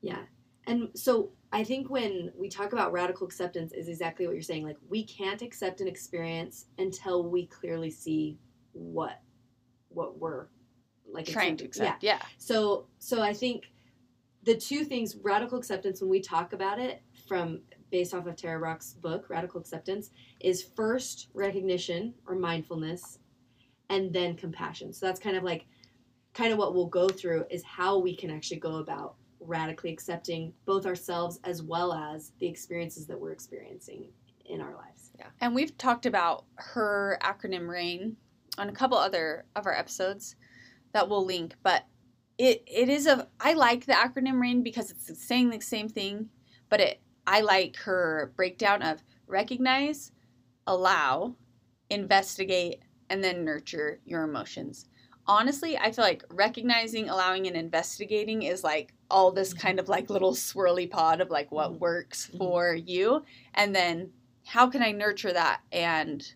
Yeah. 0.00 0.22
And 0.66 0.90
so 0.94 1.32
I 1.52 1.64
think 1.64 1.90
when 1.90 2.30
we 2.38 2.48
talk 2.48 2.72
about 2.72 2.92
radical 2.92 3.26
acceptance 3.26 3.72
is 3.72 3.88
exactly 3.88 4.26
what 4.26 4.34
you're 4.34 4.42
saying. 4.42 4.64
Like 4.64 4.76
we 4.88 5.02
can't 5.02 5.42
accept 5.42 5.80
an 5.80 5.88
experience 5.88 6.66
until 6.78 7.28
we 7.28 7.46
clearly 7.46 7.90
see 7.90 8.38
what 8.72 9.20
what 9.88 10.18
we're 10.20 10.46
like 11.10 11.26
Trying 11.26 11.56
to 11.56 11.64
accepting. 11.64 11.88
accept. 11.94 12.04
Yeah. 12.04 12.20
So 12.36 12.86
so 12.98 13.22
I 13.22 13.32
think 13.32 13.64
the 14.44 14.54
two 14.56 14.84
things 14.84 15.16
radical 15.16 15.58
acceptance 15.58 16.00
when 16.00 16.10
we 16.10 16.20
talk 16.20 16.52
about 16.52 16.78
it 16.78 17.02
from 17.26 17.62
based 17.90 18.14
off 18.14 18.26
of 18.26 18.36
Tara 18.36 18.58
Brach's 18.58 18.94
book 18.94 19.28
Radical 19.28 19.60
Acceptance 19.60 20.10
is 20.40 20.62
first 20.62 21.28
recognition 21.34 22.14
or 22.26 22.34
mindfulness 22.34 23.18
and 23.90 24.12
then 24.12 24.36
compassion. 24.36 24.92
So 24.92 25.06
that's 25.06 25.20
kind 25.20 25.36
of 25.36 25.42
like 25.42 25.66
kind 26.34 26.52
of 26.52 26.58
what 26.58 26.74
we'll 26.74 26.86
go 26.86 27.08
through 27.08 27.44
is 27.50 27.64
how 27.64 27.98
we 27.98 28.14
can 28.14 28.30
actually 28.30 28.60
go 28.60 28.76
about 28.76 29.16
radically 29.40 29.92
accepting 29.92 30.52
both 30.66 30.86
ourselves 30.86 31.40
as 31.44 31.62
well 31.62 31.92
as 31.92 32.32
the 32.38 32.46
experiences 32.46 33.06
that 33.06 33.18
we're 33.18 33.32
experiencing 33.32 34.08
in 34.44 34.60
our 34.60 34.74
lives. 34.74 35.10
Yeah. 35.18 35.26
And 35.40 35.54
we've 35.54 35.76
talked 35.78 36.06
about 36.06 36.44
her 36.56 37.18
acronym 37.22 37.68
RAIN 37.68 38.16
on 38.56 38.68
a 38.68 38.72
couple 38.72 38.98
other 38.98 39.44
of 39.56 39.66
our 39.66 39.74
episodes 39.74 40.36
that 40.92 41.08
we'll 41.08 41.24
link, 41.24 41.54
but 41.62 41.84
it 42.38 42.62
it 42.66 42.88
is 42.88 43.06
a 43.06 43.28
I 43.40 43.54
like 43.54 43.86
the 43.86 43.92
acronym 43.92 44.40
RAIN 44.40 44.62
because 44.62 44.90
it's 44.90 45.26
saying 45.26 45.50
the 45.50 45.60
same 45.60 45.88
thing, 45.88 46.28
but 46.68 46.80
it 46.80 47.00
I 47.28 47.42
like 47.42 47.76
her 47.76 48.32
breakdown 48.36 48.80
of 48.80 49.02
recognize, 49.26 50.12
allow, 50.66 51.34
investigate, 51.90 52.80
and 53.10 53.22
then 53.22 53.44
nurture 53.44 54.00
your 54.06 54.22
emotions. 54.22 54.86
Honestly, 55.26 55.76
I 55.76 55.92
feel 55.92 56.04
like 56.06 56.24
recognizing, 56.30 57.10
allowing, 57.10 57.46
and 57.46 57.54
investigating 57.54 58.44
is 58.44 58.64
like 58.64 58.94
all 59.10 59.30
this 59.30 59.52
kind 59.52 59.78
of 59.78 59.90
like 59.90 60.08
little 60.08 60.32
swirly 60.32 60.90
pod 60.90 61.20
of 61.20 61.28
like 61.28 61.52
what 61.52 61.72
Mhm. 61.72 61.78
works 61.80 62.30
Mhm. 62.32 62.38
for 62.38 62.74
you. 62.74 63.22
And 63.52 63.76
then 63.76 64.10
how 64.46 64.70
can 64.70 64.82
I 64.82 64.92
nurture 64.92 65.32
that 65.34 65.60
and 65.70 66.26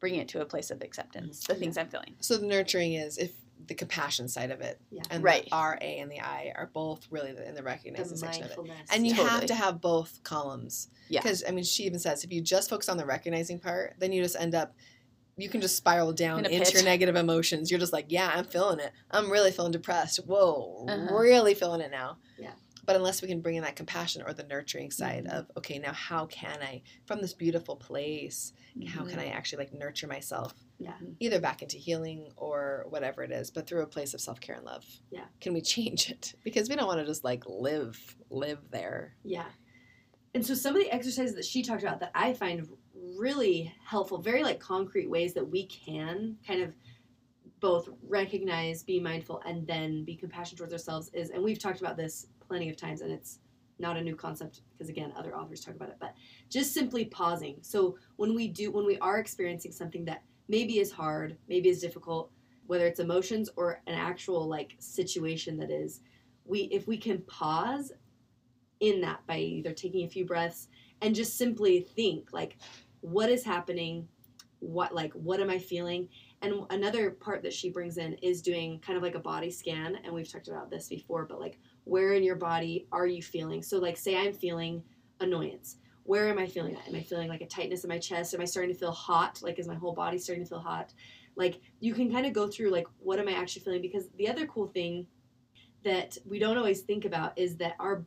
bring 0.00 0.16
it 0.16 0.26
to 0.30 0.40
a 0.40 0.46
place 0.46 0.72
of 0.72 0.82
acceptance, 0.82 1.46
the 1.46 1.54
things 1.54 1.78
I'm 1.78 1.88
feeling. 1.88 2.16
so 2.20 2.36
the 2.36 2.46
nurturing 2.46 2.94
is 2.94 3.18
if 3.18 3.34
the 3.70 3.74
compassion 3.76 4.26
side 4.28 4.50
of 4.50 4.60
it 4.60 4.80
Yeah. 4.90 5.02
and 5.10 5.22
Right. 5.22 5.44
the 5.44 5.50
ra 5.56 5.70
and 5.80 6.10
the 6.10 6.18
i 6.20 6.52
are 6.56 6.68
both 6.74 7.06
really 7.08 7.30
in 7.30 7.54
the 7.54 7.62
recognizing 7.62 8.10
The 8.14 8.18
section 8.18 8.42
of 8.44 8.50
it 8.50 8.58
and 8.92 9.06
you 9.06 9.14
Yeah. 9.14 9.28
have 9.28 9.46
to 9.46 9.54
have 9.54 9.80
both 9.80 10.20
columns 10.24 10.88
Yeah. 11.08 11.20
because 11.22 11.44
i 11.46 11.52
mean 11.52 11.62
she 11.62 11.84
even 11.84 12.00
says 12.00 12.24
if 12.24 12.32
you 12.32 12.40
just 12.42 12.68
focus 12.68 12.88
on 12.88 12.96
the 12.96 13.06
recognizing 13.06 13.60
part 13.60 13.94
then 14.00 14.12
you 14.12 14.22
just 14.24 14.34
end 14.36 14.56
up 14.56 14.74
you 15.36 15.48
can 15.48 15.60
just 15.60 15.76
spiral 15.76 16.12
down 16.12 16.40
In 16.40 16.46
into 16.46 16.64
pit. 16.64 16.74
your 16.74 16.82
negative 16.82 17.14
emotions 17.14 17.70
you're 17.70 17.78
just 17.80 17.92
like 17.92 18.06
yeah 18.08 18.32
i'm 18.34 18.44
feeling 18.44 18.80
it 18.80 18.90
i'm 19.12 19.30
really 19.30 19.52
feeling 19.52 19.70
depressed 19.70 20.18
whoa 20.26 20.84
Uh-huh. 20.88 21.14
really 21.14 21.54
feeling 21.54 21.80
it 21.80 21.92
now 21.92 22.18
Yeah. 22.20 22.29
But 22.90 22.96
unless 22.96 23.22
we 23.22 23.28
can 23.28 23.40
bring 23.40 23.54
in 23.54 23.62
that 23.62 23.76
compassion 23.76 24.20
or 24.26 24.32
the 24.32 24.42
nurturing 24.42 24.90
side 24.90 25.22
Mm-hmm. 25.24 25.36
of 25.36 25.50
okay 25.56 25.78
now 25.78 25.92
how 25.92 26.26
can 26.26 26.58
i 26.60 26.82
from 27.06 27.20
this 27.20 27.32
beautiful 27.32 27.76
place 27.76 28.52
how 28.88 29.02
Mm-hmm. 29.02 29.10
can 29.10 29.18
i 29.20 29.26
actually 29.26 29.58
like 29.64 29.72
nurture 29.72 30.08
myself 30.08 30.52
Yeah. 30.80 30.94
either 31.20 31.38
back 31.40 31.62
into 31.62 31.76
healing 31.76 32.32
or 32.36 32.86
whatever 32.88 33.22
it 33.22 33.30
is 33.30 33.52
but 33.52 33.68
through 33.68 33.82
a 33.82 33.86
place 33.86 34.12
of 34.12 34.20
self-care 34.20 34.56
and 34.56 34.64
love 34.64 34.84
Yeah. 35.12 35.26
can 35.40 35.52
we 35.54 35.60
change 35.60 36.10
it 36.10 36.34
because 36.42 36.68
we 36.68 36.74
don't 36.74 36.88
want 36.88 36.98
to 36.98 37.06
just 37.06 37.22
like 37.22 37.44
live 37.46 37.96
live 38.28 38.58
there 38.72 39.14
Yeah. 39.22 39.46
And 40.34 40.44
so 40.44 40.54
some 40.54 40.74
of 40.76 40.82
the 40.82 40.90
exercises 40.92 41.34
that 41.36 41.44
she 41.44 41.62
talked 41.62 41.82
about 41.84 42.00
that 42.00 42.10
I 42.14 42.32
find 42.34 42.68
really 43.18 43.72
helpful, 43.84 44.18
very 44.18 44.42
like 44.44 44.58
concrete 44.60 45.08
ways 45.10 45.34
that 45.34 45.48
we 45.48 45.66
can 45.66 46.36
kind 46.46 46.62
of 46.62 46.74
both 47.60 47.88
recognize, 48.08 48.82
be 48.84 49.00
mindful, 49.00 49.42
and 49.44 49.66
then 49.66 50.04
be 50.04 50.14
compassionate 50.16 50.58
towards 50.58 50.72
ourselves 50.72 51.10
is, 51.12 51.30
and 51.30 51.42
we've 51.42 51.58
talked 51.58 51.80
about 51.80 51.96
this 51.96 52.26
plenty 52.50 52.68
of 52.68 52.76
times, 52.76 53.00
and 53.00 53.12
it's 53.12 53.38
not 53.78 53.96
a 53.96 54.02
new 54.02 54.16
concept 54.16 54.62
because 54.72 54.88
again, 54.88 55.12
other 55.16 55.36
authors 55.36 55.60
talk 55.60 55.76
about 55.76 55.88
it, 55.88 55.96
but 56.00 56.14
just 56.48 56.74
simply 56.74 57.04
pausing. 57.04 57.56
So 57.62 57.96
when 58.16 58.34
we 58.34 58.48
do, 58.48 58.72
when 58.72 58.84
we 58.84 58.98
are 58.98 59.18
experiencing 59.18 59.70
something 59.70 60.04
that 60.06 60.24
maybe 60.48 60.80
is 60.80 60.90
hard, 60.90 61.36
maybe 61.48 61.68
is 61.68 61.80
difficult, 61.80 62.32
whether 62.66 62.86
it's 62.86 62.98
emotions 62.98 63.48
or 63.56 63.80
an 63.86 63.94
actual 63.94 64.48
like 64.48 64.74
situation 64.80 65.56
that 65.58 65.70
is, 65.70 66.00
we 66.44 66.62
if 66.72 66.88
we 66.88 66.96
can 66.96 67.22
pause 67.22 67.92
in 68.80 69.00
that 69.02 69.24
by 69.28 69.38
either 69.38 69.72
taking 69.72 70.04
a 70.04 70.10
few 70.10 70.26
breaths 70.26 70.66
and 71.02 71.14
just 71.14 71.38
simply 71.38 71.80
think 71.80 72.32
like 72.32 72.56
what 73.00 73.30
is 73.30 73.44
happening 73.44 74.08
what 74.58 74.94
like 74.94 75.12
what 75.12 75.40
am 75.40 75.50
i 75.50 75.58
feeling 75.58 76.08
and 76.42 76.54
another 76.70 77.10
part 77.10 77.42
that 77.42 77.52
she 77.52 77.70
brings 77.70 77.98
in 77.98 78.14
is 78.14 78.42
doing 78.42 78.78
kind 78.80 78.96
of 78.96 79.02
like 79.02 79.14
a 79.14 79.20
body 79.20 79.50
scan 79.50 79.98
and 80.04 80.12
we've 80.12 80.30
talked 80.30 80.48
about 80.48 80.70
this 80.70 80.88
before 80.88 81.24
but 81.24 81.40
like 81.40 81.58
where 81.84 82.12
in 82.12 82.22
your 82.22 82.36
body 82.36 82.86
are 82.92 83.06
you 83.06 83.22
feeling? 83.22 83.62
So 83.62 83.78
like 83.78 83.96
say 83.96 84.16
i'm 84.16 84.32
feeling 84.32 84.82
annoyance. 85.20 85.76
Where 86.04 86.28
am 86.28 86.38
i 86.38 86.46
feeling 86.46 86.74
that? 86.74 86.88
Am 86.88 86.94
i 86.94 87.02
feeling 87.02 87.28
like 87.28 87.40
a 87.40 87.46
tightness 87.46 87.84
in 87.84 87.88
my 87.88 87.98
chest? 87.98 88.34
Am 88.34 88.40
i 88.40 88.44
starting 88.44 88.72
to 88.72 88.78
feel 88.78 88.92
hot? 88.92 89.40
Like 89.42 89.58
is 89.58 89.68
my 89.68 89.74
whole 89.74 89.94
body 89.94 90.18
starting 90.18 90.44
to 90.44 90.48
feel 90.48 90.60
hot? 90.60 90.92
Like 91.36 91.60
you 91.80 91.94
can 91.94 92.10
kind 92.10 92.26
of 92.26 92.32
go 92.32 92.48
through 92.48 92.70
like 92.70 92.86
what 92.98 93.18
am 93.18 93.28
i 93.28 93.32
actually 93.32 93.62
feeling? 93.62 93.82
Because 93.82 94.08
the 94.16 94.28
other 94.28 94.46
cool 94.46 94.68
thing 94.68 95.06
that 95.84 96.18
we 96.26 96.38
don't 96.38 96.58
always 96.58 96.82
think 96.82 97.04
about 97.04 97.38
is 97.38 97.56
that 97.56 97.74
our 97.78 98.04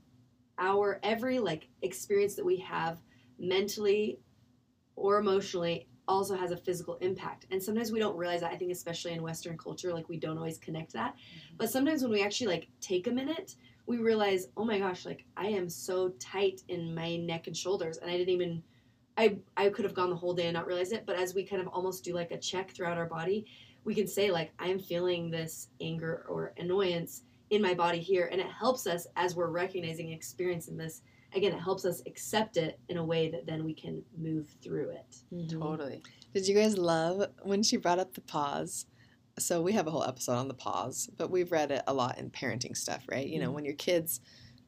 our 0.59 0.99
every 1.03 1.39
like 1.39 1.67
experience 1.81 2.35
that 2.35 2.45
we 2.45 2.57
have 2.57 3.01
mentally 3.39 4.19
or 4.95 5.17
emotionally 5.17 5.87
also 6.07 6.35
has 6.35 6.51
a 6.51 6.57
physical 6.57 6.95
impact. 7.01 7.45
And 7.51 7.61
sometimes 7.61 7.91
we 7.91 7.99
don't 7.99 8.17
realize 8.17 8.41
that 8.41 8.51
i 8.51 8.57
think 8.57 8.71
especially 8.71 9.13
in 9.13 9.21
western 9.21 9.57
culture 9.57 9.93
like 9.93 10.09
we 10.09 10.17
don't 10.17 10.37
always 10.37 10.57
connect 10.57 10.93
that. 10.93 11.13
Mm-hmm. 11.13 11.55
But 11.57 11.69
sometimes 11.69 12.01
when 12.01 12.11
we 12.11 12.23
actually 12.23 12.47
like 12.47 12.67
take 12.81 13.07
a 13.07 13.11
minute 13.11 13.55
we 13.85 13.97
realize 13.97 14.47
oh 14.55 14.63
my 14.63 14.79
gosh 14.79 15.05
like 15.05 15.25
i 15.35 15.47
am 15.47 15.69
so 15.69 16.09
tight 16.19 16.61
in 16.69 16.95
my 16.95 17.17
neck 17.17 17.47
and 17.47 17.57
shoulders 17.57 17.97
and 17.97 18.09
i 18.09 18.15
didn't 18.15 18.33
even 18.33 18.63
i 19.17 19.35
i 19.57 19.67
could 19.69 19.85
have 19.85 19.93
gone 19.93 20.09
the 20.09 20.15
whole 20.15 20.33
day 20.33 20.45
and 20.45 20.53
not 20.53 20.67
realized 20.67 20.93
it. 20.93 21.05
But 21.05 21.17
as 21.17 21.33
we 21.33 21.43
kind 21.43 21.61
of 21.61 21.67
almost 21.69 22.03
do 22.03 22.13
like 22.13 22.31
a 22.31 22.37
check 22.37 22.71
throughout 22.71 22.97
our 22.97 23.07
body 23.07 23.45
we 23.83 23.93
can 23.93 24.07
say 24.07 24.31
like 24.31 24.51
i'm 24.59 24.79
feeling 24.79 25.29
this 25.29 25.69
anger 25.81 26.25
or 26.27 26.53
annoyance 26.57 27.23
in 27.49 27.61
my 27.61 27.73
body 27.73 27.99
here 27.99 28.29
and 28.31 28.41
it 28.41 28.47
helps 28.47 28.87
us 28.87 29.05
as 29.15 29.35
we're 29.35 29.49
recognizing 29.49 30.11
experiencing 30.11 30.77
this 30.77 31.01
again 31.35 31.53
it 31.53 31.59
helps 31.59 31.85
us 31.85 32.01
accept 32.05 32.57
it 32.57 32.79
in 32.89 32.97
a 32.97 33.03
way 33.03 33.29
that 33.29 33.45
then 33.45 33.63
we 33.63 33.73
can 33.73 34.03
move 34.17 34.47
through 34.63 34.89
it 34.89 35.15
Mhm. 35.33 35.49
Totally. 35.49 36.01
Did 36.33 36.47
you 36.47 36.55
guys 36.55 36.77
love 36.77 37.27
when 37.43 37.63
she 37.63 37.77
brought 37.77 37.99
up 37.99 38.13
the 38.13 38.21
pause? 38.21 38.85
So 39.39 39.61
we 39.61 39.71
have 39.73 39.87
a 39.87 39.91
whole 39.91 40.03
episode 40.03 40.35
on 40.35 40.47
the 40.47 40.53
pause, 40.53 41.09
but 41.17 41.31
we've 41.31 41.51
read 41.51 41.71
it 41.71 41.81
a 41.87 41.93
lot 41.93 42.17
in 42.19 42.29
parenting 42.29 42.77
stuff, 42.77 43.03
right? 43.09 43.27
You 43.27 43.39
know, 43.39 43.51
when 43.51 43.65
your 43.65 43.73
kid's 43.75 44.19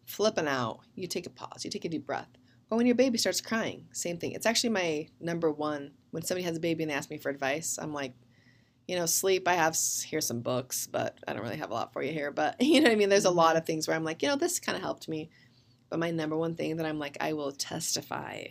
flipping 0.06 0.48
out, 0.48 0.80
you 0.96 1.08
take 1.08 1.28
a 1.28 1.30
pause, 1.30 1.64
you 1.64 1.70
take 1.72 1.86
a 1.86 1.90
deep 1.90 2.06
breath. 2.06 2.30
Or 2.70 2.78
when 2.78 2.88
your 2.88 2.96
baby 2.96 3.18
starts 3.20 3.42
crying, 3.42 3.86
same 3.92 4.18
thing. 4.18 4.32
It's 4.32 4.46
actually 4.48 4.72
my 4.72 5.08
number 5.20 5.52
one. 5.52 5.92
When 6.12 6.24
somebody 6.24 6.44
has 6.46 6.58
a 6.58 6.60
baby 6.60 6.84
and 6.84 6.90
they 6.92 6.96
ask 6.96 7.12
me 7.12 7.18
for 7.20 7.30
advice, 7.30 7.78
I'm 7.80 7.94
like, 7.94 8.16
you 8.88 8.96
know, 8.96 9.06
sleep. 9.06 9.48
I 9.48 9.54
have 9.54 9.74
s- 9.74 10.06
here's 10.08 10.26
some 10.28 10.42
books, 10.42 10.88
but 10.88 11.18
I 11.28 11.34
don't 11.34 11.42
really 11.44 11.58
have 11.58 11.72
a 11.72 11.74
lot 11.74 11.94
for 11.94 12.02
you 12.04 12.12
here. 12.12 12.32
But 12.32 12.56
you 12.62 12.82
know 12.82 12.90
what 12.90 12.94
I 12.94 12.96
mean? 12.96 13.10
There's 13.10 13.26
a 13.26 13.32
lot 13.32 13.56
of 13.56 13.66
things 13.66 13.88
where 13.88 13.96
I'm 13.96 14.04
like, 14.04 14.22
you 14.24 14.30
know, 14.30 14.36
this 14.36 14.60
kind 14.60 14.76
of 14.76 14.82
helped 14.82 15.08
me. 15.08 15.30
But 15.90 16.00
my 16.00 16.12
number 16.12 16.36
one 16.36 16.56
thing 16.56 16.78
that 16.78 16.86
I'm 16.86 17.00
like, 17.00 17.18
I 17.20 17.34
will 17.34 17.52
testify 17.52 18.46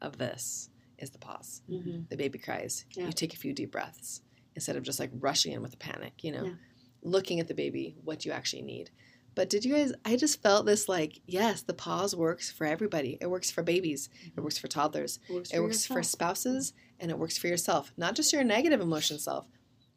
of 0.00 0.16
this 0.18 0.70
is 0.98 1.10
the 1.10 1.18
pause 1.18 1.62
mm-hmm. 1.70 2.02
the 2.08 2.16
baby 2.16 2.38
cries. 2.38 2.84
Yeah. 2.92 3.06
You 3.06 3.12
take 3.12 3.34
a 3.34 3.36
few 3.36 3.52
deep 3.52 3.72
breaths 3.72 4.22
instead 4.54 4.76
of 4.76 4.82
just 4.82 4.98
like 4.98 5.10
rushing 5.20 5.52
in 5.52 5.62
with 5.62 5.74
a 5.74 5.78
panic, 5.78 6.24
you 6.24 6.32
know, 6.32 6.44
Yeah. 6.44 6.54
looking 7.02 7.40
at 7.40 7.48
the 7.48 7.54
baby, 7.54 7.96
what 8.02 8.24
you 8.24 8.32
actually 8.32 8.62
need. 8.62 8.90
But 9.34 9.48
did 9.48 9.64
you 9.64 9.72
guys, 9.74 9.92
I 10.04 10.16
just 10.16 10.42
felt 10.42 10.66
this 10.66 10.88
like, 10.88 11.20
yes, 11.26 11.62
the 11.62 11.74
pause 11.74 12.16
works 12.16 12.50
for 12.50 12.66
everybody. 12.66 13.18
It 13.20 13.30
works 13.30 13.52
for 13.52 13.62
babies, 13.62 14.08
it 14.36 14.40
works 14.40 14.58
for 14.58 14.66
toddlers, 14.66 15.20
works 15.30 15.52
it 15.52 15.60
works 15.60 15.86
for 15.86 16.02
spouses, 16.02 16.72
and 16.98 17.12
it 17.12 17.18
works 17.18 17.38
for 17.38 17.46
yourself. 17.46 17.92
Not 17.96 18.16
just 18.16 18.32
your 18.32 18.42
negative 18.42 18.80
emotion 18.80 19.20
self, 19.20 19.46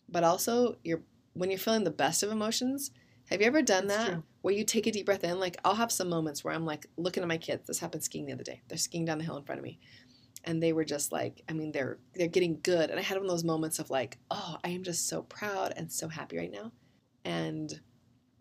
but 0.07 0.23
also 0.23 0.75
your, 0.84 1.01
when 1.34 1.49
you're 1.49 1.57
feeling 1.57 1.86
the 1.86 1.89
best 1.91 2.21
of 2.21 2.29
emotions. 2.29 2.91
Have 3.32 3.41
you 3.41 3.47
ever 3.47 3.63
done 3.63 3.88
That's 3.88 4.05
that 4.05 4.11
true. 4.11 4.23
Where 4.42 4.54
you 4.54 4.64
take 4.64 4.88
a 4.88 4.92
deep 4.92 5.06
breath 5.06 5.24
in? 5.24 5.39
Like, 5.39 5.58
I'll 5.64 5.76
have 5.76 5.92
some 5.92 6.10
moments 6.10 6.44
where 6.44 6.54
I'm 6.54 6.66
like 6.66 6.88
looking 6.98 7.24
at 7.24 7.30
my 7.30 7.38
kids. 7.38 7.68
This 7.68 7.80
happened 7.80 8.04
skiing 8.04 8.26
the 8.26 8.34
other 8.34 8.44
day. 8.44 8.62
They're 8.68 8.78
skiing 8.78 9.06
down 9.06 9.18
the 9.18 9.24
hill 9.24 9.38
in 9.38 9.44
front 9.44 9.60
of 9.60 9.64
me 9.64 9.80
and 10.44 10.62
they 10.62 10.74
were 10.74 10.86
just 10.86 11.12
like 11.12 11.44
i 11.50 11.54
mean 11.54 11.72
they're 11.72 11.98
they're 12.16 12.28
getting 12.28 12.60
good 12.64 12.89
and 12.89 13.00
i 13.00 13.04
had 13.04 13.18
one 13.18 13.26
of 13.26 13.32
those 13.32 13.44
moments 13.44 13.80
of 13.80 13.89
like 13.89 14.18
oh 14.32 14.58
i 14.64 14.70
am 14.70 14.84
just 14.84 15.08
so 15.08 15.22
proud 15.24 15.74
and 15.76 15.92
so 15.92 16.08
happy 16.08 16.38
right 16.38 16.52
now 16.52 16.72
and 17.26 17.80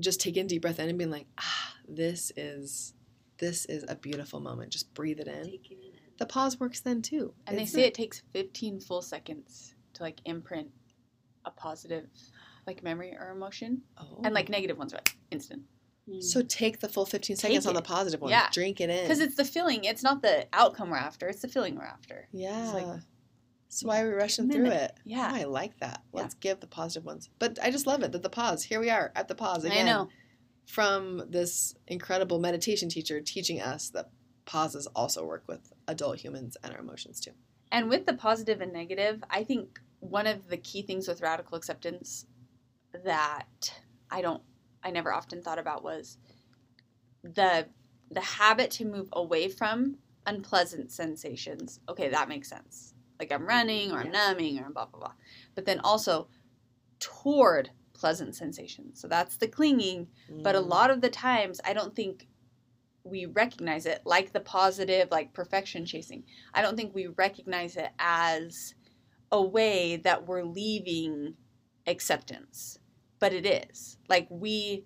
just 0.01 0.21
taking 0.21 0.45
a 0.45 0.49
deep 0.49 0.63
breath 0.63 0.79
in 0.79 0.89
and 0.89 0.99
being 0.99 1.11
like 1.11 1.27
ah 1.39 1.75
this 1.89 2.33
is 2.37 2.95
this 3.39 3.65
is 3.67 3.85
a 3.89 3.95
beautiful 3.97 4.41
moment 4.41 4.71
just 4.71 4.93
breathe 4.95 5.21
it 5.21 5.29
in 5.29 5.35
it 5.35 5.61
in. 5.71 5.79
the 6.19 6.27
pause 6.27 6.59
works 6.59 6.81
then 6.81 7.03
too 7.03 7.33
And 7.47 7.59
they 7.59 7.67
say 7.67 7.83
it 7.83 7.95
takes 7.95 8.23
15 8.33 8.81
full 8.81 9.03
seconds 9.03 9.75
to 9.95 10.03
like 10.03 10.21
imprint 10.25 10.69
a 11.45 11.51
positive 11.51 12.07
like 12.67 12.83
memory 12.83 13.17
or 13.19 13.31
emotion. 13.31 13.81
oh. 13.99 14.21
And 14.23 14.35
like 14.35 14.49
negative 14.51 14.77
ones 14.77 14.93
are 14.93 14.99
like 14.99 15.17
instant. 15.31 15.63
Mm. 16.11 16.23
so 16.23 16.43
take 16.43 16.81
the 16.81 16.89
full 16.89 17.07
15 17.07 17.37
seconds 17.37 17.67
on 17.67 17.75
the 17.75 17.81
it. 17.81 17.85
positive 17.85 18.21
one 18.21 18.31
Yeah. 18.31 18.49
drink 18.53 18.81
it 18.81 18.91
in 18.91 19.03
Because 19.05 19.21
it's 19.21 19.37
the 19.37 19.45
feeling, 19.45 19.85
it's 19.85 20.03
not 20.03 20.23
the 20.23 20.47
outcome 20.53 20.91
we're 20.91 20.97
after, 20.97 21.29
it's 21.29 21.43
the 21.43 21.49
feeling 21.49 21.77
we're 21.77 21.85
after. 21.85 22.29
yeah 22.33 22.73
like, 22.73 23.01
so 23.69 23.87
why 23.87 24.01
are 24.03 24.09
we 24.09 24.15
rushing 24.15 24.51
through 24.51 24.67
it 24.71 24.93
Yeah. 25.05 25.31
Oh, 25.33 25.37
i 25.37 25.45
like 25.45 25.79
that 25.81 26.03
let's 26.13 26.35
give 26.35 26.59
the 26.61 26.67
positive 26.67 27.05
ones 27.05 27.31
but 27.39 27.59
i 27.63 27.71
just 27.71 27.87
love 27.87 28.03
it 28.03 28.11
that 28.13 28.23
the 28.23 28.31
pause 28.31 28.65
here 28.65 28.81
we 28.81 28.91
are 28.91 29.13
at 29.15 29.29
the 29.29 29.35
pause 29.37 29.65
again 29.65 29.87
I 29.87 29.91
know. 29.93 30.09
from 30.67 31.23
this 31.31 31.75
incredible 31.87 32.39
meditation 32.41 32.89
teacher 32.89 33.21
teaching 33.21 33.61
us 33.61 33.91
that 33.91 34.11
pauses 34.47 34.89
also 34.97 35.25
work 35.25 35.45
with 35.47 35.73
adult 35.87 36.19
humans 36.19 36.57
and 36.65 36.73
our 36.75 36.81
emotions 36.81 37.21
too. 37.21 37.31
And 37.71 37.89
with 37.89 38.05
the 38.07 38.15
positive 38.15 38.61
and 38.61 38.73
negative, 38.73 39.23
I 39.31 39.45
think 39.45 39.79
one 40.01 40.27
of 40.27 40.49
the 40.49 40.57
key 40.57 40.83
things 40.83 41.07
with 41.07 41.21
radical 41.21 41.57
acceptance 41.57 42.27
that 43.05 43.73
I 44.11 44.23
don't 44.23 44.43
I 44.83 44.91
never 44.91 45.13
often 45.13 45.43
thought 45.43 45.59
about 45.59 45.83
was 45.85 46.19
the 47.23 47.69
the 48.11 48.21
habit 48.21 48.71
to 48.73 48.85
move 48.85 49.09
away 49.13 49.49
from 49.49 49.99
unpleasant 50.27 50.91
sensations. 50.91 51.81
Okay, 51.89 52.09
that 52.09 52.29
makes 52.29 52.49
sense. 52.49 52.95
Like 53.19 53.33
I'm 53.33 53.47
running 53.47 53.93
or 53.93 54.01
I'm 54.01 54.11
numbing 54.11 54.59
or 54.59 54.71
blah 54.71 54.87
blah 54.87 55.01
blah. 55.01 55.13
But 55.55 55.65
then 55.67 55.81
also 55.81 56.29
toward 56.99 57.71
pleasant 57.93 58.35
sensations. 58.35 59.01
So 59.01 59.09
that's 59.09 59.37
the 59.37 59.49
clinging, 59.49 60.09
but 60.43 60.57
a 60.57 60.61
Mm. 60.61 60.69
lot 60.69 60.91
of 60.91 61.01
the 61.01 61.11
times 61.11 61.61
I 61.65 61.73
don't 61.73 61.95
think 61.95 62.29
we 63.05 63.27
recognize 63.27 63.87
it 63.87 64.03
like 64.05 64.33
the 64.33 64.41
positive 64.41 65.09
like 65.11 65.33
perfection 65.33 65.87
chasing 65.87 66.25
i 66.55 66.63
don't 66.63 66.77
think 66.77 66.95
we 66.95 67.07
recognize 67.07 67.77
it 67.77 67.91
as 67.99 68.75
a 69.33 69.43
way 69.43 69.97
that 69.97 70.27
we're 70.27 70.45
leaving 70.45 71.37
acceptance 71.87 72.80
but 73.21 73.33
it 73.33 73.47
is 73.47 73.99
like 74.09 74.27
we 74.31 74.85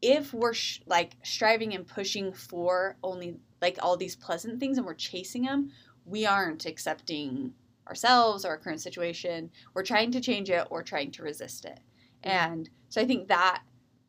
if 0.00 0.32
we're 0.32 0.54
sh- 0.54 0.80
like 0.86 1.16
striving 1.22 1.74
and 1.74 1.86
pushing 1.86 2.32
for 2.32 2.96
only 3.02 3.36
like 3.60 3.78
all 3.82 3.96
these 3.96 4.16
pleasant 4.16 4.58
things 4.60 4.78
and 4.78 4.86
we're 4.86 4.94
chasing 4.94 5.42
them 5.42 5.70
we 6.04 6.24
aren't 6.24 6.66
accepting 6.66 7.52
ourselves 7.86 8.44
or 8.44 8.50
our 8.50 8.58
current 8.58 8.80
situation 8.80 9.50
we're 9.74 9.82
trying 9.82 10.10
to 10.10 10.20
change 10.20 10.50
it 10.50 10.66
or 10.70 10.82
trying 10.82 11.10
to 11.10 11.22
resist 11.22 11.64
it 11.64 11.80
and 12.22 12.70
so 12.88 13.00
i 13.00 13.04
think 13.04 13.28
that 13.28 13.62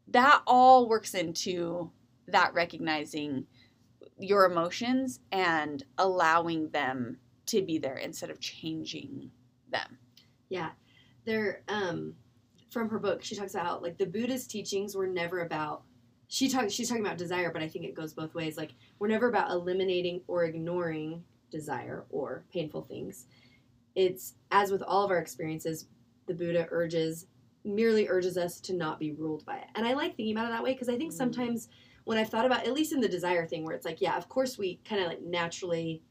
that 0.08 0.41
all 0.47 0.88
works 0.88 1.14
into 1.14 1.91
that 2.28 2.54
recognizing 2.54 3.45
your 4.20 4.45
emotions 4.45 5.20
and 5.32 5.84
allowing 5.97 6.70
them 6.70 7.18
to 7.45 7.62
be 7.62 7.78
there 7.78 7.95
instead 7.95 8.30
of 8.30 8.39
changing 8.39 9.32
them. 9.72 9.97
Yeah. 10.50 10.70
They're 11.26 11.62
um 11.68 12.16
from 12.70 12.89
her 12.89 12.99
book, 12.99 13.24
she 13.24 13.36
talks 13.36 13.55
about 13.55 13.82
like 13.82 13.97
the 13.97 14.05
Buddha's 14.05 14.47
teachings 14.47 14.95
were 14.95 15.07
never 15.07 15.41
about 15.41 15.84
she 16.28 16.47
talks 16.47 16.72
she's 16.74 16.88
talking 16.89 17.03
about 17.03 17.17
desire, 17.17 17.51
but 17.51 17.63
I 17.63 17.67
think 17.67 17.86
it 17.86 17.95
goes 17.95 18.13
both 18.13 18.36
ways. 18.36 18.55
Like 18.57 18.74
we're 18.99 19.07
never 19.07 19.30
about 19.30 19.49
eliminating 19.51 20.22
or 20.28 20.45
ignoring 20.45 21.24
desire 21.49 22.05
or 22.11 22.43
painful 22.53 22.84
things. 22.84 23.26
It's 23.95 24.36
as 24.51 24.72
with 24.72 24.84
all 24.84 25.03
of 25.03 25.11
our 25.11 25.17
experiences, 25.17 25.88
the 26.28 26.34
Buddha 26.34 26.67
urges 26.70 27.26
merely 27.65 28.07
urges 28.07 28.38
us 28.38 28.61
to 28.61 28.74
not 28.74 28.99
be 28.99 29.11
ruled 29.11 29.45
by 29.45 29.57
it. 29.57 29.67
And 29.76 29.86
I 29.86 29.93
like 29.93 30.15
thinking 30.15 30.36
about 30.38 30.47
it 30.47 30.51
that 30.51 30.63
way 30.63 30.74
because 30.74 30.88
I 30.89 30.97
think 30.97 31.11
Mm. 31.11 31.17
sometimes 31.17 31.70
when 32.05 32.17
I've 32.17 32.30
thought 32.30 32.45
about 32.45 32.65
at 32.65 32.74
least 32.74 32.93
in 32.93 33.01
the 33.01 33.09
desire 33.09 33.45
thing 33.45 33.63
where 33.65 33.76
it's 33.76 33.86
like, 33.86 33.99
yeah, 34.01 34.15
of 34.15 34.30
course 34.30 34.57
we 34.57 34.80
kind 34.86 35.01
of 35.01 35.07
like 35.07 35.22
naturally 35.22 36.01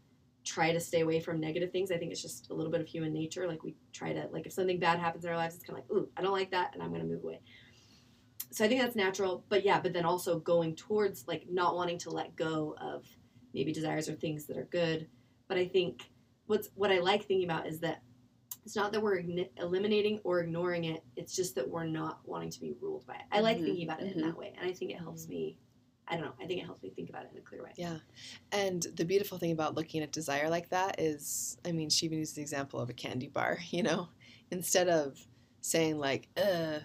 try 0.45 0.73
to 0.73 0.81
stay 0.81 1.01
away 1.01 1.21
from 1.21 1.41
negative 1.41 1.71
things. 1.73 1.91
I 1.91 1.99
think 1.99 2.13
it's 2.13 2.23
just 2.23 2.51
a 2.51 2.55
little 2.55 2.73
bit 2.73 2.81
of 2.81 2.87
human 2.87 3.13
nature. 3.13 3.47
Like 3.47 3.63
we 3.63 3.75
try 3.93 4.13
to 4.13 4.29
like 4.33 4.47
if 4.47 4.53
something 4.53 4.79
bad 4.79 4.99
happens 4.99 5.25
in 5.25 5.31
our 5.31 5.37
lives, 5.37 5.55
it's 5.55 5.65
kind 5.65 5.79
of 5.79 5.85
like, 5.85 5.99
ooh, 5.99 6.09
I 6.17 6.23
don't 6.23 6.33
like 6.33 6.51
that, 6.53 6.75
and 6.75 6.83
I'm 6.83 6.91
gonna 6.93 7.05
move 7.05 7.23
away. 7.23 7.41
So 8.51 8.65
I 8.65 8.69
think 8.69 8.81
that's 8.81 8.97
natural. 8.97 9.45
But 9.49 9.65
yeah, 9.65 9.81
but 9.81 9.93
then 9.93 10.05
also 10.05 10.39
going 10.39 10.75
towards 10.77 11.27
like 11.29 11.45
not 11.51 11.77
wanting 11.77 11.99
to 12.01 12.11
let 12.11 12.35
go 12.37 12.77
of 12.81 13.05
maybe 13.55 13.73
desires 13.73 14.09
or 14.09 14.15
things 14.15 14.47
that 14.47 14.57
are 14.57 14.69
good. 14.71 15.09
But 15.49 15.59
I 15.59 15.67
think 15.69 16.11
what's 16.47 16.69
what 16.75 16.91
I 16.91 16.99
like 17.01 17.27
thinking 17.27 17.49
about 17.49 17.67
is 17.67 17.81
that 17.81 18.03
it's 18.65 18.77
not 18.77 18.93
that 18.93 19.03
we're 19.03 19.19
igni- 19.19 19.49
eliminating 19.57 20.21
or 20.25 20.41
ignoring 20.41 20.85
it. 20.85 21.03
It's 21.17 21.35
just 21.35 21.55
that 21.55 21.69
we're 21.69 21.87
not 21.87 22.21
wanting 22.25 22.51
to 22.51 22.61
be 22.61 22.75
ruled 22.81 23.07
by 23.07 23.15
it. 23.15 23.23
I 23.33 23.41
like 23.41 23.59
Mhm, 23.59 23.65
thinking 23.65 23.89
about 23.89 24.03
it 24.03 24.13
in 24.15 24.23
mhm. 24.23 24.27
that 24.27 24.37
way, 24.37 24.53
and 24.59 24.69
I 24.69 24.73
think 24.73 24.91
it 24.91 24.99
helps 24.99 25.29
me. 25.29 25.57
I 26.09 26.15
don't 26.15 26.25
know. 26.25 26.33
I 26.43 26.47
think 26.47 26.61
it 26.61 26.65
helps 26.65 26.83
me 26.83 26.91
think 26.91 27.11
about 27.11 27.25
it 27.25 27.31
in 27.33 27.39
a 27.39 27.43
clear 27.43 27.63
way. 27.63 27.73
Yeah. 27.77 27.99
And 28.51 28.87
the 28.95 29.05
beautiful 29.05 29.39
thing 29.39 29.53
about 29.53 29.75
looking 29.75 30.03
at 30.03 30.11
desire 30.11 30.49
like 30.49 30.71
that 30.71 31.01
is, 31.01 31.59
I 31.67 31.73
mean, 31.73 31.91
she 31.91 32.07
even 32.07 32.19
used 32.19 32.37
the 32.37 32.41
example 32.41 32.81
of 32.81 32.89
a 32.89 32.95
candy 32.95 33.29
bar, 33.29 33.59
you 33.71 33.83
know, 33.83 34.09
instead 34.51 34.89
of 34.89 35.19
saying, 35.61 35.99
like, 35.99 36.29
uh, 36.37 36.79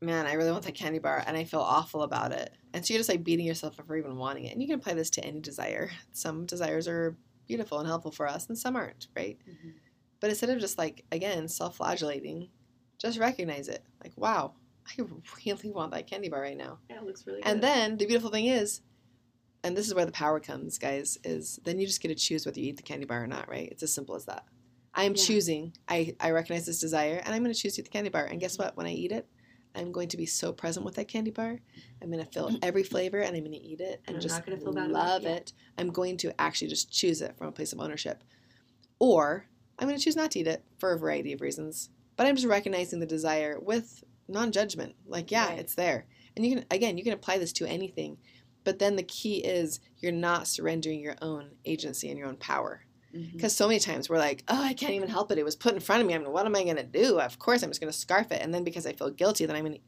man, 0.00 0.26
I 0.26 0.34
really 0.34 0.52
want 0.52 0.64
that 0.64 0.74
candy 0.74 0.98
bar 0.98 1.22
and 1.26 1.36
I 1.36 1.44
feel 1.44 1.60
awful 1.60 2.02
about 2.02 2.32
it. 2.32 2.54
And 2.72 2.84
so 2.84 2.92
you're 2.92 3.00
just 3.00 3.08
like 3.08 3.24
beating 3.24 3.46
yourself 3.46 3.78
up 3.78 3.86
for 3.86 3.96
even 3.96 4.16
wanting 4.16 4.44
it. 4.44 4.52
And 4.52 4.62
you 4.62 4.68
can 4.68 4.78
apply 4.78 4.94
this 4.94 5.10
to 5.10 5.24
any 5.24 5.40
desire. 5.40 5.90
Some 6.12 6.46
desires 6.46 6.86
are 6.88 7.16
beautiful 7.46 7.78
and 7.78 7.88
helpful 7.88 8.10
for 8.10 8.26
us, 8.26 8.48
and 8.48 8.58
some 8.58 8.76
aren't, 8.76 9.08
right? 9.16 9.38
But 10.20 10.30
instead 10.30 10.50
of 10.50 10.58
just 10.58 10.78
like, 10.78 11.04
again, 11.12 11.48
self 11.48 11.76
flagellating, 11.76 12.48
just 12.98 13.18
recognize 13.18 13.68
it. 13.68 13.84
Like, 14.02 14.12
wow, 14.16 14.54
I 14.86 15.02
really 15.46 15.70
want 15.70 15.92
that 15.92 16.06
candy 16.06 16.28
bar 16.28 16.40
right 16.40 16.56
now. 16.56 16.78
Yeah, 16.88 16.98
it 16.98 17.04
looks 17.04 17.26
really 17.26 17.40
good. 17.42 17.48
And 17.48 17.62
then 17.62 17.96
the 17.96 18.06
beautiful 18.06 18.30
thing 18.30 18.46
is, 18.46 18.80
and 19.62 19.76
this 19.76 19.86
is 19.86 19.94
where 19.94 20.04
the 20.04 20.12
power 20.12 20.40
comes, 20.40 20.78
guys, 20.78 21.18
is 21.24 21.58
then 21.64 21.78
you 21.78 21.86
just 21.86 22.02
get 22.02 22.08
to 22.08 22.14
choose 22.14 22.44
whether 22.44 22.60
you 22.60 22.68
eat 22.68 22.76
the 22.76 22.82
candy 22.82 23.06
bar 23.06 23.24
or 23.24 23.26
not, 23.26 23.48
right? 23.48 23.68
It's 23.70 23.82
as 23.82 23.92
simple 23.92 24.14
as 24.14 24.26
that. 24.26 24.44
I 24.92 25.04
am 25.04 25.14
Yeah. 25.14 25.24
choosing. 25.24 25.72
I, 25.88 26.14
I 26.20 26.30
recognize 26.30 26.66
this 26.66 26.80
desire, 26.80 27.20
and 27.24 27.34
I'm 27.34 27.42
going 27.42 27.54
to 27.54 27.58
choose 27.58 27.74
to 27.74 27.80
eat 27.80 27.84
the 27.84 27.90
candy 27.90 28.10
bar. 28.10 28.26
And 28.26 28.40
guess 28.40 28.58
what? 28.58 28.76
When 28.76 28.86
I 28.86 28.92
eat 28.92 29.10
it, 29.10 29.26
I'm 29.74 29.90
going 29.90 30.08
to 30.08 30.16
be 30.16 30.26
so 30.26 30.52
present 30.52 30.84
with 30.84 30.94
that 30.96 31.08
candy 31.08 31.30
bar. 31.30 31.58
I'm 32.00 32.10
going 32.10 32.24
to 32.24 32.30
feel 32.30 32.48
mm-hmm. 32.48 32.58
every 32.62 32.84
flavor, 32.84 33.20
and 33.20 33.34
I'm 33.34 33.42
going 33.42 33.52
to 33.52 33.58
eat 33.58 33.80
it 33.80 34.02
and, 34.06 34.08
And 34.08 34.16
I'm 34.16 34.22
just 34.22 34.36
not 34.36 34.46
gonna 34.46 34.58
feel 34.58 34.72
bad 34.72 34.90
about 34.90 35.06
it, 35.06 35.08
love 35.08 35.24
it. 35.24 35.52
I'm 35.78 35.90
going 35.90 36.16
to 36.18 36.40
actually 36.40 36.68
just 36.68 36.92
choose 36.92 37.22
it 37.22 37.36
from 37.36 37.48
a 37.48 37.52
place 37.52 37.72
of 37.72 37.80
ownership, 37.80 38.22
or 38.98 39.46
I'm 39.78 39.88
going 39.88 39.98
to 39.98 40.04
choose 40.04 40.14
not 40.14 40.30
to 40.32 40.40
eat 40.40 40.46
it 40.46 40.62
for 40.78 40.92
a 40.92 40.98
variety 40.98 41.32
of 41.32 41.40
reasons. 41.40 41.90
But 42.16 42.26
I'm 42.26 42.36
just 42.36 42.46
recognizing 42.46 43.00
the 43.00 43.06
desire 43.06 43.58
with 43.58 44.04
non-judgment. 44.28 44.94
Like, 45.06 45.30
yeah, 45.30 45.48
Right. 45.48 45.58
it's 45.58 45.74
there. 45.74 46.06
And 46.36 46.44
you 46.44 46.56
can 46.56 46.64
again, 46.70 46.98
you 46.98 47.04
can 47.04 47.12
apply 47.12 47.38
this 47.38 47.52
to 47.54 47.66
anything. 47.66 48.18
But 48.64 48.78
then 48.78 48.96
the 48.96 49.02
key 49.02 49.38
is 49.44 49.80
you're 49.98 50.12
not 50.12 50.48
surrendering 50.48 51.00
your 51.00 51.16
own 51.20 51.50
agency 51.64 52.08
and 52.08 52.18
your 52.18 52.28
own 52.28 52.36
power. 52.36 52.82
Because 53.32 53.54
so 53.54 53.68
many 53.68 53.78
times 53.78 54.10
we're 54.10 54.18
like, 54.18 54.42
oh, 54.48 54.60
I 54.60 54.74
can't 54.74 54.94
even 54.94 55.08
help 55.08 55.30
it. 55.30 55.38
It 55.38 55.44
was 55.44 55.54
put 55.54 55.72
in 55.72 55.78
front 55.78 56.00
of 56.02 56.08
me. 56.08 56.14
I 56.14 56.18
mean, 56.18 56.32
what 56.32 56.46
am 56.46 56.56
I 56.56 56.64
going 56.64 56.74
to 56.76 56.82
do? 56.82 57.20
Of 57.20 57.38
course, 57.38 57.62
I'm 57.62 57.70
just 57.70 57.80
going 57.80 57.92
to 57.92 57.96
scarf 57.96 58.32
it. 58.32 58.42
And 58.42 58.52
then 58.52 58.64
because 58.64 58.86
I 58.86 58.92
feel 58.92 59.10
guilty, 59.10 59.46
then 59.46 59.54
I'm 59.54 59.62
going 59.64 59.74
to. 59.76 59.80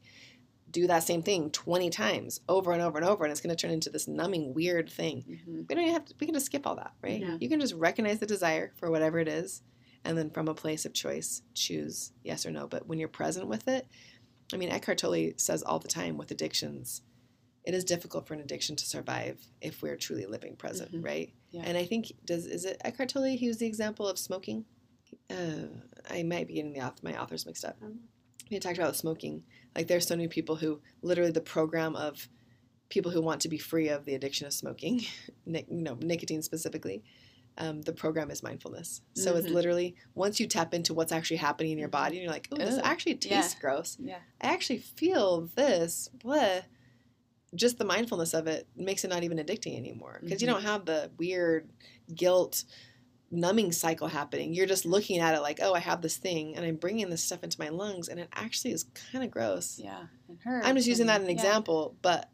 do 0.69 0.85
that 0.87 1.01
same 1.03 1.21
thing 1.23 1.49
20 1.51 1.89
times 1.89 2.41
over 2.49 2.73
and 2.73 2.81
over 2.81 2.97
and 2.97 3.07
over 3.07 3.23
and 3.23 3.31
it's 3.31 3.39
going 3.39 3.55
to 3.55 3.61
turn 3.61 3.71
into 3.71 3.89
this 3.89 4.05
numbing 4.05 4.53
weird 4.53 4.89
thing 4.89 5.23
Mhm. 5.25 5.65
we 5.69 5.75
don't 5.75 5.83
even 5.85 5.93
have 5.93 6.03
to 6.05 6.13
we 6.19 6.27
can 6.27 6.33
just 6.33 6.47
skip 6.47 6.67
all 6.67 6.75
that 6.75 6.91
right 7.01 7.21
Yeah. 7.21 7.37
you 7.39 7.47
can 7.47 7.61
just 7.61 7.73
recognize 7.73 8.19
the 8.19 8.25
desire 8.25 8.73
for 8.75 8.91
whatever 8.91 9.17
it 9.17 9.29
is 9.29 9.61
and 10.03 10.17
then 10.17 10.29
from 10.29 10.49
a 10.49 10.53
place 10.53 10.85
of 10.85 10.91
choice 10.91 11.41
choose 11.53 12.11
yes 12.21 12.45
or 12.45 12.51
no 12.51 12.67
but 12.67 12.85
when 12.85 12.99
you're 12.99 13.07
present 13.07 13.47
with 13.47 13.69
it 13.69 13.87
i 14.53 14.57
mean 14.57 14.69
eckhart 14.69 14.97
tolle 14.97 15.31
says 15.37 15.63
all 15.63 15.79
the 15.79 15.87
time 15.87 16.17
with 16.17 16.31
addictions 16.31 17.01
it 17.65 17.73
is 17.73 17.83
difficult 17.83 18.25
for 18.27 18.33
an 18.33 18.39
addiction 18.39 18.75
to 18.77 18.85
survive 18.85 19.37
if 19.61 19.81
we're 19.81 19.97
truly 19.97 20.25
living 20.25 20.55
present 20.55 20.91
Mhm. 20.93 21.03
right 21.05 21.33
Yeah. 21.51 21.63
and 21.65 21.77
i 21.77 21.85
think 21.85 22.11
does 22.25 22.45
is 22.45 22.65
it 22.65 22.77
eckhart 22.83 23.09
tolle 23.09 23.35
he 23.37 23.47
was 23.47 23.57
the 23.57 23.65
example 23.67 24.07
of 24.07 24.17
smoking 24.17 24.65
uh, 25.29 25.67
i 26.09 26.23
might 26.23 26.47
be 26.47 26.55
getting 26.55 26.73
the 26.73 26.79
auth- 26.79 27.03
my 27.03 27.19
authors 27.21 27.45
mixed 27.45 27.65
up 27.65 27.77
Um. 27.81 27.99
he 28.49 28.59
talked 28.59 28.77
about 28.77 28.95
smoking 28.95 29.43
like 29.75 29.87
there's 29.87 30.07
so 30.07 30.15
many 30.15 30.27
people 30.27 30.55
who 30.55 30.81
literally 31.01 31.31
the 31.31 31.41
program 31.41 31.95
of 31.95 32.29
people 32.89 33.11
who 33.11 33.21
want 33.21 33.41
to 33.41 33.49
be 33.49 33.57
free 33.57 33.89
of 33.89 34.05
the 34.05 34.15
addiction 34.15 34.47
of 34.47 34.53
smoking, 34.53 35.01
you 35.45 35.63
know, 35.69 35.95
nicotine 36.01 36.41
specifically. 36.41 37.03
Um, 37.57 37.81
the 37.81 37.93
program 37.93 38.29
is 38.29 38.43
mindfulness. 38.43 39.01
So 39.15 39.35
it's 39.35 39.47
Mhm. 39.47 39.53
literally 39.53 39.95
once 40.13 40.39
you 40.39 40.47
tap 40.47 40.73
into 40.73 40.93
what's 40.93 41.11
actually 41.11 41.37
happening 41.37 41.71
in 41.71 41.77
your 41.79 41.87
body, 41.89 42.17
and 42.17 42.23
you're 42.23 42.31
like, 42.31 42.47
oh, 42.51 42.57
this 42.57 42.77
actually 42.83 43.13
Yeah. 43.21 43.41
tastes 43.41 43.59
gross. 43.59 43.97
Yeah. 43.99 44.19
I 44.41 44.47
actually 44.53 44.79
feel 44.79 45.49
this. 45.55 46.09
Blah. 46.13 46.61
Just 47.55 47.77
the 47.77 47.85
mindfulness 47.85 48.33
of 48.33 48.45
it 48.47 48.67
makes 48.75 49.03
it 49.03 49.07
not 49.07 49.23
even 49.23 49.37
addicting 49.37 49.75
anymore 49.77 50.19
because 50.21 50.41
you 50.41 50.47
Mhm. 50.47 50.51
don't 50.51 50.61
have 50.63 50.85
the 50.85 51.11
weird 51.17 51.69
guilt 52.13 52.63
numbing 53.31 53.71
cycle 53.71 54.07
happening. 54.07 54.53
You're 54.53 54.65
just 54.67 54.85
looking 54.85 55.19
at 55.19 55.33
it 55.35 55.41
like, 55.41 55.59
oh, 55.61 55.73
I 55.73 55.79
have 55.79 56.01
this 56.01 56.17
thing 56.17 56.55
and 56.55 56.65
I'm 56.65 56.75
bringing 56.75 57.09
this 57.09 57.23
stuff 57.23 57.43
into 57.43 57.59
my 57.59 57.69
lungs 57.69 58.07
and 58.07 58.19
it 58.19 58.29
actually 58.33 58.71
is 58.71 58.83
kind 59.11 59.23
of 59.23 59.31
gross. 59.31 59.79
Yeah. 59.79 60.07
And 60.29 60.39
hurts 60.41 60.65
I'm 60.67 60.75
just 60.75 60.87
using 60.87 61.07
that 61.07 61.21
as 61.21 61.23
an 61.23 61.29
yeah. 61.29 61.33
example, 61.35 61.97
but 62.01 62.29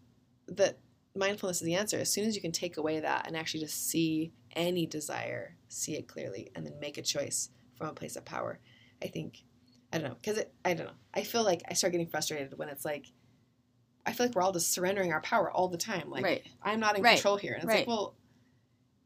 that 0.47 0.77
mindfulness 1.15 1.61
is 1.61 1.65
the 1.65 1.75
answer. 1.75 1.97
As 1.97 2.11
soon 2.11 2.25
as 2.27 2.35
you 2.35 2.41
can 2.41 2.51
take 2.51 2.77
away 2.77 2.99
that 2.99 3.25
and 3.27 3.35
actually 3.37 3.61
just 3.61 3.87
see 3.87 4.33
any 4.55 4.85
desire, 4.85 5.55
see 5.67 5.95
it 5.95 6.07
clearly, 6.07 6.49
and 6.55 6.65
then 6.65 6.79
make 6.79 6.97
a 6.97 7.01
choice 7.01 7.49
from 7.75 7.87
a 7.87 7.93
place 7.93 8.15
of 8.15 8.25
power, 8.25 8.59
I 9.01 9.07
think, 9.07 9.43
I 9.91 9.97
don't 9.97 10.09
know, 10.09 10.15
because 10.21 10.43
I 10.63 10.73
don't 10.73 10.87
know. 10.87 10.93
I 11.13 11.23
feel 11.23 11.43
like 11.43 11.61
I 11.69 11.73
start 11.73 11.91
getting 11.91 12.07
frustrated 12.07 12.57
when 12.57 12.69
it's 12.69 12.85
like, 12.85 13.07
I 14.05 14.13
feel 14.13 14.25
like 14.25 14.35
we're 14.35 14.41
all 14.41 14.51
just 14.51 14.71
surrendering 14.73 15.11
our 15.13 15.21
power 15.21 15.49
all 15.51 15.67
the 15.67 15.77
time. 15.77 16.09
Like, 16.09 16.23
right. 16.23 16.43
I'm 16.61 16.79
not 16.79 16.97
in 16.97 17.03
Right. 17.03 17.15
control 17.15 17.37
here. 17.37 17.53
And 17.53 17.63
it's 17.63 17.67
Right. 17.67 17.79
like, 17.79 17.87
well, 17.87 18.15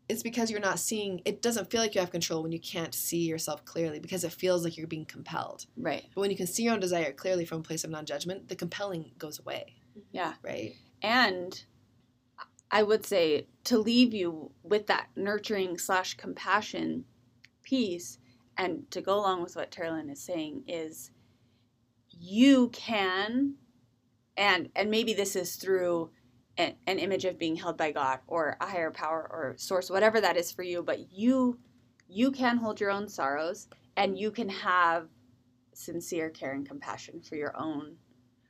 it's 0.10 0.24
because 0.24 0.50
you're 0.50 0.60
not 0.62 0.80
seeing, 0.80 1.22
it 1.26 1.42
doesn't 1.42 1.70
feel 1.70 1.82
like 1.82 1.94
you 1.94 2.02
have 2.02 2.12
control 2.12 2.42
when 2.42 2.52
you 2.52 2.60
can't 2.60 2.96
see 2.96 3.26
yourself 3.26 3.66
clearly 3.66 4.00
because 4.00 4.24
it 4.24 4.32
feels 4.32 4.64
like 4.64 4.78
you're 4.78 4.88
being 4.88 5.06
compelled. 5.06 5.66
Right. 5.76 6.06
But 6.16 6.22
when 6.22 6.32
you 6.32 6.38
can 6.38 6.48
see 6.48 6.64
your 6.64 6.74
own 6.74 6.80
desire 6.80 7.12
clearly 7.12 7.46
from 7.46 7.60
a 7.60 7.64
place 7.64 7.84
of 7.84 7.90
non 7.90 8.06
judgment, 8.06 8.48
the 8.48 8.56
compelling 8.56 9.12
goes 9.18 9.38
away. 9.40 9.76
Yeah. 10.12 10.34
Right? 10.42 10.76
And 11.02 11.62
I 12.70 12.84
would 12.84 13.06
say 13.06 13.48
to 13.66 13.78
leave 13.78 14.14
you 14.14 14.52
with 14.64 14.88
that 14.88 15.08
nurturing 15.16 15.78
slash 15.78 16.16
compassion 16.16 17.06
piece 17.64 18.20
and 18.58 18.90
to 18.92 19.02
go 19.02 19.16
along 19.16 19.44
with 19.44 19.56
what 19.56 19.72
Terlin 19.72 20.10
is 20.12 20.22
saying 20.22 20.64
is 20.68 21.12
you 22.10 22.70
can 22.70 23.56
and 24.36 24.70
and 24.76 24.90
maybe 24.90 25.14
this 25.14 25.36
is 25.36 25.56
through 25.56 26.10
an, 26.58 26.76
an 26.88 27.00
image 27.00 27.26
of 27.26 27.38
being 27.38 27.56
held 27.56 27.78
by 27.78 27.92
God 27.92 28.20
or 28.28 28.58
a 28.60 28.66
higher 28.66 28.92
power 28.92 29.28
or 29.32 29.56
source 29.58 29.90
whatever 29.90 30.20
that 30.22 30.38
is 30.38 30.52
for 30.52 30.64
you 30.64 30.82
but 30.82 31.12
you 31.12 31.60
you 32.08 32.32
can 32.32 32.58
hold 32.58 32.80
your 32.80 32.92
own 32.92 33.08
sorrows 33.08 33.68
and 33.96 34.18
you 34.18 34.32
can 34.32 34.50
have 34.50 35.08
sincere 35.74 36.30
care 36.30 36.54
and 36.54 36.68
compassion 36.68 37.22
for 37.22 37.36
your 37.36 37.56
own 37.58 37.98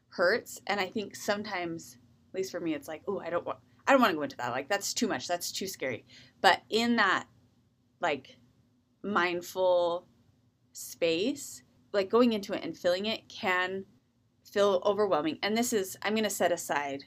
hurts. 0.10 0.62
And 0.68 0.80
I 0.80 0.88
think 0.88 1.16
sometimes 1.16 1.98
at 2.30 2.36
least 2.36 2.52
for 2.52 2.60
me 2.60 2.74
it's 2.74 2.88
like 2.88 3.02
oh 3.08 3.20
I 3.20 3.30
don't 3.30 3.46
want 3.46 3.60
I 3.88 3.92
don't 3.94 4.02
want 4.02 4.12
to 4.12 4.18
go 4.18 4.24
into 4.24 4.38
that 4.38 4.52
like 4.52 4.68
that's 4.70 4.94
too 4.94 5.08
much 5.08 5.28
that's 5.28 5.52
too 5.52 5.66
scary 5.68 6.06
but 6.42 6.62
in 6.70 6.98
that 6.98 7.26
like 8.02 8.38
mindful 9.04 10.06
space 10.74 11.64
like 11.94 12.10
going 12.10 12.34
into 12.34 12.54
it 12.54 12.64
and 12.64 12.78
filling 12.78 13.06
it 13.06 13.28
can 13.30 13.86
feel 14.44 14.82
overwhelming 14.86 15.38
and 15.44 15.58
this 15.58 15.74
is 15.74 15.98
i'm 16.04 16.14
going 16.14 16.24
to 16.24 16.30
set 16.30 16.52
aside 16.52 17.04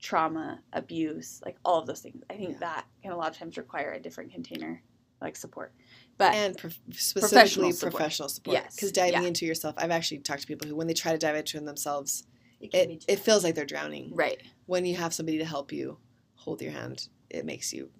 trauma 0.00 0.60
abuse 0.72 1.40
like 1.44 1.56
all 1.64 1.78
of 1.80 1.86
those 1.86 2.00
things 2.00 2.22
i 2.30 2.34
think 2.34 2.52
Yeah. 2.52 2.58
that 2.60 2.86
can 3.02 3.12
a 3.12 3.16
lot 3.16 3.30
of 3.30 3.38
times 3.38 3.56
require 3.56 3.92
a 3.92 4.00
different 4.00 4.32
container 4.32 4.82
like 5.20 5.36
support 5.36 5.72
but 6.18 6.34
and 6.34 6.56
prof- 6.56 6.78
specifically 6.92 7.72
support. 7.72 7.92
professional 7.94 8.28
support. 8.28 8.54
Yes, 8.54 8.76
Because 8.76 8.92
diving 8.92 9.22
yeah. 9.22 9.26
into 9.28 9.44
yourself, 9.46 9.74
I've 9.78 9.90
actually 9.90 10.18
talked 10.18 10.42
to 10.42 10.46
people 10.46 10.68
who, 10.68 10.76
when 10.76 10.86
they 10.86 10.94
try 10.94 11.10
to 11.10 11.18
dive 11.18 11.34
into 11.34 11.58
themselves, 11.58 12.22
It 12.60 12.72
it, 12.72 13.04
it 13.08 13.18
feels 13.18 13.42
like 13.42 13.56
they're 13.56 13.64
drowning. 13.64 14.12
right 14.14 14.40
When 14.66 14.84
you 14.86 14.94
have 14.94 15.12
somebody 15.12 15.38
to 15.38 15.44
help 15.44 15.72
you 15.72 15.98
hold 16.44 16.60
your 16.60 16.72
hand, 16.72 17.08
it 17.30 17.46
makes 17.46 17.72
you 17.72 17.90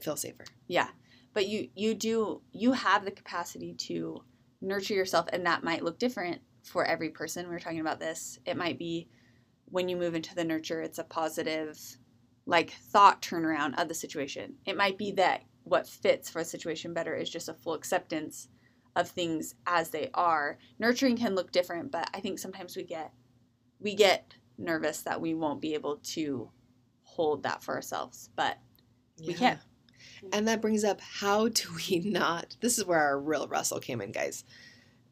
feel 0.00 0.16
safer. 0.16 0.44
Yeah. 0.68 0.88
But 1.32 1.48
you 1.48 1.68
you 1.74 1.94
do 1.94 2.42
you 2.52 2.72
have 2.72 3.04
the 3.04 3.10
capacity 3.10 3.74
to 3.74 4.22
nurture 4.60 4.94
yourself 4.94 5.26
and 5.32 5.44
that 5.46 5.64
might 5.64 5.82
look 5.82 5.98
different 5.98 6.40
for 6.62 6.84
every 6.84 7.10
person. 7.10 7.46
We 7.46 7.52
were 7.52 7.60
talking 7.60 7.80
about 7.80 8.00
this. 8.00 8.38
It 8.46 8.56
might 8.56 8.78
be 8.78 9.08
when 9.66 9.88
you 9.88 9.96
move 9.96 10.14
into 10.14 10.34
the 10.34 10.44
nurture, 10.44 10.80
it's 10.80 10.98
a 10.98 11.04
positive 11.04 11.78
like 12.46 12.70
thought 12.70 13.22
turnaround 13.22 13.80
of 13.80 13.88
the 13.88 13.94
situation. 13.94 14.54
It 14.66 14.76
might 14.76 14.96
be 14.96 15.12
that 15.12 15.42
what 15.64 15.88
fits 15.88 16.30
for 16.30 16.40
a 16.40 16.44
situation 16.44 16.94
better 16.94 17.14
is 17.14 17.30
just 17.30 17.48
a 17.48 17.54
full 17.54 17.74
acceptance 17.74 18.48
of 18.94 19.08
things 19.08 19.54
as 19.66 19.88
they 19.88 20.10
are. 20.14 20.58
Nurturing 20.78 21.16
can 21.16 21.34
look 21.34 21.50
different, 21.50 21.90
but 21.90 22.08
I 22.14 22.20
think 22.20 22.38
sometimes 22.38 22.76
we 22.76 22.84
get 22.84 23.12
we 23.80 23.94
get 23.94 24.34
nervous 24.56 25.02
that 25.02 25.20
we 25.20 25.34
won't 25.34 25.60
be 25.60 25.74
able 25.74 25.96
to 25.96 26.50
hold 27.14 27.44
that 27.44 27.62
for 27.62 27.74
ourselves. 27.74 28.28
But 28.34 28.58
We 29.24 29.34
can. 29.34 29.60
And 30.32 30.48
that 30.48 30.60
brings 30.60 30.84
up 30.84 31.00
how 31.00 31.48
do 31.48 31.68
we 31.76 31.98
not? 32.04 32.56
This 32.60 32.78
is 32.78 32.84
where 32.84 33.00
our 33.00 33.18
real 33.18 33.46
wrestle 33.46 33.80
came 33.80 34.00
in, 34.00 34.12
guys. 34.12 34.44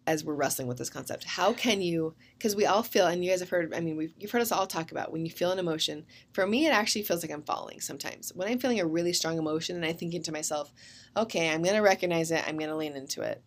As 0.04 0.24
we're 0.24 0.34
wrestling 0.34 0.66
with 0.66 0.78
this 0.78 0.90
concept, 0.90 1.22
how 1.22 1.52
can 1.52 1.80
you? 1.80 2.16
Because 2.36 2.56
we 2.56 2.66
all 2.66 2.82
feel, 2.82 3.06
and 3.06 3.24
you 3.24 3.30
guys 3.30 3.38
have 3.38 3.50
heard. 3.50 3.72
I 3.72 3.78
mean, 3.78 3.96
we've 3.96 4.12
you've 4.18 4.32
heard 4.32 4.42
us 4.42 4.50
all 4.50 4.66
talk 4.66 4.90
about 4.90 5.12
when 5.12 5.24
you 5.24 5.30
feel 5.30 5.52
an 5.52 5.60
emotion. 5.60 6.06
For 6.32 6.44
me, 6.44 6.66
it 6.66 6.72
actually 6.72 7.04
feels 7.04 7.22
like 7.22 7.30
I'm 7.30 7.44
falling 7.44 7.80
sometimes. 7.80 8.32
When 8.34 8.48
I'm 8.48 8.58
feeling 8.58 8.80
a 8.80 8.86
really 8.86 9.12
strong 9.12 9.38
emotion, 9.38 9.76
and 9.76 9.84
I 9.84 9.92
think 9.92 10.20
to 10.24 10.32
myself, 10.32 10.72
"Okay, 11.16 11.48
I'm 11.48 11.62
gonna 11.62 11.82
recognize 11.82 12.32
it. 12.32 12.42
I'm 12.48 12.58
gonna 12.58 12.76
lean 12.76 12.96
into 12.96 13.22
it." 13.22 13.44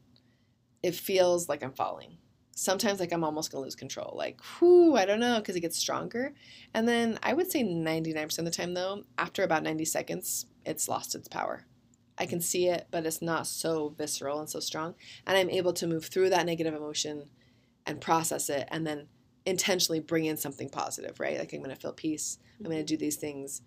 It 0.81 0.95
feels 0.95 1.49
like 1.49 1.61
I'm 1.61 1.73
falling. 1.73 2.19
Sometimes, 2.55 2.99
like 2.99 3.11
I'm 3.11 3.23
almost 3.23 3.51
gonna 3.51 3.63
lose 3.63 3.75
control. 3.75 4.13
Like, 4.17 4.39
whoo, 4.59 4.95
I 4.95 5.05
don't 5.05 5.19
know, 5.19 5.39
because 5.39 5.55
it 5.55 5.61
gets 5.61 5.77
stronger. 5.77 6.33
And 6.73 6.87
then 6.87 7.19
I 7.21 7.33
would 7.33 7.51
say 7.51 7.63
99% 7.63 8.39
of 8.39 8.45
the 8.45 8.51
time, 8.51 8.73
though, 8.73 9.03
after 9.17 9.43
about 9.43 9.63
90 9.63 9.85
seconds, 9.85 10.47
it's 10.65 10.89
lost 10.89 11.15
its 11.15 11.27
power. 11.27 11.65
I 12.17 12.25
can 12.25 12.39
see 12.39 12.67
it, 12.67 12.87
but 12.91 13.05
it's 13.05 13.21
not 13.21 13.45
so 13.45 13.93
visceral 13.97 14.39
and 14.39 14.49
so 14.49 14.59
strong. 14.59 14.95
And 15.27 15.37
I'm 15.37 15.49
able 15.49 15.73
to 15.73 15.87
move 15.87 16.05
through 16.05 16.29
that 16.29 16.45
negative 16.45 16.73
emotion 16.73 17.25
and 17.85 18.01
process 18.01 18.49
it 18.49 18.67
and 18.71 18.87
then 18.87 19.07
intentionally 19.45 19.99
bring 19.99 20.25
in 20.25 20.37
something 20.37 20.69
positive, 20.69 21.19
right? 21.19 21.37
Like 21.37 21.53
I'm 21.53 21.63
to 21.63 21.75
feel 21.75 21.93
peace. 21.93 22.39
I'm 22.57 22.65
going 22.65 22.77
to 22.77 22.81
mm-hmm. 22.81 22.87
do 22.87 22.97
these 22.97 23.17
things 23.17 23.61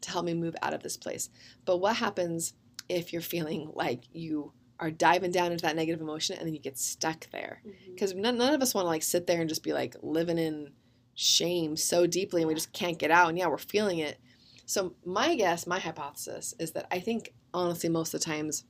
to 0.00 0.10
help 0.10 0.24
me 0.24 0.34
move 0.34 0.56
out 0.62 0.74
of 0.74 0.82
this 0.82 0.96
place. 0.96 1.30
But 1.64 1.78
what 1.78 1.96
happens 1.96 2.54
if 2.88 3.12
you're 3.12 3.22
feeling 3.22 3.70
like 3.74 4.04
you 4.12 4.52
are 4.82 4.90
diving 4.90 5.30
down 5.30 5.52
into 5.52 5.62
that 5.62 5.76
negative 5.76 6.00
emotion 6.00 6.36
and 6.36 6.46
then 6.46 6.54
you 6.54 6.60
get 6.60 6.76
stuck 6.76 7.30
there? 7.30 7.62
Mm-hmm. 7.64 7.92
Because 7.92 8.14
none, 8.14 8.36
none 8.36 8.52
of 8.52 8.60
us 8.60 8.74
want 8.74 8.84
to 8.84 8.88
like 8.88 9.04
sit 9.04 9.28
there 9.28 9.40
and 9.40 9.48
just 9.48 9.62
be 9.62 9.72
like 9.72 9.94
living 10.02 10.38
in 10.38 10.72
shame 11.14 11.76
so 11.76 12.06
deeply 12.06 12.42
and 12.42 12.48
we 12.48 12.54
just 12.54 12.72
can't 12.72 12.98
get 12.98 13.10
out 13.10 13.28
and 13.28 13.38
yeah 13.38 13.46
we're 13.46 13.58
feeling 13.58 13.98
it. 13.98 14.18
So 14.66 14.94
my 15.04 15.36
guess 15.36 15.66
my 15.66 15.78
hypothesis 15.78 16.54
is 16.58 16.72
that 16.72 16.86
i 16.90 16.98
think 16.98 17.34
honestly 17.52 17.88
most 17.88 18.14
of 18.14 18.20
the 18.20 18.24
times 18.24 18.64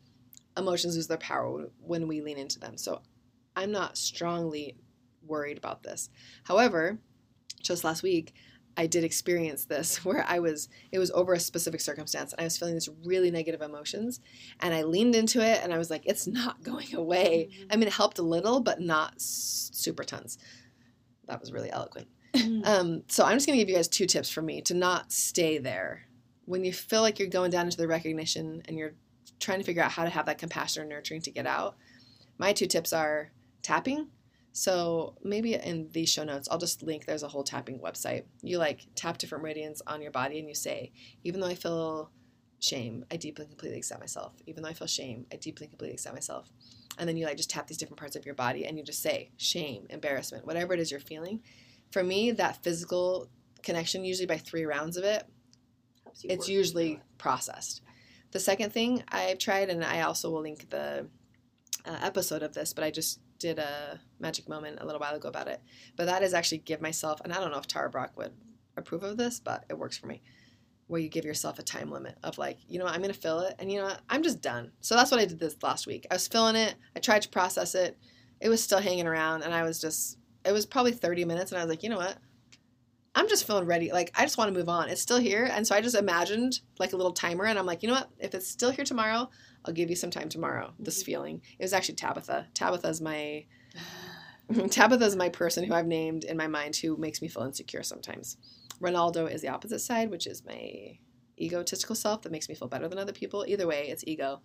emotions 0.56 0.96
lose 0.96 1.06
their 1.06 1.16
power 1.18 1.68
when 1.80 2.08
we 2.08 2.20
lean 2.20 2.38
into 2.38 2.58
them. 2.58 2.76
So 2.76 3.00
i'm 3.56 3.72
not 3.72 3.96
strongly 3.96 4.76
worried 5.24 5.56
about 5.58 5.82
this. 5.82 6.10
However 6.44 6.98
just 7.62 7.84
last 7.84 8.02
week 8.02 8.34
i 8.76 8.86
did 8.86 9.04
experience 9.04 9.64
this 9.66 10.04
where 10.04 10.24
i 10.28 10.38
was 10.38 10.68
it 10.90 10.98
was 10.98 11.10
over 11.12 11.32
a 11.34 11.40
specific 11.40 11.80
circumstance 11.80 12.32
and 12.32 12.40
i 12.40 12.44
was 12.44 12.56
feeling 12.56 12.74
these 12.74 12.88
really 13.04 13.30
negative 13.30 13.60
emotions 13.62 14.20
and 14.60 14.72
i 14.74 14.82
leaned 14.82 15.14
into 15.14 15.40
it 15.44 15.60
and 15.62 15.72
i 15.72 15.78
was 15.78 15.90
like 15.90 16.02
it's 16.06 16.26
not 16.26 16.62
going 16.70 16.94
away 16.94 17.48
Mhm. 17.52 17.66
I 17.70 17.76
mean, 17.76 17.88
it 17.88 17.94
helped 17.94 18.18
a 18.18 18.22
little, 18.22 18.60
but 18.60 18.80
not 18.80 19.14
super 19.20 20.04
tons. 20.04 20.38
That 21.26 21.40
was 21.40 21.52
really 21.52 21.70
eloquent. 21.70 22.08
Mhm. 22.34 22.66
Um, 22.66 23.02
so 23.08 23.24
I'm 23.24 23.36
just 23.36 23.46
going 23.46 23.58
to 23.58 23.62
give 23.64 23.68
you 23.70 23.76
guys 23.76 23.88
two 23.88 24.06
tips 24.06 24.30
for 24.30 24.42
me 24.42 24.60
to 24.62 24.74
not 24.74 25.12
stay 25.12 25.58
there. 25.58 26.06
When 26.44 26.64
you 26.64 26.72
feel 26.72 27.00
like 27.02 27.18
you're 27.18 27.28
going 27.28 27.50
down 27.50 27.66
into 27.66 27.76
the 27.76 27.86
recognition 27.88 28.62
and 28.66 28.76
you're 28.76 28.94
trying 29.40 29.58
to 29.58 29.64
figure 29.64 29.82
out 29.82 29.92
how 29.92 30.04
to 30.04 30.10
have 30.10 30.26
that 30.26 30.38
compassion 30.38 30.82
or 30.82 30.86
nurturing 30.86 31.20
to 31.22 31.30
get 31.30 31.46
out, 31.46 31.76
my 32.38 32.52
two 32.52 32.66
tips 32.66 32.92
are 32.92 33.30
tapping. 33.62 34.08
So 34.52 35.14
maybe 35.24 35.54
in 35.54 35.88
these 35.92 36.10
show 36.10 36.24
notes, 36.24 36.46
I'll 36.50 36.58
just 36.58 36.82
link. 36.82 37.06
There's 37.06 37.22
a 37.22 37.28
whole 37.28 37.42
tapping 37.42 37.78
website. 37.78 38.24
You 38.42 38.58
like 38.58 38.86
tap 38.94 39.18
different 39.18 39.42
meridians 39.42 39.80
on 39.86 40.02
your 40.02 40.10
body, 40.10 40.38
and 40.38 40.48
you 40.48 40.54
say, 40.54 40.92
even 41.24 41.40
though 41.40 41.46
I 41.46 41.54
feel 41.54 42.10
shame, 42.60 43.04
I 43.10 43.16
deeply 43.16 43.44
and 43.44 43.50
completely 43.50 43.78
accept 43.78 44.00
myself. 44.00 44.34
Even 44.46 44.62
though 44.62 44.68
I 44.68 44.74
feel 44.74 44.86
shame, 44.86 45.26
I 45.32 45.36
deeply 45.36 45.64
and 45.64 45.72
completely 45.72 45.94
accept 45.94 46.14
myself. 46.14 46.52
And 46.98 47.08
then 47.08 47.16
you 47.16 47.24
like 47.24 47.38
just 47.38 47.50
tap 47.50 47.66
these 47.66 47.78
different 47.78 47.98
parts 47.98 48.14
of 48.14 48.26
your 48.26 48.34
body, 48.34 48.66
and 48.66 48.76
you 48.76 48.84
just 48.84 49.02
say 49.02 49.30
shame, 49.38 49.86
embarrassment, 49.88 50.46
whatever 50.46 50.74
it 50.74 50.80
is 50.80 50.90
you're 50.90 51.00
feeling. 51.00 51.40
for 51.90 52.02
me, 52.04 52.30
that 52.32 52.62
physical 52.62 53.28
connection, 53.62 54.04
usually 54.04 54.26
by 54.26 54.38
three 54.38 54.64
rounds 54.64 54.96
of 54.96 55.04
it, 55.04 55.24
Helps 56.04 56.24
you 56.24 56.30
it's 56.30 56.48
usually 56.48 56.92
it. 56.94 57.00
processed. 57.18 57.82
The 58.32 58.40
second 58.40 58.72
thing 58.72 59.02
I've 59.08 59.38
tried, 59.38 59.70
and 59.70 59.84
I 59.84 60.02
also 60.02 60.30
will 60.30 60.40
link 60.42 60.68
the 60.70 61.06
uh, 61.84 61.98
episode 62.02 62.42
of 62.42 62.54
this, 62.54 62.72
but 62.72 62.84
I 62.84 62.90
just 62.90 63.20
did 63.42 63.58
a 63.58 64.00
magic 64.18 64.48
moment 64.48 64.78
a 64.80 64.86
little 64.86 65.00
while 65.00 65.14
ago 65.14 65.28
about 65.28 65.48
it. 65.48 65.60
But 65.96 66.06
that 66.06 66.22
is 66.22 66.32
actually 66.32 66.58
give 66.58 66.80
myself, 66.80 67.20
and 67.22 67.32
I 67.32 67.40
don't 67.40 67.50
know 67.50 67.58
if 67.58 67.66
Tara 67.66 67.90
Brach 67.90 68.16
would 68.16 68.32
approve 68.76 69.02
of 69.02 69.18
this, 69.18 69.40
but 69.40 69.64
it 69.68 69.76
works 69.76 69.98
for 69.98 70.06
me. 70.06 70.22
Where 70.86 71.00
you 71.00 71.08
give 71.08 71.24
yourself 71.24 71.58
a 71.58 71.62
time 71.62 71.90
limit 71.90 72.16
of 72.22 72.38
like, 72.38 72.58
you 72.68 72.78
know 72.78 72.84
what, 72.84 72.94
I'm 72.94 73.02
gonna 73.02 73.14
fill 73.14 73.40
it, 73.40 73.54
and 73.58 73.70
you 73.70 73.78
know 73.78 73.86
what, 73.86 74.00
I'm 74.08 74.22
just 74.22 74.40
done. 74.40 74.72
So 74.80 74.94
that's 74.94 75.10
what 75.10 75.20
I 75.20 75.26
did 75.26 75.38
this 75.38 75.56
last 75.62 75.86
week. 75.86 76.06
I 76.10 76.14
was 76.14 76.28
filling 76.28 76.56
it. 76.56 76.76
I 76.96 77.00
tried 77.00 77.22
to 77.22 77.28
process 77.28 77.74
it. 77.74 77.98
It 78.40 78.48
was 78.48 78.62
still 78.62 78.80
hanging 78.80 79.06
around, 79.06 79.42
and 79.42 79.52
I 79.52 79.62
was 79.64 79.80
just. 79.80 80.18
It 80.44 80.52
was 80.52 80.66
probably 80.66 80.92
30 80.92 81.24
minutes, 81.24 81.52
and 81.52 81.60
I 81.60 81.64
was 81.64 81.70
like, 81.70 81.82
you 81.82 81.88
know 81.88 81.98
what, 81.98 82.18
I'm 83.14 83.28
just 83.28 83.46
feeling 83.46 83.66
ready. 83.66 83.92
Like 83.92 84.10
I 84.14 84.22
just 84.22 84.38
want 84.38 84.52
to 84.52 84.58
move 84.58 84.68
on. 84.68 84.88
It's 84.88 85.02
still 85.02 85.18
here, 85.18 85.48
and 85.50 85.66
so 85.66 85.74
I 85.74 85.80
just 85.80 85.96
imagined 85.96 86.60
like 86.78 86.92
a 86.92 86.96
little 86.96 87.12
timer, 87.12 87.44
and 87.44 87.58
I'm 87.58 87.66
like, 87.66 87.82
you 87.82 87.88
know 87.88 87.94
what? 87.94 88.10
If 88.18 88.34
it's 88.34 88.48
still 88.48 88.70
here 88.70 88.84
tomorrow, 88.84 89.28
I'll 89.64 89.74
give 89.74 89.90
you 89.90 89.96
some 89.96 90.10
time 90.10 90.28
tomorrow. 90.28 90.72
This 90.78 90.98
mm-hmm. 90.98 91.06
feeling. 91.06 91.42
It 91.58 91.62
was 91.62 91.72
actually 91.72 91.96
Tabitha. 91.96 92.46
Tabitha's 92.54 93.00
my 93.00 93.44
Tabitha's 94.70 95.16
my 95.16 95.28
person 95.28 95.64
who 95.64 95.74
I've 95.74 95.86
named 95.86 96.24
in 96.24 96.36
my 96.36 96.46
mind 96.46 96.76
who 96.76 96.96
makes 96.96 97.22
me 97.22 97.28
feel 97.28 97.44
insecure 97.44 97.82
sometimes. 97.82 98.38
Ronaldo 98.80 99.30
is 99.32 99.42
the 99.42 99.48
opposite 99.48 99.80
side, 99.80 100.10
which 100.10 100.26
is 100.26 100.44
my 100.44 100.98
egotistical 101.40 101.94
self 101.94 102.22
that 102.22 102.32
makes 102.32 102.48
me 102.48 102.54
feel 102.54 102.68
better 102.68 102.88
than 102.88 102.98
other 102.98 103.12
people. 103.12 103.44
Either 103.46 103.66
way, 103.66 103.88
it's 103.88 104.04
ego. 104.06 104.40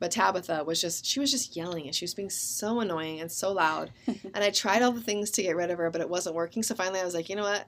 But 0.00 0.10
Tabitha 0.10 0.64
was 0.64 0.80
just 0.80 1.06
she 1.06 1.20
was 1.20 1.30
just 1.30 1.56
yelling 1.56 1.86
and 1.86 1.94
she 1.94 2.04
was 2.04 2.14
being 2.14 2.30
so 2.30 2.80
annoying 2.80 3.20
and 3.20 3.30
so 3.30 3.52
loud. 3.52 3.90
and 4.06 4.36
I 4.36 4.50
tried 4.50 4.82
all 4.82 4.92
the 4.92 5.00
things 5.00 5.30
to 5.32 5.42
get 5.42 5.56
rid 5.56 5.70
of 5.70 5.78
her, 5.78 5.90
but 5.90 6.00
it 6.00 6.08
wasn't 6.08 6.34
working. 6.34 6.62
So 6.62 6.74
finally 6.74 7.00
I 7.00 7.04
was 7.04 7.14
like, 7.14 7.28
you 7.28 7.36
know 7.36 7.42
what? 7.42 7.66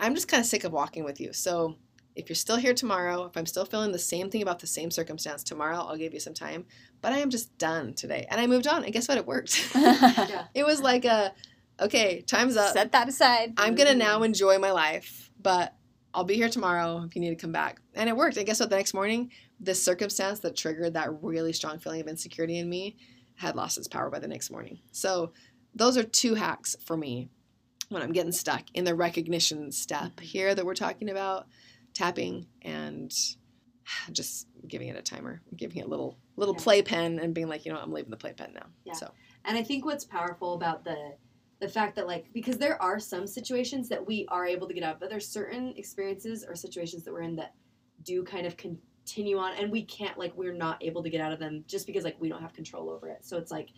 I'm 0.00 0.14
just 0.14 0.28
kind 0.28 0.40
of 0.40 0.46
sick 0.46 0.64
of 0.64 0.72
walking 0.72 1.04
with 1.04 1.20
you. 1.20 1.32
So 1.32 1.76
if 2.16 2.28
you're 2.28 2.36
still 2.36 2.56
here 2.56 2.74
tomorrow, 2.74 3.24
if 3.24 3.36
I'm 3.36 3.46
still 3.46 3.66
feeling 3.66 3.92
the 3.92 3.98
same 3.98 4.30
thing 4.30 4.42
about 4.42 4.58
the 4.58 4.66
same 4.66 4.90
circumstance 4.90 5.42
tomorrow, 5.42 5.76
I'll 5.76 5.96
give 5.96 6.14
you 6.14 6.20
some 6.20 6.34
time. 6.34 6.64
But 7.02 7.12
I 7.12 7.18
am 7.18 7.30
just 7.30 7.56
done 7.58 7.92
today. 7.94 8.26
And 8.30 8.40
I 8.40 8.46
moved 8.46 8.66
on. 8.66 8.84
And 8.84 8.92
guess 8.92 9.06
what? 9.06 9.18
It 9.18 9.26
worked. 9.26 9.70
Yeah. 9.74 10.44
it 10.54 10.64
was 10.64 10.80
like 10.80 11.04
a, 11.04 11.32
okay, 11.80 12.22
time's 12.22 12.56
up. 12.56 12.72
Set 12.72 12.92
that 12.92 13.08
aside. 13.08 13.52
I'm 13.58 13.74
going 13.74 13.88
to 13.88 13.94
now 13.94 14.22
enjoy 14.22 14.58
my 14.58 14.70
life, 14.70 15.30
but 15.40 15.74
I'll 16.14 16.24
be 16.24 16.34
here 16.34 16.48
tomorrow 16.48 17.04
if 17.06 17.14
you 17.14 17.20
need 17.20 17.30
to 17.30 17.36
come 17.36 17.52
back. 17.52 17.80
And 17.94 18.08
it 18.08 18.16
worked. 18.16 18.38
And 18.38 18.46
guess 18.46 18.60
what? 18.60 18.70
The 18.70 18.76
next 18.76 18.94
morning, 18.94 19.30
this 19.60 19.82
circumstance 19.82 20.40
that 20.40 20.56
triggered 20.56 20.94
that 20.94 21.22
really 21.22 21.52
strong 21.52 21.78
feeling 21.78 22.00
of 22.00 22.08
insecurity 22.08 22.58
in 22.58 22.68
me 22.68 22.96
had 23.34 23.54
lost 23.54 23.76
its 23.76 23.88
power 23.88 24.08
by 24.08 24.18
the 24.18 24.28
next 24.28 24.50
morning. 24.50 24.80
So 24.92 25.32
those 25.74 25.98
are 25.98 26.02
two 26.02 26.34
hacks 26.34 26.74
for 26.84 26.96
me 26.96 27.28
when 27.88 28.02
I'm 28.02 28.12
getting 28.12 28.32
stuck 28.32 28.64
in 28.74 28.84
the 28.84 28.94
recognition 28.94 29.70
step 29.72 30.02
mm-hmm. 30.02 30.24
here 30.24 30.54
that 30.54 30.64
we're 30.64 30.74
talking 30.74 31.10
about, 31.10 31.46
tapping 31.94 32.46
and 32.62 33.12
just 34.12 34.48
giving 34.66 34.88
it 34.88 34.96
a 34.96 35.02
timer, 35.02 35.40
giving 35.56 35.78
it 35.78 35.86
a 35.86 35.88
little 35.88 36.18
little 36.36 36.54
Yeah. 36.54 36.64
playpen 36.64 37.18
and 37.18 37.34
being 37.34 37.48
like, 37.48 37.64
you 37.64 37.72
know, 37.72 37.78
what, 37.78 37.86
I'm 37.86 37.92
leaving 37.92 38.10
the 38.10 38.16
playpen 38.16 38.52
now. 38.52 38.66
Yeah. 38.84 38.92
So 38.94 39.10
And 39.44 39.56
I 39.56 39.62
think 39.62 39.84
what's 39.84 40.04
powerful 40.04 40.54
about 40.54 40.84
the 40.84 41.16
the 41.60 41.68
fact 41.68 41.96
that 41.96 42.06
like 42.06 42.32
because 42.32 42.58
there 42.58 42.80
are 42.82 42.98
some 42.98 43.26
situations 43.26 43.88
that 43.88 44.06
we 44.06 44.26
are 44.28 44.44
able 44.46 44.68
to 44.68 44.74
get 44.74 44.82
out, 44.82 45.00
but 45.00 45.08
there's 45.08 45.28
certain 45.28 45.72
experiences 45.76 46.44
or 46.46 46.54
situations 46.54 47.04
that 47.04 47.12
we're 47.12 47.22
in 47.22 47.36
that 47.36 47.54
do 48.02 48.22
kind 48.22 48.46
of 48.46 48.56
continue 48.56 49.38
on 49.38 49.54
and 49.54 49.70
we 49.70 49.82
can't 49.82 50.18
like 50.18 50.36
we're 50.36 50.52
not 50.52 50.82
able 50.82 51.02
to 51.02 51.08
get 51.08 51.20
out 51.20 51.32
of 51.32 51.38
them 51.38 51.64
just 51.66 51.86
because 51.86 52.04
like 52.04 52.16
we 52.20 52.28
don't 52.28 52.42
have 52.42 52.52
control 52.52 52.90
over 52.90 53.08
it. 53.08 53.24
So 53.24 53.38
it's 53.38 53.50
like, 53.50 53.70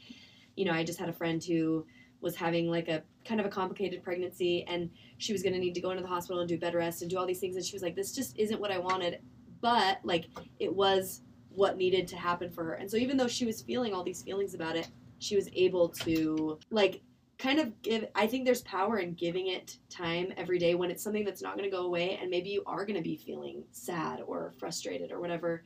you 0.57 0.65
know, 0.65 0.73
I 0.73 0.83
just 0.83 0.99
had 0.99 1.09
a 1.09 1.13
friend 1.13 1.43
who 1.45 1.87
was 2.21 2.35
having 2.35 2.69
like 2.69 2.89
a 2.89 3.03
kind 3.25 3.41
of 3.41 3.47
a 3.47 3.51
complicated 3.51 4.03
pregnancy 4.03 4.65
and 4.69 4.91
she 5.19 5.33
was 5.33 5.43
going 5.43 5.53
to 5.53 5.59
need 5.59 5.75
to 5.75 5.81
go 5.81 5.91
into 5.91 6.03
the 6.03 6.09
hospital 6.09 6.41
and 6.41 6.49
do 6.49 6.59
bed 6.59 6.75
rest 6.75 7.03
and 7.03 7.11
do 7.11 7.19
all 7.19 7.27
these 7.27 7.41
things 7.41 7.57
and 7.57 7.65
she 7.65 7.75
was 7.75 7.83
like 7.83 7.95
this 7.95 8.13
just 8.13 8.37
isn't 8.39 8.61
what 8.61 8.71
I 8.71 8.79
wanted. 8.79 9.21
But 9.61 10.01
like 10.05 10.27
it 10.59 10.75
was 10.75 11.23
what 11.51 11.77
needed 11.77 12.07
to 12.09 12.17
happen 12.17 12.51
for 12.51 12.65
her. 12.65 12.75
And 12.75 12.91
so 12.91 12.97
even 12.97 13.17
though 13.17 13.29
she 13.29 13.45
was 13.45 13.63
feeling 13.63 13.93
all 13.93 14.05
these 14.05 14.23
feelings 14.23 14.55
about 14.55 14.77
it 14.77 14.89
she 15.19 15.37
was 15.37 15.49
able 15.55 15.89
to 15.89 16.59
like 16.71 17.01
kind 17.39 17.59
of 17.59 17.81
give 17.83 18.07
i 18.15 18.27
think 18.27 18.45
there's 18.45 18.63
power 18.63 18.99
in 18.99 19.15
giving 19.15 19.49
it 19.49 19.79
time 19.89 20.33
every 20.37 20.59
day 20.59 20.75
when 20.75 20.91
it's 20.91 21.03
something 21.03 21.25
that's 21.25 21.43
not 21.43 21.57
going 21.57 21.69
to 21.69 21.77
go 21.77 21.85
away 21.85 22.19
and 22.21 22.31
maybe 22.31 22.49
you 22.49 22.63
are 22.67 22.85
going 22.85 22.97
to 22.97 23.03
be 23.03 23.17
feeling 23.17 23.63
sad 23.73 24.21
or 24.27 24.53
frustrated 24.59 25.13
or 25.13 25.21
whatever 25.21 25.65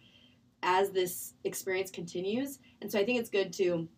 as 0.62 0.90
this 0.90 1.34
experience 1.44 1.90
continues. 1.90 2.58
And 2.80 2.90
so 2.90 2.98
i 2.98 3.04
think 3.04 3.18
it's 3.18 3.30
good 3.30 3.52
to 3.54 3.88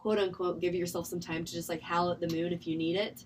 quote 0.00 0.18
unquote 0.18 0.60
give 0.60 0.74
yourself 0.74 1.06
some 1.06 1.20
time 1.20 1.44
to 1.44 1.52
just 1.52 1.68
like 1.68 1.82
howl 1.82 2.10
at 2.10 2.20
the 2.20 2.28
moon 2.28 2.52
if 2.52 2.66
you 2.66 2.76
need 2.76 2.96
it 2.96 3.24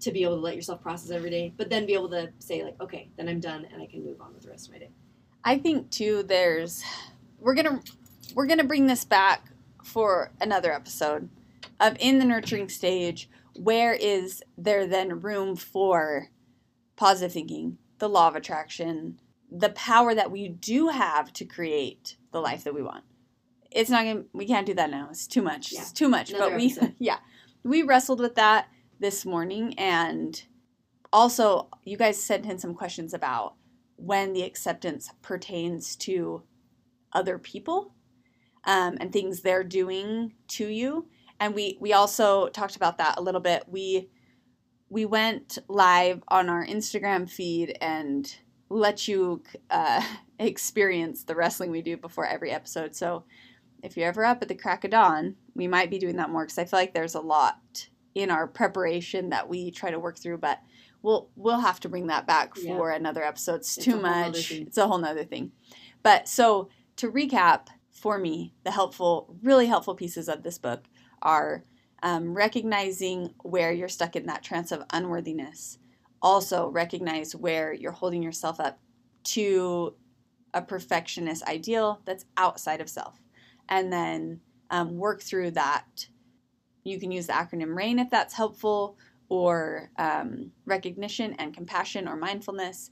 to 0.00 0.12
be 0.12 0.22
able 0.22 0.36
to 0.36 0.42
let 0.42 0.54
yourself 0.54 0.82
process 0.82 1.10
every 1.10 1.30
day 1.30 1.52
but 1.56 1.70
then 1.70 1.86
be 1.86 1.94
able 1.94 2.10
to 2.10 2.30
say 2.38 2.62
like 2.62 2.80
okay 2.80 3.08
then 3.16 3.28
i'm 3.28 3.40
done 3.40 3.66
and 3.72 3.80
i 3.80 3.86
can 3.86 4.04
move 4.04 4.20
on 4.20 4.32
with 4.34 4.42
the 4.42 4.50
rest 4.50 4.66
of 4.66 4.72
my 4.72 4.78
day. 4.78 4.90
I 5.44 5.58
think 5.58 5.90
too 5.90 6.22
there's 6.22 6.82
we're 7.38 7.54
gonna 7.54 7.82
we're 8.34 8.46
gonna 8.46 8.64
bring 8.64 8.86
this 8.86 9.04
back 9.04 9.50
for 9.82 10.32
another 10.40 10.72
episode 10.72 11.28
of 11.80 11.96
in 12.00 12.18
the 12.18 12.24
nurturing 12.24 12.68
stage 12.70 13.28
where 13.54 13.92
is 13.92 14.42
there 14.56 14.86
then 14.86 15.20
room 15.20 15.54
for 15.54 16.28
positive 16.96 17.32
thinking 17.32 17.76
the 17.98 18.08
law 18.08 18.28
of 18.28 18.36
attraction 18.36 19.20
the 19.50 19.68
power 19.70 20.14
that 20.14 20.30
we 20.30 20.48
do 20.48 20.88
have 20.88 21.32
to 21.34 21.44
create 21.44 22.16
the 22.32 22.40
life 22.40 22.64
that 22.64 22.74
we 22.74 22.82
want 22.82 23.04
it's 23.74 23.90
not 23.90 24.04
gonna 24.04 24.24
we 24.32 24.46
can't 24.46 24.66
do 24.66 24.74
that 24.74 24.90
now. 24.90 25.08
It's 25.10 25.26
too 25.26 25.42
much. 25.42 25.72
Yeah. 25.72 25.80
it's 25.80 25.92
too 25.92 26.08
much. 26.08 26.30
Another 26.30 26.50
but 26.50 26.58
we 26.58 26.66
episode. 26.66 26.94
yeah. 26.98 27.18
We 27.64 27.82
wrestled 27.82 28.20
with 28.20 28.36
that 28.36 28.68
this 29.00 29.26
morning 29.26 29.74
and 29.78 30.42
also 31.12 31.68
you 31.84 31.96
guys 31.96 32.22
sent 32.22 32.46
in 32.46 32.58
some 32.58 32.74
questions 32.74 33.12
about 33.12 33.54
when 33.96 34.32
the 34.32 34.42
acceptance 34.42 35.10
pertains 35.22 35.96
to 35.96 36.42
other 37.12 37.38
people 37.38 37.94
um, 38.64 38.96
and 39.00 39.12
things 39.12 39.40
they're 39.40 39.64
doing 39.64 40.32
to 40.48 40.66
you. 40.66 41.08
And 41.40 41.54
we 41.54 41.76
we 41.80 41.92
also 41.92 42.48
talked 42.48 42.76
about 42.76 42.98
that 42.98 43.18
a 43.18 43.22
little 43.22 43.40
bit. 43.40 43.64
We 43.66 44.08
we 44.88 45.04
went 45.04 45.58
live 45.68 46.22
on 46.28 46.48
our 46.48 46.64
instagram 46.64 47.28
feed 47.28 47.76
and 47.80 48.32
let 48.68 49.08
you 49.08 49.42
uh, 49.70 50.02
experience 50.38 51.24
the 51.24 51.34
wrestling 51.34 51.70
we 51.70 51.82
do 51.82 51.96
before 51.96 52.26
every 52.26 52.50
episode. 52.50 52.94
So 52.94 53.24
if 53.84 53.96
you're 53.96 54.08
ever 54.08 54.24
up 54.24 54.42
at 54.42 54.48
the 54.48 54.54
crack 54.54 54.84
of 54.84 54.90
dawn 54.90 55.36
we 55.54 55.66
might 55.68 55.90
be 55.90 55.98
doing 55.98 56.16
that 56.16 56.30
more 56.30 56.44
because 56.44 56.58
i 56.58 56.64
feel 56.64 56.78
like 56.80 56.94
there's 56.94 57.14
a 57.14 57.20
lot 57.20 57.88
in 58.14 58.30
our 58.30 58.46
preparation 58.46 59.30
that 59.30 59.48
we 59.48 59.70
try 59.70 59.90
to 59.90 59.98
work 59.98 60.18
through 60.18 60.38
but 60.38 60.60
we'll 61.02 61.28
we'll 61.36 61.60
have 61.60 61.78
to 61.80 61.88
bring 61.88 62.06
that 62.06 62.26
back 62.26 62.52
Yeah. 62.56 62.76
for 62.76 62.90
another 62.90 63.22
episode. 63.22 63.56
It's, 63.56 63.76
It's 63.76 63.84
too 63.84 63.90
a 63.92 63.94
whole 63.94 64.02
nother 64.02 64.28
much. 64.38 64.50
it's 64.52 64.78
a 64.78 64.86
whole 64.86 64.98
nother 64.98 65.24
thing. 65.24 65.52
But 66.02 66.28
so 66.28 66.70
to 66.96 67.10
recap 67.10 67.66
for 67.90 68.16
me 68.18 68.54
the 68.64 68.70
helpful 68.70 69.36
really 69.42 69.66
helpful 69.66 69.94
pieces 69.94 70.28
of 70.30 70.42
this 70.44 70.56
book 70.58 70.84
are 71.20 71.64
um, 72.02 72.34
recognizing 72.34 73.34
where 73.42 73.70
you're 73.72 73.88
stuck 73.88 74.16
in 74.16 74.24
that 74.26 74.42
trance 74.42 74.72
of 74.72 74.84
unworthiness. 74.90 75.78
Also 76.22 76.68
recognize 76.68 77.34
where 77.36 77.72
you're 77.74 77.92
holding 77.92 78.22
yourself 78.22 78.58
up 78.60 78.78
to 79.24 79.94
a 80.54 80.62
perfectionist 80.62 81.42
ideal 81.44 82.00
that's 82.06 82.24
outside 82.38 82.80
of 82.80 82.88
self 82.88 83.20
and 83.68 83.92
then 83.92 84.40
um, 84.70 84.96
work 84.96 85.22
through 85.22 85.52
that. 85.52 86.08
You 86.84 86.98
can 87.00 87.10
use 87.10 87.26
the 87.26 87.32
acronym 87.32 87.74
rain 87.74 87.98
if 87.98 88.10
that's 88.10 88.34
helpful 88.34 88.98
or 89.28 89.90
um, 89.96 90.52
recognition 90.66 91.34
and 91.38 91.54
compassion 91.54 92.08
or 92.08 92.16
mindfulness. 92.16 92.90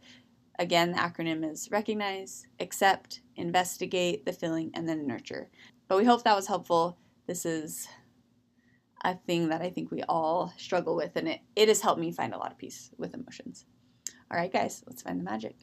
Again 0.58 0.92
the 0.92 0.98
acronym 0.98 1.50
is 1.50 1.70
recognize 1.70 2.46
accept 2.60 3.22
investigate 3.36 4.24
the 4.24 4.32
feeling 4.32 4.70
and 4.74 4.88
then 4.88 5.06
nurture. 5.06 5.50
But 5.88 5.98
we 5.98 6.04
hope 6.04 6.24
that 6.24 6.36
was 6.36 6.46
helpful. 6.46 6.98
This 7.26 7.44
is 7.44 7.88
a 9.04 9.16
thing 9.26 9.48
that 9.48 9.60
i 9.60 9.68
think 9.68 9.90
we 9.90 10.02
all 10.04 10.52
struggle 10.56 10.94
with 10.94 11.16
and 11.16 11.28
it, 11.28 11.40
it 11.56 11.68
has 11.68 11.80
helped 11.80 12.00
me 12.00 12.12
find 12.12 12.32
a 12.32 12.38
lot 12.38 12.52
of 12.52 12.58
peace 12.58 12.90
with 12.98 13.14
emotions. 13.14 13.66
All 14.30 14.38
right 14.38 14.52
guys 14.52 14.82
let's 14.86 15.02
find 15.02 15.18
the 15.18 15.24
magic 15.24 15.56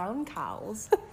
Brown 0.00 0.24
cows. 0.24 0.88